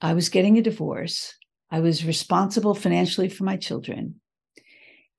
I 0.00 0.14
was 0.14 0.28
getting 0.28 0.58
a 0.58 0.62
divorce. 0.62 1.34
I 1.70 1.80
was 1.80 2.04
responsible 2.04 2.74
financially 2.74 3.28
for 3.28 3.44
my 3.44 3.56
children. 3.56 4.16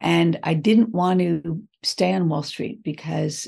And 0.01 0.39
I 0.43 0.53
didn't 0.53 0.89
want 0.89 1.19
to 1.19 1.63
stay 1.83 2.11
on 2.13 2.27
Wall 2.27 2.43
Street 2.43 2.83
because 2.83 3.47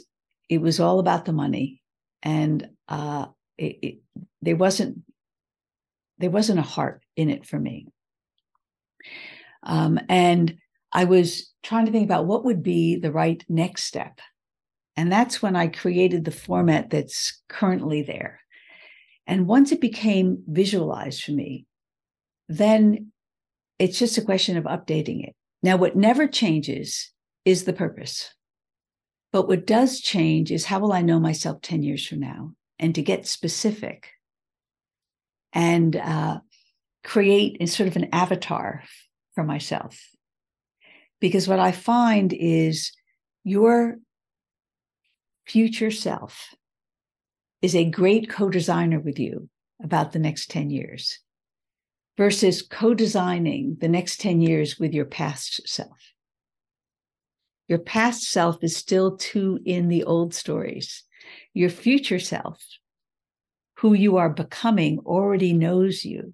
it 0.49 0.61
was 0.61 0.79
all 0.79 0.99
about 0.99 1.25
the 1.25 1.33
money. 1.33 1.81
And 2.23 2.69
uh, 2.87 3.27
it, 3.57 3.77
it, 3.81 3.97
there 4.41 4.55
wasn't 4.55 4.99
there 6.17 6.29
wasn't 6.29 6.59
a 6.59 6.63
heart 6.63 7.03
in 7.17 7.29
it 7.29 7.45
for 7.45 7.59
me. 7.59 7.87
Um, 9.63 9.99
and 10.07 10.55
I 10.95 11.03
was 11.03 11.51
trying 11.61 11.85
to 11.87 11.91
think 11.91 12.05
about 12.05 12.25
what 12.25 12.45
would 12.45 12.63
be 12.63 12.95
the 12.95 13.11
right 13.11 13.43
next 13.49 13.83
step. 13.83 14.21
And 14.95 15.11
that's 15.11 15.41
when 15.41 15.53
I 15.53 15.67
created 15.67 16.23
the 16.23 16.31
format 16.31 16.89
that's 16.89 17.41
currently 17.49 18.01
there. 18.01 18.39
And 19.27 19.45
once 19.45 19.73
it 19.73 19.81
became 19.81 20.43
visualized 20.47 21.21
for 21.21 21.33
me, 21.33 21.65
then 22.47 23.11
it's 23.77 23.99
just 23.99 24.17
a 24.17 24.21
question 24.21 24.55
of 24.55 24.63
updating 24.63 25.27
it. 25.27 25.35
Now, 25.61 25.75
what 25.75 25.97
never 25.97 26.27
changes 26.27 27.11
is 27.43 27.65
the 27.65 27.73
purpose. 27.73 28.33
But 29.33 29.49
what 29.49 29.67
does 29.67 29.99
change 29.99 30.49
is 30.49 30.63
how 30.63 30.79
will 30.79 30.93
I 30.93 31.01
know 31.01 31.19
myself 31.19 31.59
10 31.59 31.83
years 31.83 32.07
from 32.07 32.21
now? 32.21 32.53
And 32.79 32.95
to 32.95 33.01
get 33.01 33.27
specific 33.27 34.11
and 35.51 35.93
uh, 35.97 36.39
create 37.03 37.57
a 37.59 37.67
sort 37.67 37.89
of 37.89 37.97
an 37.97 38.07
avatar 38.13 38.83
for 39.33 39.43
myself 39.43 39.99
because 41.19 41.47
what 41.47 41.59
I 41.59 41.71
find 41.71 42.33
is 42.33 42.91
your 43.43 43.97
future 45.45 45.91
self 45.91 46.53
is 47.61 47.75
a 47.75 47.89
great 47.89 48.29
co 48.29 48.49
designer 48.49 48.99
with 48.99 49.19
you 49.19 49.49
about 49.83 50.11
the 50.11 50.19
next 50.19 50.49
10 50.51 50.69
years 50.69 51.19
versus 52.17 52.61
co 52.61 52.93
designing 52.93 53.77
the 53.79 53.87
next 53.87 54.19
10 54.21 54.41
years 54.41 54.79
with 54.79 54.93
your 54.93 55.05
past 55.05 55.67
self. 55.67 56.13
Your 57.67 57.79
past 57.79 58.23
self 58.23 58.63
is 58.63 58.75
still 58.75 59.17
too 59.17 59.59
in 59.65 59.87
the 59.87 60.03
old 60.03 60.33
stories. 60.33 61.03
Your 61.53 61.69
future 61.69 62.19
self, 62.19 62.63
who 63.77 63.93
you 63.93 64.17
are 64.17 64.29
becoming, 64.29 64.99
already 64.99 65.53
knows 65.53 66.05
you, 66.05 66.33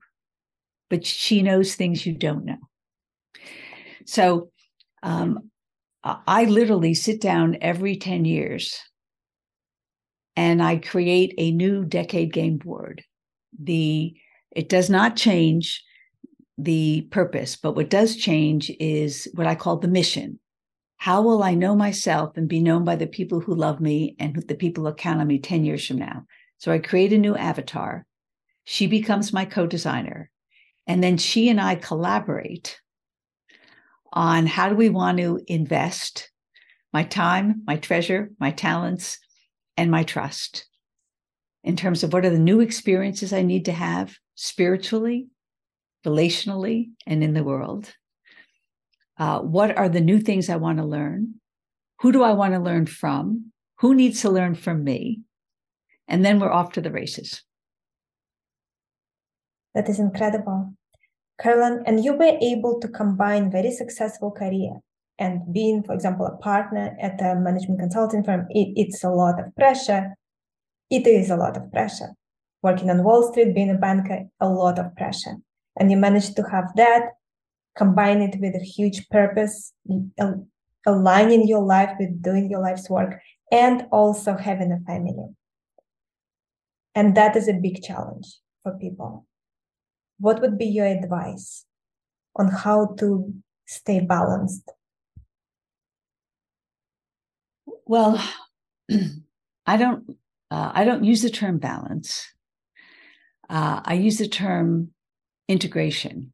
but 0.90 1.06
she 1.06 1.42
knows 1.42 1.76
things 1.76 2.06
you 2.06 2.14
don't 2.14 2.44
know. 2.44 2.58
So 4.06 4.52
um, 5.04 5.52
I 6.04 6.46
literally 6.46 6.94
sit 6.94 7.22
down 7.22 7.58
every 7.62 7.96
10 7.96 8.26
years 8.26 8.80
and 10.36 10.64
I 10.64 10.78
create 10.78 11.34
a 11.38 11.52
new 11.52 11.86
decade 11.86 12.34
game 12.34 12.58
board. 12.58 13.04
The 13.60 14.16
it 14.52 14.68
does 14.68 14.90
not 14.90 15.16
change 15.16 15.84
the 16.58 17.08
purpose, 17.12 17.56
but 17.56 17.76
what 17.76 17.90
does 17.90 18.16
change 18.16 18.72
is 18.80 19.28
what 19.34 19.48
I 19.48 19.56
call 19.56 19.78
the 19.78 19.88
mission. 19.88 20.40
How 20.98 21.22
will 21.22 21.42
I 21.42 21.56
know 21.56 21.76
myself 21.76 22.36
and 22.36 22.48
be 22.48 22.60
known 22.60 22.84
by 22.84 22.96
the 22.96 23.08
people 23.08 23.40
who 23.40 23.56
love 23.56 23.80
me 23.80 24.16
and 24.20 24.36
the 24.36 24.56
people 24.56 24.86
who 24.86 24.94
count 24.94 25.22
on 25.22 25.28
me 25.28 25.40
10 25.40 25.66
years 25.66 25.86
from 25.86 25.98
now? 25.98 26.26
So 26.58 26.72
I 26.72 26.80
create 26.80 27.14
a 27.14 27.18
new 27.18 27.36
avatar. 27.36 28.06
She 28.66 28.88
becomes 28.88 29.34
my 29.34 29.46
co 29.46 29.66
designer. 29.66 30.30
And 30.88 31.04
then 31.04 31.18
she 31.18 31.50
and 31.50 31.60
I 31.62 31.76
collaborate 31.76 32.80
on 34.14 34.46
how 34.46 34.70
do 34.70 34.76
we 34.76 34.90
want 34.90 35.18
to 35.18 35.40
invest 35.48 36.30
my 36.94 37.04
time, 37.04 37.64
my 37.66 37.78
treasure, 37.78 38.32
my 38.40 38.52
talents, 38.52 39.20
and 39.78 39.90
my 39.90 40.04
trust 40.04 40.66
in 41.64 41.76
terms 41.76 42.04
of 42.04 42.12
what 42.12 42.26
are 42.26 42.30
the 42.30 42.40
new 42.40 42.60
experiences 42.60 43.34
I 43.34 43.44
need 43.44 43.66
to 43.66 43.72
have 43.72 44.18
spiritually, 44.36 45.28
relationally, 46.06 46.90
and 47.06 47.24
in 47.24 47.34
the 47.34 47.44
world. 47.44 47.94
Uh, 49.18 49.40
what 49.40 49.78
are 49.78 49.90
the 49.90 50.02
new 50.02 50.20
things 50.20 50.50
I 50.50 50.56
want 50.56 50.80
to 50.80 50.86
learn? 50.86 51.36
Who 52.02 52.12
do 52.12 52.24
I 52.24 52.32
want 52.32 52.54
to 52.56 52.60
learn 52.60 52.88
from? 52.88 53.52
Who 53.80 53.94
needs 53.94 54.22
to 54.22 54.30
learn 54.30 54.56
from 54.56 54.84
me? 54.84 55.22
And 56.08 56.26
then 56.26 56.40
we're 56.40 56.52
off 56.52 56.74
to 56.74 56.82
the 56.82 56.92
races. 56.92 57.44
That 59.76 59.88
is 59.88 60.00
incredible. 60.00 60.74
Carolyn, 61.42 61.84
and 61.86 62.04
you 62.04 62.14
were 62.14 62.38
able 62.42 62.80
to 62.80 62.88
combine 62.88 63.52
very 63.52 63.72
successful 63.72 64.32
career 64.32 64.80
and 65.22 65.54
being, 65.54 65.84
for 65.84 65.94
example, 65.94 66.26
a 66.26 66.36
partner 66.38 66.98
at 67.00 67.22
a 67.22 67.36
management 67.36 67.80
consulting 67.80 68.24
firm, 68.24 68.48
it, 68.50 68.74
it's 68.76 69.04
a 69.04 69.10
lot 69.10 69.40
of 69.40 69.56
pressure. 69.56 70.16
It 70.90 71.06
is 71.06 71.30
a 71.30 71.36
lot 71.36 71.56
of 71.56 71.72
pressure. 71.72 72.10
Working 72.64 72.90
on 72.90 73.04
Wall 73.04 73.32
Street, 73.32 73.54
being 73.54 73.70
a 73.70 73.78
banker, 73.78 74.24
a 74.40 74.50
lot 74.50 74.80
of 74.80 74.96
pressure. 74.96 75.36
And 75.78 75.92
you 75.92 75.98
managed 75.98 76.36
to 76.38 76.44
have 76.50 76.76
that, 76.76 77.10
combine 77.78 78.22
it 78.22 78.40
with 78.40 78.56
a 78.56 78.64
huge 78.64 79.08
purpose, 79.10 79.74
aligning 80.88 81.48
your 81.48 81.64
life 81.64 81.96
with 82.00 82.22
doing 82.22 82.50
your 82.50 82.62
life's 82.62 82.90
work, 82.90 83.22
and 83.52 83.86
also 83.92 84.36
having 84.36 84.72
a 84.72 84.80
family. 84.88 85.28
And 86.96 87.16
that 87.16 87.36
is 87.36 87.48
a 87.48 87.54
big 87.54 87.84
challenge 87.84 88.40
for 88.64 88.78
people 88.80 89.28
what 90.22 90.40
would 90.40 90.58
be 90.58 90.66
your 90.66 90.86
advice 90.86 91.66
on 92.36 92.48
how 92.48 92.96
to 93.00 93.34
stay 93.66 94.00
balanced? 94.00 94.72
Well, 97.86 98.24
I 99.66 99.78
don't. 99.78 100.18
Uh, 100.50 100.72
I 100.74 100.84
don't 100.84 101.06
use 101.06 101.22
the 101.22 101.30
term 101.30 101.60
balance. 101.60 102.28
Uh, 103.50 103.82
I 103.84 103.94
use 103.94 104.18
the 104.18 104.28
term 104.28 104.92
integration. 105.48 106.34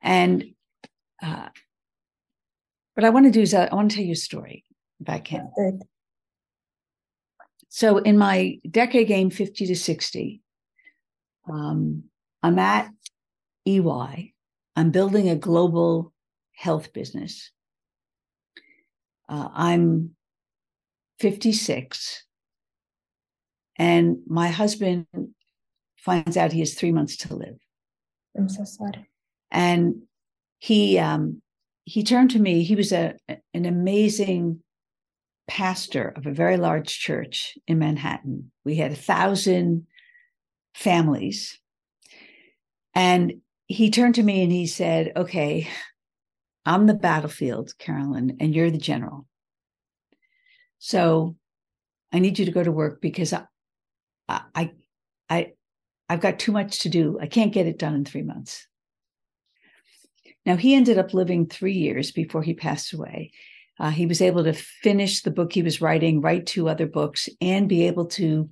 And 0.00 0.44
uh, 1.22 1.48
what 2.94 3.04
I 3.04 3.10
want 3.10 3.26
to 3.26 3.32
do 3.32 3.40
is 3.40 3.52
I, 3.52 3.66
I 3.66 3.74
want 3.74 3.90
to 3.90 3.96
tell 3.96 4.04
you 4.04 4.12
a 4.12 4.16
story, 4.16 4.64
if 5.00 5.08
I 5.08 5.18
can. 5.18 5.50
Good. 5.56 5.82
So 7.68 7.98
in 7.98 8.16
my 8.16 8.58
decade 8.70 9.08
game, 9.08 9.30
50 9.30 9.66
to 9.66 9.74
60, 9.74 10.40
um, 11.50 12.04
I'm 12.44 12.58
at 12.58 12.90
EY. 13.66 14.34
I'm 14.76 14.90
building 14.90 15.30
a 15.30 15.34
global 15.34 16.12
health 16.52 16.92
business. 16.92 17.50
Uh, 19.26 19.48
I'm 19.54 20.10
56. 21.20 22.24
And 23.76 24.18
my 24.26 24.48
husband 24.48 25.06
finds 25.96 26.36
out 26.36 26.52
he 26.52 26.60
has 26.60 26.74
three 26.74 26.92
months 26.92 27.16
to 27.16 27.34
live. 27.34 27.56
I'm 28.36 28.50
so 28.50 28.64
sorry. 28.64 29.08
And 29.50 30.02
he 30.58 30.98
um, 30.98 31.40
he 31.84 32.02
turned 32.02 32.32
to 32.32 32.38
me. 32.38 32.62
He 32.62 32.74
was 32.74 32.92
a 32.92 33.14
an 33.54 33.64
amazing 33.64 34.60
pastor 35.48 36.12
of 36.14 36.26
a 36.26 36.32
very 36.32 36.58
large 36.58 36.98
church 36.98 37.56
in 37.66 37.78
Manhattan. 37.78 38.50
We 38.66 38.76
had 38.76 38.92
a 38.92 38.96
thousand 38.96 39.86
families. 40.74 41.58
And 42.94 43.40
he 43.66 43.90
turned 43.90 44.16
to 44.16 44.22
me 44.22 44.42
and 44.42 44.52
he 44.52 44.66
said, 44.66 45.12
Okay, 45.16 45.68
I'm 46.64 46.86
the 46.86 46.94
battlefield, 46.94 47.72
Carolyn, 47.78 48.36
and 48.40 48.54
you're 48.54 48.70
the 48.70 48.78
general. 48.78 49.26
So 50.78 51.36
I 52.12 52.18
need 52.18 52.38
you 52.38 52.44
to 52.44 52.52
go 52.52 52.62
to 52.62 52.72
work 52.72 53.00
because 53.00 53.32
I, 53.32 53.44
I, 54.28 54.72
I, 55.28 55.52
I've 56.08 56.20
got 56.20 56.38
too 56.38 56.52
much 56.52 56.80
to 56.80 56.88
do. 56.88 57.18
I 57.20 57.26
can't 57.26 57.52
get 57.52 57.66
it 57.66 57.78
done 57.78 57.94
in 57.94 58.04
three 58.04 58.22
months. 58.22 58.66
Now, 60.46 60.56
he 60.56 60.74
ended 60.74 60.98
up 60.98 61.14
living 61.14 61.46
three 61.46 61.72
years 61.72 62.12
before 62.12 62.42
he 62.42 62.54
passed 62.54 62.92
away. 62.92 63.32
Uh, 63.80 63.90
he 63.90 64.06
was 64.06 64.20
able 64.20 64.44
to 64.44 64.52
finish 64.52 65.22
the 65.22 65.30
book 65.30 65.52
he 65.52 65.62
was 65.62 65.80
writing, 65.80 66.20
write 66.20 66.46
two 66.46 66.68
other 66.68 66.86
books, 66.86 67.28
and 67.40 67.68
be 67.68 67.86
able 67.86 68.06
to 68.06 68.50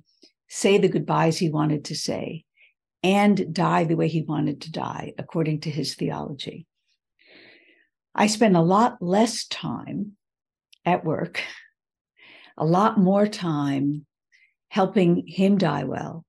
say 0.49 0.77
the 0.77 0.89
goodbyes 0.89 1.37
he 1.37 1.49
wanted 1.49 1.85
to 1.85 1.95
say 1.95 2.43
and 3.03 3.53
die 3.53 3.83
the 3.83 3.95
way 3.95 4.07
he 4.07 4.21
wanted 4.21 4.61
to 4.61 4.71
die, 4.71 5.13
according 5.17 5.59
to 5.61 5.69
his 5.69 5.95
theology. 5.95 6.65
I 8.15 8.27
spent 8.27 8.55
a 8.55 8.61
lot 8.61 9.01
less 9.01 9.45
time 9.47 10.13
at 10.85 11.03
work, 11.03 11.41
a 12.57 12.65
lot 12.65 12.97
more 12.97 13.27
time 13.27 14.05
helping 14.69 15.27
him 15.27 15.57
die 15.57 15.83
well, 15.83 16.25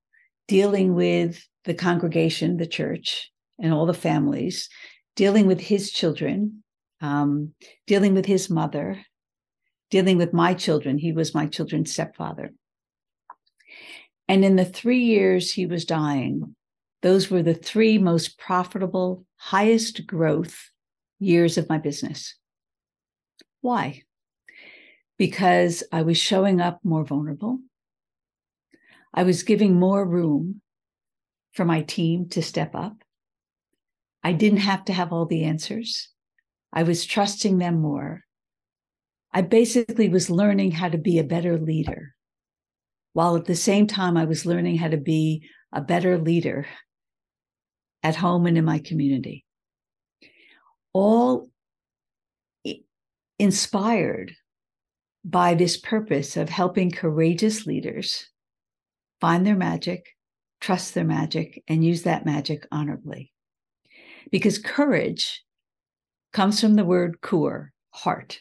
dealing 0.47 0.93
with 0.93 1.47
the 1.63 1.73
congregation, 1.73 2.57
the 2.57 2.67
church, 2.67 3.31
and 3.59 3.73
all 3.73 3.85
the 3.85 3.93
families, 3.93 4.69
dealing 5.15 5.47
with 5.47 5.61
his 5.61 5.91
children, 5.91 6.63
um, 7.01 7.53
dealing 7.87 8.13
with 8.13 8.25
his 8.25 8.49
mother, 8.49 8.99
dealing 9.89 10.17
with 10.17 10.33
my 10.33 10.53
children. 10.53 10.97
He 10.97 11.11
was 11.11 11.33
my 11.33 11.47
children's 11.47 11.91
stepfather. 11.91 12.51
And 14.27 14.43
in 14.43 14.55
the 14.55 14.65
three 14.65 15.03
years 15.03 15.51
he 15.53 15.65
was 15.65 15.85
dying, 15.85 16.55
those 17.05 17.29
were 17.29 17.43
the 17.43 17.53
three 17.53 17.99
most 17.99 18.35
profitable, 18.39 19.27
highest 19.35 20.07
growth 20.07 20.71
years 21.19 21.55
of 21.55 21.69
my 21.69 21.77
business. 21.77 22.33
Why? 23.61 24.01
Because 25.15 25.83
I 25.91 26.01
was 26.01 26.17
showing 26.17 26.59
up 26.59 26.79
more 26.83 27.05
vulnerable. 27.05 27.59
I 29.13 29.21
was 29.21 29.43
giving 29.43 29.75
more 29.75 30.03
room 30.03 30.61
for 31.53 31.63
my 31.63 31.83
team 31.83 32.27
to 32.29 32.41
step 32.41 32.73
up. 32.73 32.95
I 34.23 34.33
didn't 34.33 34.65
have 34.65 34.85
to 34.85 34.93
have 34.93 35.13
all 35.13 35.27
the 35.27 35.43
answers. 35.43 36.09
I 36.73 36.81
was 36.81 37.05
trusting 37.05 37.59
them 37.59 37.81
more. 37.81 38.23
I 39.31 39.43
basically 39.43 40.09
was 40.09 40.31
learning 40.31 40.71
how 40.71 40.89
to 40.89 40.97
be 40.97 41.19
a 41.19 41.23
better 41.23 41.59
leader, 41.59 42.15
while 43.13 43.35
at 43.35 43.45
the 43.45 43.55
same 43.55 43.85
time, 43.85 44.17
I 44.17 44.25
was 44.25 44.47
learning 44.47 44.77
how 44.77 44.87
to 44.87 44.97
be 44.97 45.47
a 45.71 45.81
better 45.81 46.17
leader 46.17 46.65
at 48.05 48.15
home 48.15 48.45
and 48.45 48.55
in 48.55 48.63
my 48.63 48.77
community. 48.77 49.43
All 50.93 51.49
inspired 53.39 54.35
by 55.23 55.55
this 55.55 55.75
purpose 55.75 56.37
of 56.37 56.47
helping 56.47 56.91
courageous 56.91 57.65
leaders 57.65 58.29
find 59.19 59.43
their 59.43 59.55
magic, 59.55 60.05
trust 60.61 60.93
their 60.93 61.03
magic, 61.03 61.63
and 61.67 61.83
use 61.83 62.03
that 62.03 62.27
magic 62.27 62.67
honorably. 62.71 63.33
Because 64.29 64.59
courage 64.59 65.43
comes 66.31 66.61
from 66.61 66.75
the 66.75 66.85
word 66.85 67.21
kur, 67.21 67.71
heart, 67.89 68.39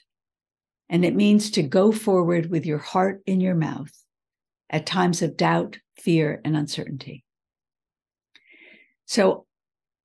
and 0.90 1.06
it 1.06 1.16
means 1.16 1.52
to 1.52 1.62
go 1.62 1.90
forward 1.90 2.50
with 2.50 2.66
your 2.66 2.78
heart 2.78 3.22
in 3.24 3.40
your 3.40 3.54
mouth 3.54 3.92
at 4.68 4.84
times 4.84 5.22
of 5.22 5.38
doubt, 5.38 5.78
fear, 5.96 6.42
and 6.44 6.54
uncertainty. 6.54 7.24
So 9.06 9.46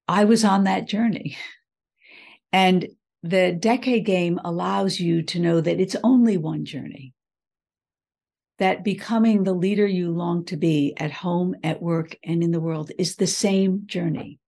I 0.10 0.24
was 0.24 0.44
on 0.44 0.64
that 0.64 0.88
journey. 0.88 1.38
And 2.52 2.88
the 3.22 3.52
decade 3.52 4.08
game 4.08 4.40
allows 4.44 5.00
you 5.00 5.22
to 5.22 5.40
know 5.40 5.62
that 5.62 5.80
it's 5.80 5.96
only 6.04 6.36
one 6.36 6.66
journey. 6.66 7.14
That 8.58 8.84
becoming 8.84 9.44
the 9.44 9.54
leader 9.54 9.86
you 9.86 10.10
long 10.10 10.46
to 10.46 10.58
be 10.58 10.96
at 10.98 11.12
home, 11.12 11.54
at 11.64 11.80
work, 11.80 12.18
and 12.24 12.42
in 12.42 12.50
the 12.50 12.60
world 12.60 12.92
is 12.98 13.18
the 13.18 13.28
same 13.28 13.84
journey. 13.86 14.40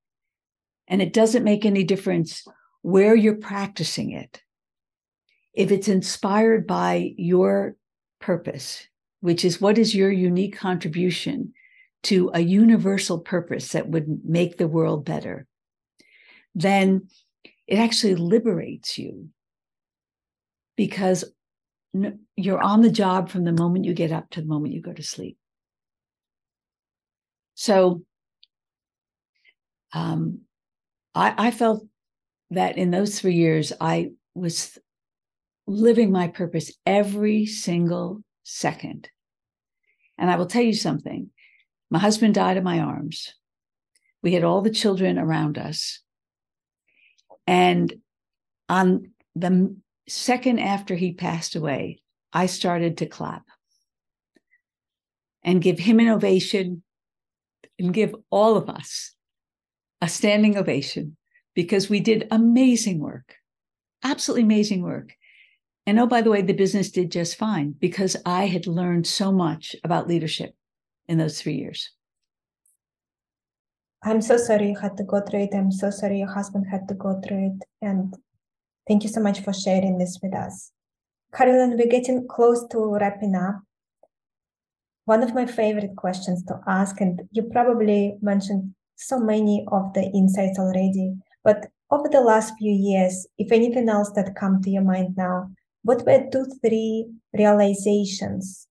And 0.87 0.99
it 0.99 1.13
doesn't 1.13 1.43
make 1.43 1.63
any 1.63 1.83
difference 1.83 2.43
where 2.81 3.15
you're 3.15 3.35
practicing 3.35 4.13
it. 4.13 4.41
If 5.53 5.69
it's 5.69 5.87
inspired 5.87 6.65
by 6.65 7.13
your 7.17 7.75
purpose, 8.19 8.87
which 9.19 9.45
is 9.45 9.61
what 9.61 9.77
is 9.77 9.93
your 9.93 10.11
unique 10.11 10.57
contribution 10.57 11.53
to 12.03 12.31
a 12.33 12.39
universal 12.39 13.19
purpose 13.19 13.73
that 13.73 13.89
would 13.89 14.25
make 14.25 14.57
the 14.57 14.67
world 14.67 15.05
better, 15.05 15.45
then 16.55 17.07
it 17.67 17.77
actually 17.77 18.15
liberates 18.15 18.97
you 18.97 19.29
because 20.75 21.25
you're 22.35 22.61
on 22.61 22.81
the 22.81 22.91
job 22.91 23.29
from 23.29 23.43
the 23.43 23.51
moment 23.51 23.85
you 23.85 23.93
get 23.93 24.11
up 24.11 24.29
to 24.31 24.41
the 24.41 24.47
moment 24.47 24.73
you 24.73 24.81
go 24.81 24.93
to 24.93 25.03
sleep. 25.03 25.37
So 27.55 28.03
um, 29.93 30.41
I, 31.13 31.33
I 31.37 31.51
felt 31.51 31.85
that 32.51 32.77
in 32.77 32.91
those 32.91 33.19
three 33.19 33.35
years, 33.35 33.73
I 33.79 34.11
was 34.33 34.77
living 35.67 36.11
my 36.11 36.27
purpose 36.27 36.71
every 36.85 37.45
single 37.45 38.23
second. 38.43 39.09
And 40.17 40.29
I 40.29 40.35
will 40.35 40.45
tell 40.45 40.63
you 40.63 40.73
something 40.73 41.29
my 41.89 41.99
husband 41.99 42.35
died 42.35 42.57
in 42.57 42.63
my 42.63 42.79
arms. 42.79 43.33
We 44.23 44.33
had 44.33 44.43
all 44.43 44.61
the 44.61 44.69
children 44.69 45.17
around 45.17 45.57
us. 45.57 45.99
And 47.47 47.93
on 48.69 49.11
the 49.35 49.75
second 50.07 50.59
after 50.59 50.95
he 50.95 51.13
passed 51.13 51.55
away, 51.55 52.01
I 52.33 52.45
started 52.45 52.97
to 52.97 53.05
clap 53.05 53.43
and 55.43 55.61
give 55.61 55.79
him 55.79 55.99
an 55.99 56.07
ovation 56.07 56.83
and 57.79 57.93
give 57.93 58.15
all 58.29 58.57
of 58.57 58.69
us 58.69 59.13
a 60.01 60.07
standing 60.07 60.57
ovation 60.57 61.17
because 61.55 61.89
we 61.89 61.99
did 61.99 62.27
amazing 62.31 62.99
work, 62.99 63.35
absolutely 64.03 64.43
amazing 64.43 64.83
work. 64.83 65.13
And 65.85 65.99
oh, 65.99 66.07
by 66.07 66.21
the 66.21 66.29
way, 66.29 66.41
the 66.41 66.53
business 66.53 66.91
did 66.91 67.11
just 67.11 67.35
fine 67.35 67.73
because 67.77 68.15
I 68.25 68.45
had 68.45 68.67
learned 68.67 69.07
so 69.07 69.31
much 69.31 69.75
about 69.83 70.07
leadership 70.07 70.53
in 71.07 71.17
those 71.17 71.41
three 71.41 71.55
years. 71.55 71.91
I'm 74.03 74.21
so 74.21 74.37
sorry 74.37 74.69
you 74.69 74.77
had 74.77 74.97
to 74.97 75.03
go 75.03 75.21
through 75.21 75.43
it. 75.43 75.53
I'm 75.53 75.71
so 75.71 75.91
sorry 75.91 76.19
your 76.19 76.33
husband 76.33 76.65
had 76.69 76.87
to 76.87 76.95
go 76.95 77.21
through 77.21 77.47
it. 77.47 77.67
And 77.81 78.15
thank 78.87 79.03
you 79.03 79.09
so 79.09 79.21
much 79.21 79.41
for 79.41 79.53
sharing 79.53 79.99
this 79.99 80.19
with 80.23 80.33
us. 80.33 80.71
Carolyn, 81.33 81.77
we're 81.77 81.87
getting 81.87 82.27
close 82.27 82.67
to 82.71 82.79
wrapping 82.95 83.35
up. 83.35 83.61
One 85.05 85.23
of 85.23 85.35
my 85.35 85.45
favorite 85.45 85.95
questions 85.95 86.43
to 86.45 86.59
ask, 86.67 86.99
and 86.99 87.21
you 87.31 87.43
probably 87.43 88.17
mentioned 88.21 88.73
so 88.95 89.19
many 89.19 89.65
of 89.71 89.93
the 89.93 90.03
insights 90.13 90.59
already, 90.59 91.15
but 91.43 91.67
over 91.89 92.07
the 92.07 92.21
last 92.21 92.53
few 92.57 92.71
years, 92.71 93.27
if 93.37 93.51
anything 93.51 93.89
else 93.89 94.11
that 94.15 94.35
come 94.35 94.61
to 94.61 94.69
your 94.69 94.83
mind 94.83 95.15
now, 95.17 95.51
what 95.83 96.05
were 96.05 96.27
two, 96.31 96.45
three 96.63 97.07
realizations 97.33 98.67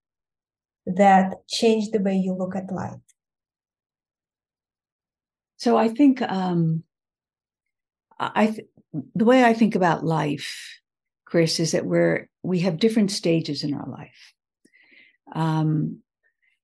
that 0.87 1.35
changed 1.49 1.93
the 1.93 2.01
way 2.01 2.17
you 2.17 2.33
look 2.33 2.57
at 2.57 2.73
life? 2.73 3.01
So 5.61 5.77
I 5.77 5.89
think 5.89 6.23
um, 6.23 6.85
I 8.19 8.47
th- 8.47 8.67
the 9.15 9.27
way 9.27 9.45
I 9.45 9.53
think 9.53 9.75
about 9.75 10.03
life, 10.03 10.81
Kris, 11.27 11.61
is 11.61 11.73
that 11.73 11.85
we're 11.85 12.31
we 12.43 12.61
have 12.61 12.79
different 12.79 13.11
stages 13.11 13.63
in 13.63 13.75
our 13.75 13.87
life. 13.87 14.33
Um, 15.35 15.99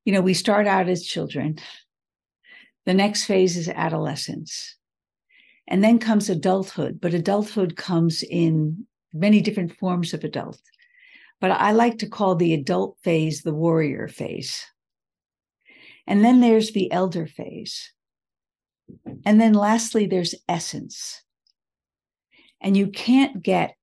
you 0.07 0.15
know, 0.15 0.23
we 0.23 0.33
start 0.33 0.67
out 0.67 0.89
as 0.89 1.05
children. 1.05 1.59
The 2.87 2.95
next 2.95 3.25
phase 3.25 3.59
is 3.59 3.69
adolescence. 3.69 4.77
And 5.69 5.85
then 5.85 5.99
comes 5.99 6.31
adulthood, 6.31 6.99
but 6.99 7.13
adulthood 7.13 7.77
comes 7.77 8.23
in 8.23 8.87
many 9.13 9.43
different 9.43 9.77
forms 9.77 10.15
of 10.15 10.25
adult. 10.25 10.59
But 11.39 11.51
I 11.51 11.73
like 11.73 11.99
to 11.99 12.09
call 12.09 12.35
the 12.35 12.55
adult 12.55 12.97
phase 13.03 13.43
the 13.43 13.53
warrior 13.53 14.09
phase. 14.09 14.65
And 16.07 16.25
then 16.25 16.41
there's 16.41 16.71
the 16.71 16.91
elder 16.91 17.27
phase. 17.27 17.93
And 19.25 19.41
then 19.41 19.55
lastly, 19.55 20.07
there's 20.07 20.35
essence. 20.49 21.23
And 22.61 22.77
you 22.77 22.89
can't 22.89 23.43
get 23.43 23.77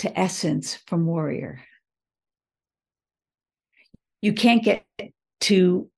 to 0.00 0.18
essence 0.18 0.78
from 0.86 1.06
warrior. 1.06 1.62
You 4.20 4.32
can't 4.32 4.62
get 4.62 4.84
to 5.42 5.90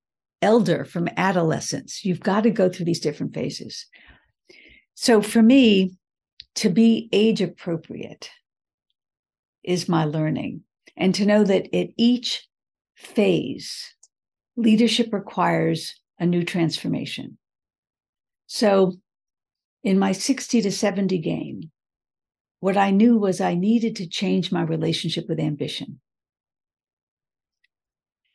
elder 0.43 0.85
from 0.85 1.09
adolescence. 1.17 2.05
You've 2.05 2.21
got 2.21 2.43
to 2.43 2.51
go 2.51 2.69
through 2.69 2.87
these 2.87 3.01
different 3.01 3.35
phases. 3.35 3.87
So 4.95 5.23
for 5.23 5.43
me, 5.43 5.97
to 6.57 6.71
be 6.71 7.09
age 7.13 7.41
appropriate 7.41 8.31
is 9.63 9.89
my 9.89 10.05
learning. 10.05 10.63
And 10.97 11.15
to 11.17 11.27
know 11.27 11.45
that 11.45 11.75
at 11.77 11.89
each 11.97 12.47
phase, 12.95 13.95
leadership 14.57 15.13
requires 15.13 16.01
a 16.19 16.25
new 16.25 16.45
transformation. 16.45 17.37
So 18.47 18.95
in 19.83 19.99
my 19.99 20.13
60 20.13 20.63
to 20.63 20.73
70 20.73 21.19
game, 21.19 21.71
what 22.61 22.77
I 22.77 22.91
knew 22.91 23.19
was 23.19 23.41
I 23.41 23.55
needed 23.55 23.97
to 23.97 24.09
change 24.09 24.51
my 24.51 24.63
relationship 24.63 25.29
with 25.29 25.39
ambition. 25.39 26.01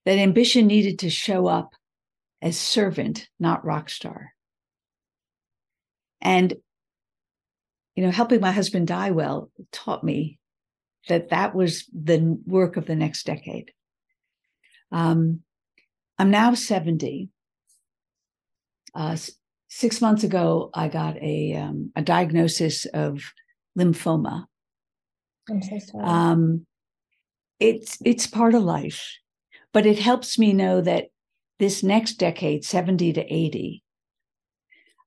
That 0.05 0.17
ambition 0.17 0.67
needed 0.67 0.99
to 0.99 1.09
show 1.09 1.47
up 1.47 1.73
as 2.41 2.57
servant, 2.57 3.27
not 3.39 3.65
rock 3.65 3.89
star. 3.89 4.33
And, 6.21 6.53
you 7.95 8.03
know, 8.03 8.11
helping 8.11 8.41
my 8.41 8.51
husband 8.51 8.87
die 8.87 9.11
well 9.11 9.51
taught 9.71 10.03
me 10.03 10.39
that 11.07 11.29
that 11.29 11.55
was 11.55 11.85
the 11.93 12.39
work 12.45 12.77
of 12.77 12.85
the 12.85 12.95
next 12.95 13.25
decade. 13.25 13.71
Um, 14.91 15.41
I'm 16.17 16.31
now 16.31 16.53
70. 16.53 17.29
Uh, 18.93 19.17
six 19.71 20.01
months 20.01 20.23
ago, 20.23 20.69
I 20.73 20.89
got 20.89 21.15
a, 21.17 21.55
um, 21.55 21.91
a 21.95 22.01
diagnosis 22.01 22.85
of 22.85 23.23
lymphoma. 23.79 24.45
I'm 25.49 25.63
so 25.63 25.79
sorry. 25.79 26.05
Um, 26.05 26.65
it's 27.59 27.97
it's 28.03 28.27
part 28.27 28.53
of 28.53 28.63
life, 28.63 29.07
but 29.71 29.85
it 29.85 29.97
helps 29.97 30.37
me 30.37 30.51
know 30.51 30.81
that 30.81 31.05
this 31.57 31.83
next 31.83 32.13
decade, 32.15 32.65
70 32.65 33.13
to 33.13 33.21
80, 33.21 33.83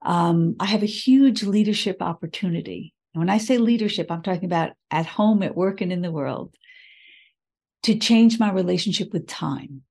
um, 0.03 0.57
I 0.59 0.67
have 0.67 0.83
a 0.83 0.87
huge 0.87 1.43
leadership 1.43 2.01
opportunity. 2.01 2.95
And 3.12 3.21
when 3.21 3.31
I 3.31 3.39
say 3.39 3.59
leadership, 3.59 4.11
I'm 4.11 4.23
talking 4.23 4.47
about 4.47 4.73
at 4.91 5.07
home, 5.07 5.43
at 5.43 5.57
work, 5.57 5.81
and 5.81 5.93
in 5.93 6.01
the 6.01 6.12
world 6.12 6.55
to 7.83 7.99
change 7.99 8.39
my 8.39 8.51
relationship 8.51 9.12
with 9.12 9.27
time. 9.27 9.83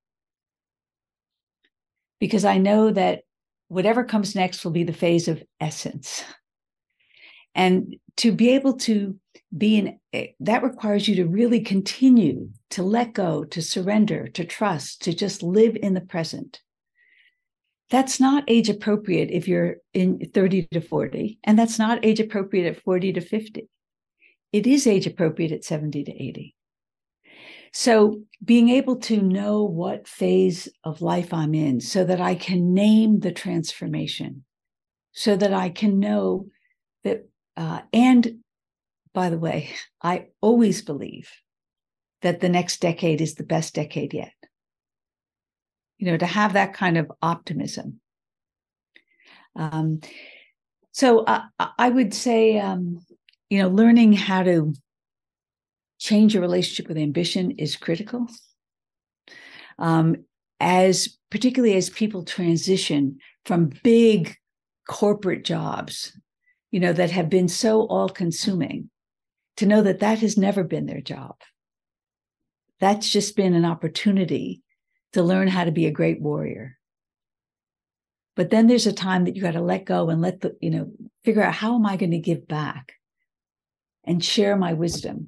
Because 2.19 2.45
I 2.45 2.57
know 2.57 2.89
that 2.91 3.23
whatever 3.67 4.03
comes 4.03 4.35
next 4.35 4.63
will 4.63 4.71
be 4.71 4.83
the 4.83 4.93
phase 4.93 5.27
of 5.27 5.43
essence. 5.59 6.23
And 7.55 7.95
to 8.17 8.31
be 8.31 8.49
able 8.51 8.77
to 8.77 9.19
be 9.55 9.77
in 9.77 9.99
eh, 10.11 10.27
that 10.39 10.63
requires 10.63 11.07
you 11.07 11.15
to 11.15 11.25
really 11.25 11.59
continue 11.59 12.49
to 12.71 12.83
let 12.83 13.13
go, 13.13 13.43
to 13.45 13.61
surrender, 13.61 14.27
to 14.29 14.43
trust, 14.43 15.03
to 15.03 15.13
just 15.13 15.43
live 15.43 15.75
in 15.75 15.93
the 15.93 16.01
present. 16.01 16.61
That's 17.89 18.19
not 18.19 18.45
age 18.47 18.69
appropriate 18.69 19.29
if 19.29 19.47
you're 19.47 19.75
in 19.93 20.19
30 20.33 20.67
to 20.71 20.81
40, 20.81 21.39
and 21.43 21.59
that's 21.59 21.77
not 21.77 22.03
age 22.03 22.19
appropriate 22.19 22.67
at 22.67 22.81
40 22.81 23.13
to 23.13 23.21
50. 23.21 23.69
It 24.51 24.67
is 24.67 24.87
age 24.87 25.05
appropriate 25.05 25.51
at 25.51 25.63
70 25.63 26.03
to 26.05 26.11
80. 26.11 26.55
So, 27.75 28.21
being 28.43 28.69
able 28.69 28.97
to 28.97 29.21
know 29.21 29.63
what 29.63 30.07
phase 30.07 30.69
of 30.83 31.01
life 31.01 31.33
I'm 31.33 31.55
in 31.55 31.81
so 31.81 32.03
that 32.03 32.21
I 32.21 32.35
can 32.35 32.73
name 32.73 33.19
the 33.19 33.31
transformation, 33.31 34.43
so 35.11 35.35
that 35.35 35.53
I 35.53 35.69
can 35.69 35.99
know 35.99 36.47
that 37.03 37.27
uh, 37.57 37.81
and 37.91 38.43
by 39.13 39.29
the 39.29 39.39
way, 39.39 39.69
I 40.01 40.27
always 40.41 40.81
believe 40.81 41.31
that 42.21 42.39
the 42.39 42.49
next 42.49 42.79
decade 42.79 43.21
is 43.21 43.35
the 43.35 43.43
best 43.43 43.73
decade 43.73 44.13
yet. 44.13 44.33
You 45.97 46.11
know, 46.11 46.17
to 46.17 46.25
have 46.25 46.53
that 46.53 46.73
kind 46.73 46.97
of 46.97 47.11
optimism. 47.21 47.99
Um, 49.55 50.01
so 50.91 51.23
uh, 51.25 51.43
I 51.77 51.89
would 51.89 52.13
say, 52.13 52.59
um, 52.59 52.99
you 53.49 53.61
know, 53.61 53.69
learning 53.69 54.13
how 54.13 54.43
to 54.43 54.73
change 56.03 56.33
your 56.33 56.41
relationship 56.41 56.87
with 56.87 56.97
ambition 56.97 57.51
is 57.51 57.75
critical. 57.75 58.27
Um, 59.79 60.25
as 60.59 61.17
particularly 61.31 61.75
as 61.75 61.89
people 61.89 62.23
transition 62.23 63.17
from 63.45 63.71
big 63.83 64.35
corporate 64.87 65.43
jobs 65.43 66.13
you 66.73 66.79
know, 66.79 66.91
that 66.91 67.11
have 67.11 67.29
been 67.29 67.47
so 67.47 67.85
all 67.85 68.09
consuming, 68.09 68.89
to 69.57 69.67
know 69.67 69.83
that 69.83 69.99
that 69.99 70.17
has 70.19 70.37
never 70.37 70.63
been 70.63 70.87
their 70.87 71.01
job. 71.01 71.35
That's 72.79 73.07
just 73.07 73.35
been 73.35 73.53
an 73.53 73.63
opportunity 73.63 74.63
to 75.11 75.21
learn 75.21 75.47
how 75.47 75.65
to 75.65 75.71
be 75.71 75.85
a 75.85 75.91
great 75.91 76.19
warrior. 76.19 76.79
But 78.35 78.49
then 78.49 78.65
there's 78.65 78.87
a 78.87 78.91
time 78.91 79.25
that 79.25 79.35
you 79.35 79.43
got 79.43 79.51
to 79.51 79.61
let 79.61 79.85
go 79.85 80.09
and 80.09 80.19
let 80.19 80.41
the, 80.41 80.57
you 80.61 80.71
know, 80.71 80.91
figure 81.23 81.43
out 81.43 81.53
how 81.53 81.75
am 81.75 81.85
I 81.85 81.95
going 81.95 82.09
to 82.09 82.17
give 82.17 82.47
back 82.47 82.93
and 84.03 84.25
share 84.25 84.57
my 84.57 84.73
wisdom 84.73 85.27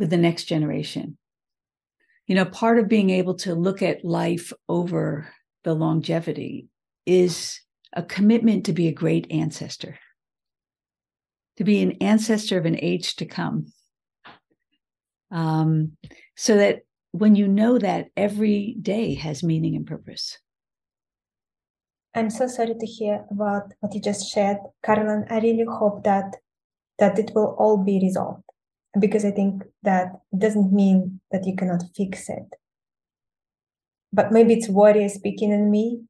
with 0.00 0.10
the 0.10 0.16
next 0.16 0.46
generation. 0.46 1.16
You 2.26 2.34
know, 2.34 2.44
part 2.44 2.80
of 2.80 2.88
being 2.88 3.10
able 3.10 3.34
to 3.36 3.54
look 3.54 3.82
at 3.82 4.04
life 4.04 4.52
over 4.68 5.28
the 5.62 5.74
longevity 5.74 6.66
is 7.06 7.60
a 7.92 8.02
commitment 8.02 8.66
to 8.66 8.72
be 8.72 8.88
a 8.88 8.92
great 8.92 9.30
ancestor 9.30 9.98
to 11.60 11.64
be 11.64 11.82
an 11.82 11.92
ancestor 12.00 12.56
of 12.56 12.64
an 12.64 12.78
age 12.80 13.16
to 13.16 13.26
come. 13.26 13.70
Um, 15.30 15.92
so 16.34 16.56
that 16.56 16.80
when 17.12 17.34
you 17.34 17.46
know 17.48 17.76
that 17.76 18.06
every 18.16 18.76
day 18.80 19.14
has 19.16 19.42
meaning 19.42 19.76
and 19.76 19.86
purpose. 19.86 20.38
I'm 22.14 22.30
so 22.30 22.46
sorry 22.46 22.74
to 22.80 22.86
hear 22.86 23.26
about 23.30 23.74
what 23.80 23.94
you 23.94 24.00
just 24.00 24.32
shared, 24.32 24.56
Carolyn. 24.82 25.26
I 25.28 25.40
really 25.40 25.66
hope 25.68 26.02
that 26.04 26.34
that 26.98 27.18
it 27.18 27.32
will 27.34 27.54
all 27.58 27.76
be 27.76 28.00
resolved 28.00 28.49
because 28.98 29.24
I 29.24 29.30
think 29.30 29.62
that 29.82 30.20
doesn't 30.36 30.72
mean 30.72 31.20
that 31.30 31.46
you 31.46 31.54
cannot 31.54 31.82
fix 31.96 32.28
it. 32.28 32.56
But 34.12 34.32
maybe 34.32 34.54
it's 34.54 34.68
warrior 34.68 35.08
speaking 35.08 35.52
in 35.52 35.70
me, 35.70 36.02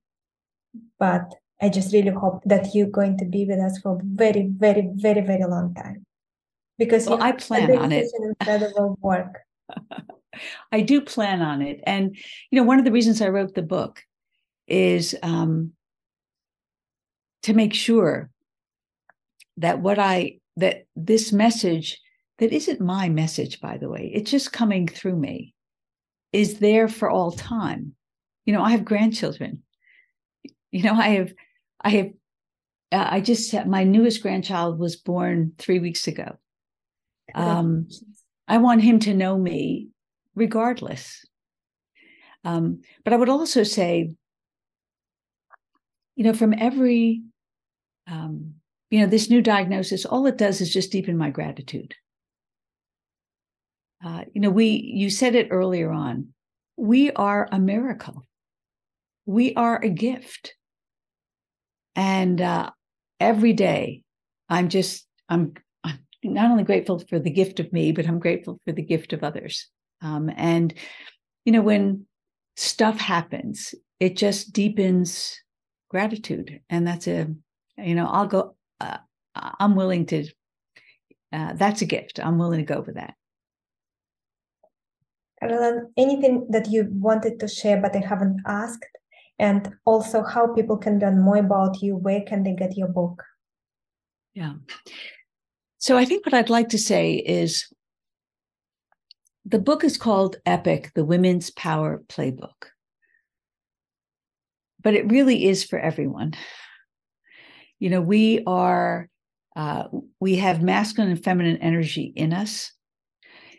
but 0.98 1.34
I 1.60 1.68
just 1.68 1.92
really 1.92 2.10
hope 2.10 2.42
that 2.46 2.74
you're 2.74 2.88
going 2.88 3.18
to 3.18 3.26
be 3.26 3.44
with 3.44 3.60
us 3.60 3.78
for 3.78 3.96
a 3.96 4.00
very, 4.02 4.48
very, 4.50 4.88
very, 4.94 5.20
very 5.20 5.44
long 5.44 5.74
time. 5.74 6.06
Because 6.78 7.06
well, 7.06 7.22
I 7.22 7.32
plan 7.32 7.76
on 7.76 7.92
it. 7.92 8.10
Incredible 8.40 8.98
work. 9.02 9.40
I 10.72 10.80
do 10.80 11.02
plan 11.02 11.42
on 11.42 11.60
it, 11.60 11.80
and 11.84 12.16
you 12.50 12.56
know, 12.56 12.62
one 12.62 12.78
of 12.78 12.86
the 12.86 12.92
reasons 12.92 13.20
I 13.20 13.28
wrote 13.28 13.54
the 13.54 13.62
book 13.62 14.02
is 14.66 15.14
um, 15.22 15.72
to 17.42 17.52
make 17.52 17.74
sure 17.74 18.30
that 19.58 19.80
what 19.80 19.98
I 19.98 20.38
that 20.56 20.86
this 20.96 21.32
message 21.32 22.00
that 22.40 22.52
isn't 22.52 22.80
my 22.80 23.08
message, 23.08 23.60
by 23.60 23.78
the 23.78 23.88
way, 23.88 24.10
it's 24.12 24.30
just 24.30 24.52
coming 24.52 24.88
through 24.88 25.16
me, 25.16 25.54
is 26.32 26.58
there 26.58 26.88
for 26.88 27.08
all 27.08 27.30
time. 27.30 27.94
You 28.46 28.54
know, 28.54 28.62
I 28.62 28.70
have 28.70 28.84
grandchildren. 28.84 29.62
You 30.72 30.82
know, 30.82 30.94
I 30.94 31.08
have 31.08 31.32
I 31.82 31.90
have, 31.90 32.06
uh, 32.92 33.08
I 33.10 33.20
just, 33.20 33.54
my 33.66 33.84
newest 33.84 34.22
grandchild 34.22 34.78
was 34.78 34.96
born 34.96 35.52
three 35.58 35.78
weeks 35.78 36.06
ago. 36.08 36.36
Um, 37.34 37.88
I 38.48 38.58
want 38.58 38.82
him 38.82 38.98
to 39.00 39.14
know 39.14 39.38
me 39.38 39.88
regardless. 40.34 41.24
Um, 42.44 42.82
but 43.04 43.12
I 43.12 43.16
would 43.16 43.28
also 43.28 43.62
say, 43.62 44.14
you 46.16 46.24
know, 46.24 46.34
from 46.34 46.54
every, 46.58 47.22
um, 48.06 48.54
you 48.90 49.00
know, 49.00 49.06
this 49.06 49.30
new 49.30 49.40
diagnosis, 49.40 50.04
all 50.04 50.26
it 50.26 50.36
does 50.36 50.60
is 50.60 50.72
just 50.72 50.92
deepen 50.92 51.16
my 51.16 51.30
gratitude. 51.30 51.94
Uh, 54.04 54.24
you 54.32 54.40
know, 54.40 54.50
we, 54.50 54.66
you 54.66 55.10
said 55.10 55.34
it 55.34 55.48
earlier 55.50 55.90
on, 55.90 56.28
we 56.76 57.10
are 57.12 57.48
a 57.52 57.58
miracle. 57.58 58.26
We 59.26 59.54
are 59.54 59.78
a 59.82 59.90
gift. 59.90 60.54
And 61.94 62.40
uh, 62.40 62.70
every 63.18 63.52
day, 63.52 64.02
I'm 64.48 64.68
just 64.68 65.06
I'm, 65.28 65.54
I'm 65.84 65.98
not 66.24 66.50
only 66.50 66.64
grateful 66.64 66.98
for 66.98 67.18
the 67.18 67.30
gift 67.30 67.60
of 67.60 67.72
me, 67.72 67.92
but 67.92 68.06
I'm 68.06 68.18
grateful 68.18 68.58
for 68.64 68.72
the 68.72 68.82
gift 68.82 69.12
of 69.12 69.22
others. 69.22 69.68
Um, 70.02 70.30
and 70.36 70.72
you 71.44 71.52
know, 71.52 71.62
when 71.62 72.06
stuff 72.56 72.98
happens, 72.98 73.74
it 74.00 74.16
just 74.16 74.52
deepens 74.52 75.38
gratitude, 75.88 76.60
and 76.70 76.86
that's 76.86 77.06
a 77.06 77.26
you 77.78 77.94
know 77.94 78.06
I'll 78.06 78.26
go. 78.26 78.56
Uh, 78.80 78.98
I'm 79.34 79.76
willing 79.76 80.06
to. 80.06 80.26
Uh, 81.32 81.52
that's 81.54 81.82
a 81.82 81.86
gift. 81.86 82.18
I'm 82.18 82.38
willing 82.38 82.58
to 82.58 82.74
go 82.74 82.82
for 82.82 82.92
that. 82.92 83.14
Anything 85.42 86.46
that 86.50 86.68
you 86.70 86.88
wanted 86.92 87.40
to 87.40 87.48
share 87.48 87.80
but 87.80 87.96
I 87.96 88.00
haven't 88.00 88.40
asked? 88.46 88.86
and 89.38 89.72
also 89.86 90.22
how 90.22 90.52
people 90.52 90.76
can 90.76 90.98
learn 90.98 91.18
more 91.18 91.38
about 91.38 91.80
you 91.80 91.96
where 91.96 92.20
can 92.20 92.42
they 92.42 92.52
get 92.52 92.76
your 92.76 92.88
book 92.88 93.24
yeah 94.34 94.52
so 95.78 95.96
i 95.96 96.04
think 96.04 96.26
what 96.26 96.34
i'd 96.34 96.50
like 96.50 96.68
to 96.68 96.76
say 96.76 97.14
is 97.14 97.72
the 99.46 99.58
book 99.58 99.82
is 99.82 99.96
called 99.96 100.36
epic 100.44 100.90
the 100.94 101.06
women's 101.06 101.48
power 101.52 102.02
playbook 102.06 102.68
but 104.82 104.94
it 104.94 105.10
really 105.10 105.46
is 105.46 105.64
for 105.64 105.78
everyone. 105.78 106.34
You 107.78 107.90
know, 107.90 108.00
we 108.00 108.42
are, 108.46 109.08
uh, 109.56 109.84
we 110.18 110.36
have 110.36 110.62
masculine 110.62 111.10
and 111.10 111.22
feminine 111.22 111.58
energy 111.58 112.12
in 112.14 112.32
us. 112.32 112.72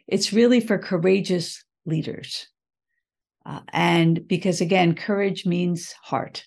It's 0.07 0.34
really 0.34 0.59
for 0.59 0.77
courageous 0.77 1.63
leaders. 1.86 2.47
Uh, 3.45 3.61
and 3.73 4.27
because 4.27 4.61
again, 4.61 4.95
courage 4.95 5.45
means 5.45 5.93
heart. 6.03 6.45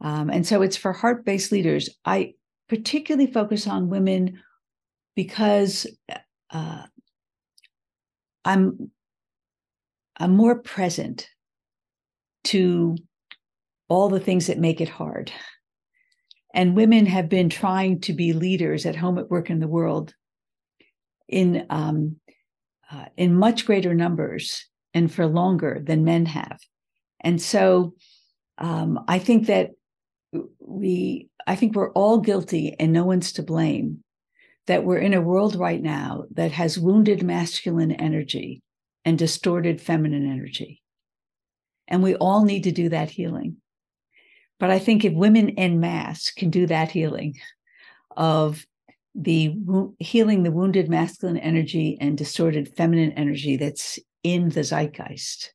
Um, 0.00 0.30
and 0.30 0.46
so 0.46 0.62
it's 0.62 0.76
for 0.76 0.92
heart 0.92 1.24
based 1.24 1.50
leaders. 1.50 1.88
I 2.04 2.34
particularly 2.68 3.30
focus 3.30 3.66
on 3.66 3.88
women 3.88 4.40
because 5.16 5.86
uh, 6.50 6.82
I'm 8.44 8.90
I'm 10.18 10.36
more 10.36 10.60
present 10.60 11.28
to 12.44 12.96
all 13.88 14.08
the 14.08 14.20
things 14.20 14.46
that 14.46 14.58
make 14.58 14.80
it 14.80 14.88
hard. 14.88 15.32
And 16.54 16.76
women 16.76 17.06
have 17.06 17.28
been 17.28 17.48
trying 17.48 18.00
to 18.02 18.12
be 18.12 18.32
leaders 18.32 18.84
at 18.86 18.96
home, 18.96 19.18
at 19.18 19.30
work, 19.30 19.50
in 19.50 19.60
the 19.60 19.68
world 19.68 20.14
in 21.28 21.66
um, 21.70 22.16
uh, 22.90 23.06
in 23.16 23.34
much 23.34 23.66
greater 23.66 23.94
numbers 23.94 24.66
and 24.94 25.12
for 25.12 25.26
longer 25.26 25.80
than 25.84 26.04
men 26.04 26.26
have. 26.26 26.58
And 27.20 27.40
so 27.40 27.94
um, 28.58 29.04
I 29.08 29.18
think 29.18 29.46
that 29.46 29.70
we, 30.58 31.28
I 31.46 31.56
think 31.56 31.74
we're 31.74 31.92
all 31.92 32.18
guilty 32.18 32.74
and 32.78 32.92
no 32.92 33.04
one's 33.04 33.32
to 33.32 33.42
blame 33.42 34.04
that 34.66 34.84
we're 34.84 34.98
in 34.98 35.14
a 35.14 35.20
world 35.20 35.56
right 35.56 35.80
now 35.82 36.24
that 36.32 36.52
has 36.52 36.78
wounded 36.78 37.22
masculine 37.22 37.92
energy 37.92 38.62
and 39.04 39.18
distorted 39.18 39.80
feminine 39.80 40.30
energy. 40.30 40.82
And 41.88 42.02
we 42.02 42.14
all 42.16 42.44
need 42.44 42.64
to 42.64 42.72
do 42.72 42.90
that 42.90 43.08
healing. 43.10 43.56
But 44.60 44.70
I 44.70 44.78
think 44.78 45.04
if 45.04 45.14
women 45.14 45.50
en 45.50 45.80
masse 45.80 46.30
can 46.30 46.50
do 46.50 46.66
that 46.66 46.90
healing 46.90 47.34
of 48.14 48.66
the 49.18 49.52
healing 49.98 50.44
the 50.44 50.52
wounded 50.52 50.88
masculine 50.88 51.38
energy 51.38 51.98
and 52.00 52.16
distorted 52.16 52.74
feminine 52.76 53.12
energy 53.12 53.56
that's 53.56 53.98
in 54.22 54.48
the 54.50 54.62
zeitgeist, 54.62 55.52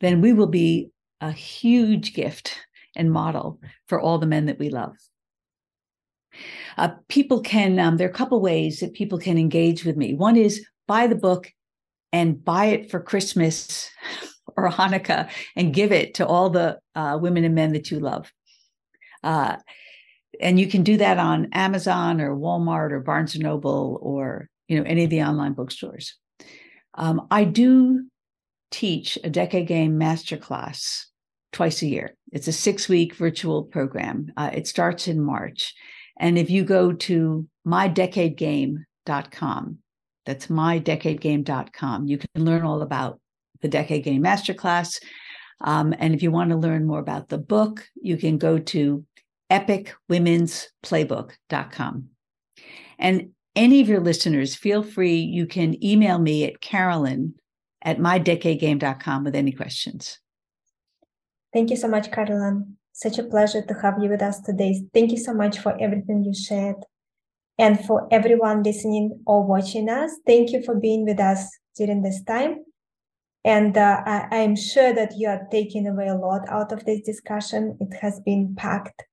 then 0.00 0.20
we 0.20 0.32
will 0.34 0.46
be 0.46 0.90
a 1.20 1.32
huge 1.32 2.12
gift 2.12 2.58
and 2.94 3.10
model 3.10 3.58
for 3.86 3.98
all 3.98 4.18
the 4.18 4.26
men 4.26 4.46
that 4.46 4.58
we 4.58 4.68
love. 4.68 4.94
Uh, 6.76 6.90
people 7.08 7.40
can, 7.40 7.78
um, 7.78 7.96
there 7.96 8.08
are 8.08 8.10
a 8.10 8.14
couple 8.14 8.40
ways 8.40 8.80
that 8.80 8.92
people 8.92 9.18
can 9.18 9.38
engage 9.38 9.84
with 9.84 9.96
me. 9.96 10.14
One 10.14 10.36
is 10.36 10.64
buy 10.86 11.06
the 11.06 11.14
book 11.14 11.50
and 12.12 12.44
buy 12.44 12.66
it 12.66 12.90
for 12.90 13.00
Christmas 13.00 13.90
or 14.56 14.68
Hanukkah 14.68 15.30
and 15.56 15.74
give 15.74 15.92
it 15.92 16.14
to 16.14 16.26
all 16.26 16.50
the 16.50 16.78
uh, 16.94 17.18
women 17.20 17.44
and 17.44 17.54
men 17.54 17.72
that 17.72 17.90
you 17.90 18.00
love. 18.00 18.30
Uh, 19.22 19.56
and 20.40 20.58
you 20.58 20.66
can 20.66 20.82
do 20.82 20.96
that 20.96 21.18
on 21.18 21.48
Amazon 21.52 22.20
or 22.20 22.36
Walmart 22.36 22.92
or 22.92 23.00
Barnes 23.00 23.34
and 23.34 23.44
Noble 23.44 23.98
or 24.02 24.48
you 24.68 24.78
know 24.78 24.84
any 24.84 25.04
of 25.04 25.10
the 25.10 25.22
online 25.22 25.52
bookstores. 25.52 26.16
Um, 26.94 27.26
I 27.30 27.44
do 27.44 28.04
teach 28.70 29.18
a 29.22 29.30
decade 29.30 29.66
game 29.66 29.98
masterclass 29.98 31.04
twice 31.52 31.82
a 31.82 31.86
year. 31.86 32.16
It's 32.32 32.48
a 32.48 32.52
six 32.52 32.88
week 32.88 33.14
virtual 33.14 33.64
program. 33.64 34.32
Uh, 34.36 34.50
it 34.52 34.66
starts 34.66 35.06
in 35.08 35.20
March. 35.20 35.74
And 36.18 36.38
if 36.38 36.50
you 36.50 36.64
go 36.64 36.92
to 36.92 37.46
mydecadegame.com, 37.66 39.78
that's 40.24 40.46
mydecadegame.com, 40.46 42.06
you 42.06 42.18
can 42.18 42.28
learn 42.36 42.62
all 42.62 42.82
about 42.82 43.20
the 43.60 43.66
Decade 43.68 44.04
Game 44.04 44.22
Masterclass. 44.22 45.02
Um, 45.60 45.92
and 45.98 46.14
if 46.14 46.22
you 46.22 46.30
want 46.30 46.50
to 46.50 46.56
learn 46.56 46.86
more 46.86 47.00
about 47.00 47.28
the 47.28 47.38
book, 47.38 47.88
you 48.00 48.16
can 48.16 48.38
go 48.38 48.58
to 48.58 49.04
epicwomensplaybook.com. 49.52 52.08
And 52.98 53.30
any 53.54 53.82
of 53.82 53.88
your 53.88 54.00
listeners, 54.00 54.54
feel 54.54 54.82
free, 54.82 55.16
you 55.16 55.46
can 55.46 55.84
email 55.84 56.18
me 56.18 56.46
at 56.46 56.62
Carolyn 56.62 57.34
at 57.82 57.98
mydecadegame.com 57.98 59.24
with 59.24 59.34
any 59.34 59.52
questions. 59.52 60.18
Thank 61.52 61.68
you 61.68 61.76
so 61.76 61.88
much, 61.88 62.10
Carolyn. 62.10 62.78
Such 62.92 63.18
a 63.18 63.24
pleasure 63.24 63.60
to 63.62 63.74
have 63.74 63.96
you 64.00 64.08
with 64.08 64.22
us 64.22 64.40
today. 64.40 64.82
Thank 64.94 65.10
you 65.10 65.18
so 65.18 65.34
much 65.34 65.58
for 65.58 65.78
everything 65.80 66.24
you 66.24 66.32
shared. 66.34 66.76
And 67.58 67.78
for 67.84 68.08
everyone 68.10 68.62
listening 68.62 69.20
or 69.26 69.44
watching 69.44 69.90
us, 69.90 70.12
thank 70.26 70.52
you 70.52 70.62
for 70.62 70.74
being 70.74 71.04
with 71.04 71.20
us 71.20 71.46
during 71.76 72.00
this 72.02 72.22
time. 72.22 72.64
And 73.44 73.76
uh, 73.76 74.00
I, 74.06 74.36
am 74.36 74.56
sure 74.56 74.94
that 74.94 75.12
you 75.16 75.28
are 75.28 75.46
taking 75.50 75.86
away 75.86 76.08
a 76.08 76.14
lot 76.14 76.48
out 76.48 76.72
of 76.72 76.86
this 76.86 77.02
discussion. 77.02 77.76
It 77.80 77.92
has 78.00 78.18
been 78.20 78.54
packed 78.56 79.04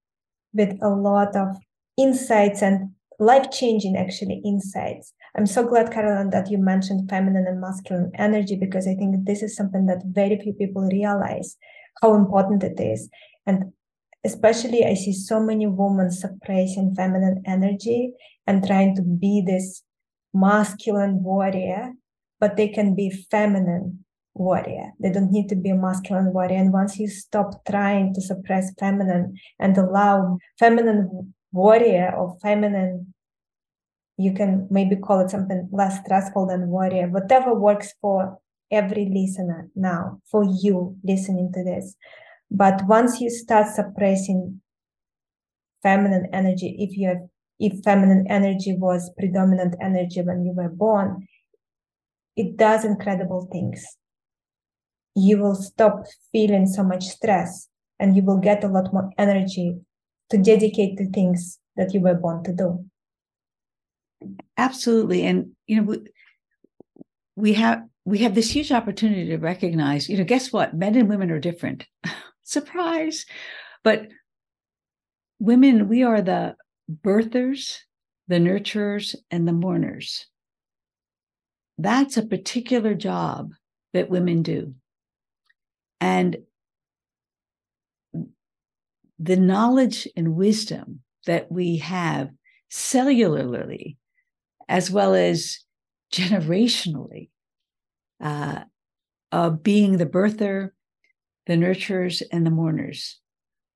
with 0.53 0.77
a 0.81 0.89
lot 0.89 1.35
of 1.35 1.57
insights 1.97 2.61
and 2.61 2.91
life 3.19 3.51
changing, 3.51 3.97
actually, 3.97 4.41
insights. 4.45 5.13
I'm 5.37 5.45
so 5.45 5.67
glad, 5.67 5.91
Carolyn, 5.91 6.29
that 6.31 6.49
you 6.49 6.57
mentioned 6.57 7.09
feminine 7.09 7.45
and 7.47 7.61
masculine 7.61 8.11
energy 8.15 8.55
because 8.55 8.87
I 8.87 8.95
think 8.95 9.25
this 9.25 9.43
is 9.43 9.55
something 9.55 9.85
that 9.85 10.01
very 10.05 10.39
few 10.39 10.53
people 10.53 10.89
realize 10.91 11.57
how 12.01 12.15
important 12.15 12.63
it 12.63 12.79
is. 12.79 13.09
And 13.45 13.73
especially, 14.25 14.85
I 14.85 14.93
see 14.93 15.13
so 15.13 15.39
many 15.39 15.67
women 15.67 16.11
suppressing 16.11 16.95
feminine 16.95 17.43
energy 17.45 18.13
and 18.47 18.65
trying 18.65 18.95
to 18.95 19.01
be 19.01 19.43
this 19.45 19.83
masculine 20.33 21.23
warrior, 21.23 21.93
but 22.39 22.55
they 22.57 22.69
can 22.69 22.95
be 22.95 23.09
feminine 23.29 24.05
warrior. 24.39 24.93
They 24.99 25.11
don't 25.11 25.31
need 25.31 25.49
to 25.49 25.55
be 25.55 25.69
a 25.69 25.75
masculine 25.75 26.33
warrior. 26.33 26.57
And 26.57 26.73
once 26.73 26.97
you 26.97 27.07
stop 27.07 27.63
trying 27.69 28.13
to 28.13 28.21
suppress 28.21 28.71
feminine 28.79 29.35
and 29.59 29.77
allow 29.77 30.39
feminine 30.57 31.33
warrior 31.51 32.13
or 32.15 32.37
feminine, 32.41 33.13
you 34.17 34.33
can 34.33 34.67
maybe 34.71 34.95
call 34.95 35.19
it 35.19 35.29
something 35.29 35.69
less 35.71 35.99
stressful 35.99 36.47
than 36.47 36.69
warrior, 36.69 37.07
whatever 37.09 37.53
works 37.53 37.93
for 38.01 38.39
every 38.71 39.09
listener 39.13 39.69
now, 39.75 40.21
for 40.31 40.43
you 40.43 40.95
listening 41.03 41.51
to 41.53 41.63
this. 41.63 41.95
But 42.49 42.85
once 42.87 43.21
you 43.21 43.29
start 43.29 43.67
suppressing 43.67 44.61
feminine 45.83 46.27
energy, 46.33 46.75
if 46.79 46.97
you 46.97 47.09
have 47.09 47.27
if 47.61 47.83
feminine 47.83 48.25
energy 48.29 48.73
was 48.77 49.11
predominant 49.19 49.75
energy 49.81 50.21
when 50.21 50.45
you 50.45 50.53
were 50.53 50.69
born, 50.69 51.27
it 52.37 52.55
does 52.55 52.85
incredible 52.85 53.49
things 53.51 53.83
you 55.19 55.37
will 55.37 55.55
stop 55.55 56.05
feeling 56.31 56.65
so 56.65 56.83
much 56.83 57.03
stress 57.05 57.67
and 57.99 58.15
you 58.15 58.23
will 58.23 58.37
get 58.37 58.63
a 58.63 58.67
lot 58.67 58.93
more 58.93 59.09
energy 59.17 59.77
to 60.29 60.37
dedicate 60.37 60.97
to 60.97 61.09
things 61.09 61.59
that 61.75 61.93
you 61.93 61.99
were 61.99 62.13
born 62.13 62.43
to 62.43 62.53
do. 62.53 62.85
Absolutely. 64.57 65.25
And 65.25 65.51
you 65.67 65.77
know 65.77 65.83
we, 65.83 65.99
we 67.35 67.53
have 67.53 67.83
we 68.05 68.19
have 68.19 68.35
this 68.35 68.51
huge 68.51 68.71
opportunity 68.71 69.27
to 69.27 69.37
recognize 69.37 70.09
you 70.09 70.17
know 70.17 70.23
guess 70.23 70.51
what? 70.51 70.73
Men 70.73 70.95
and 70.95 71.09
women 71.09 71.31
are 71.31 71.39
different. 71.39 71.85
Surprise. 72.43 73.25
But 73.83 74.07
women 75.39 75.87
we 75.87 76.03
are 76.03 76.21
the 76.21 76.55
birthers 76.91 77.77
the 78.29 78.35
nurturers 78.35 79.15
and 79.31 79.47
the 79.47 79.51
mourners. 79.51 80.27
That's 81.79 82.15
a 82.15 82.25
particular 82.25 82.93
job 82.93 83.53
that 83.93 84.09
women 84.09 84.43
do 84.43 84.75
and 86.01 86.37
the 89.17 89.35
knowledge 89.35 90.07
and 90.15 90.35
wisdom 90.35 91.01
that 91.25 91.51
we 91.51 91.77
have 91.77 92.29
cellularly, 92.71 93.97
as 94.67 94.89
well 94.89 95.13
as 95.13 95.59
generationally, 96.13 97.29
uh, 98.21 98.61
of 99.31 99.61
being 99.61 99.97
the 99.97 100.05
birther, 100.05 100.69
the 101.45 101.53
nurturers, 101.53 102.21
and 102.31 102.45
the 102.45 102.51
mourners, 102.51 103.19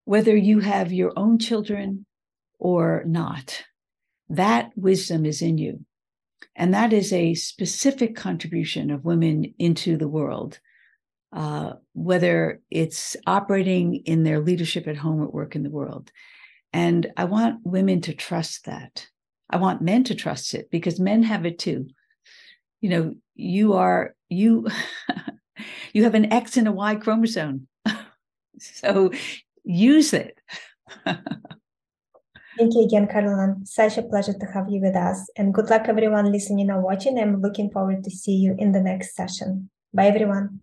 whether 0.06 0.36
you 0.36 0.60
have 0.60 0.92
your 0.92 1.14
own 1.16 1.38
children 1.40 2.06
or 2.60 3.04
not, 3.06 3.64
that 4.30 4.72
wisdom 4.76 5.26
is 5.26 5.42
in 5.42 5.58
you. 5.58 5.86
And 6.56 6.74
that 6.74 6.94
is 6.94 7.12
a 7.12 7.34
specific 7.34 8.16
contribution 8.16 8.92
of 8.92 9.06
women 9.06 9.54
into 9.58 9.98
the 9.98 10.08
world 10.08 10.60
uh, 11.34 11.74
whether 11.94 12.62
it's 12.70 13.18
operating 13.26 13.96
in 14.06 14.24
their 14.24 14.40
leadership 14.40 14.88
at 14.88 14.98
home, 14.98 15.24
at 15.24 15.34
work, 15.34 15.56
in 15.56 15.64
the 15.64 15.70
world. 15.70 16.12
And 16.72 17.12
I 17.18 17.26
want 17.26 17.66
women 17.66 18.02
to 18.02 18.14
trust 18.14 18.66
that. 18.66 19.08
I 19.50 19.58
want 19.58 19.82
men 19.82 20.04
to 20.06 20.16
trust 20.16 20.54
it 20.54 20.70
because 20.72 21.00
men 21.00 21.24
have 21.24 21.46
it 21.46 21.60
too. 21.60 21.88
You 22.82 22.90
know, 22.90 23.16
you 23.36 23.74
are, 23.74 24.16
you, 24.30 24.68
you 25.94 26.04
have 26.04 26.16
an 26.16 26.32
X 26.32 26.58
and 26.58 26.68
a 26.68 26.72
Y 26.72 26.96
chromosome. 26.96 27.68
so 28.60 29.12
use 29.64 30.14
it. 30.14 30.38
Thank 31.06 32.76
you 32.76 32.86
again, 32.86 33.08
Caroline. 33.08 33.66
Such 33.66 33.98
a 33.98 34.04
pleasure 34.04 34.34
to 34.34 34.46
have 34.54 34.70
you 34.70 34.80
with 34.80 34.96
us. 34.96 35.28
And 35.36 35.54
good 35.54 35.72
luck, 35.72 35.86
everyone 35.88 36.32
listening 36.32 36.70
or 36.70 36.82
watching. 36.82 37.18
I'm 37.18 37.42
looking 37.42 37.72
forward 37.72 38.04
to 38.04 38.12
see 38.12 38.36
you 38.36 38.56
in 38.60 38.72
the 38.72 38.82
next 38.82 39.16
session. 39.16 39.72
Bye, 39.92 40.06
everyone. 40.08 40.63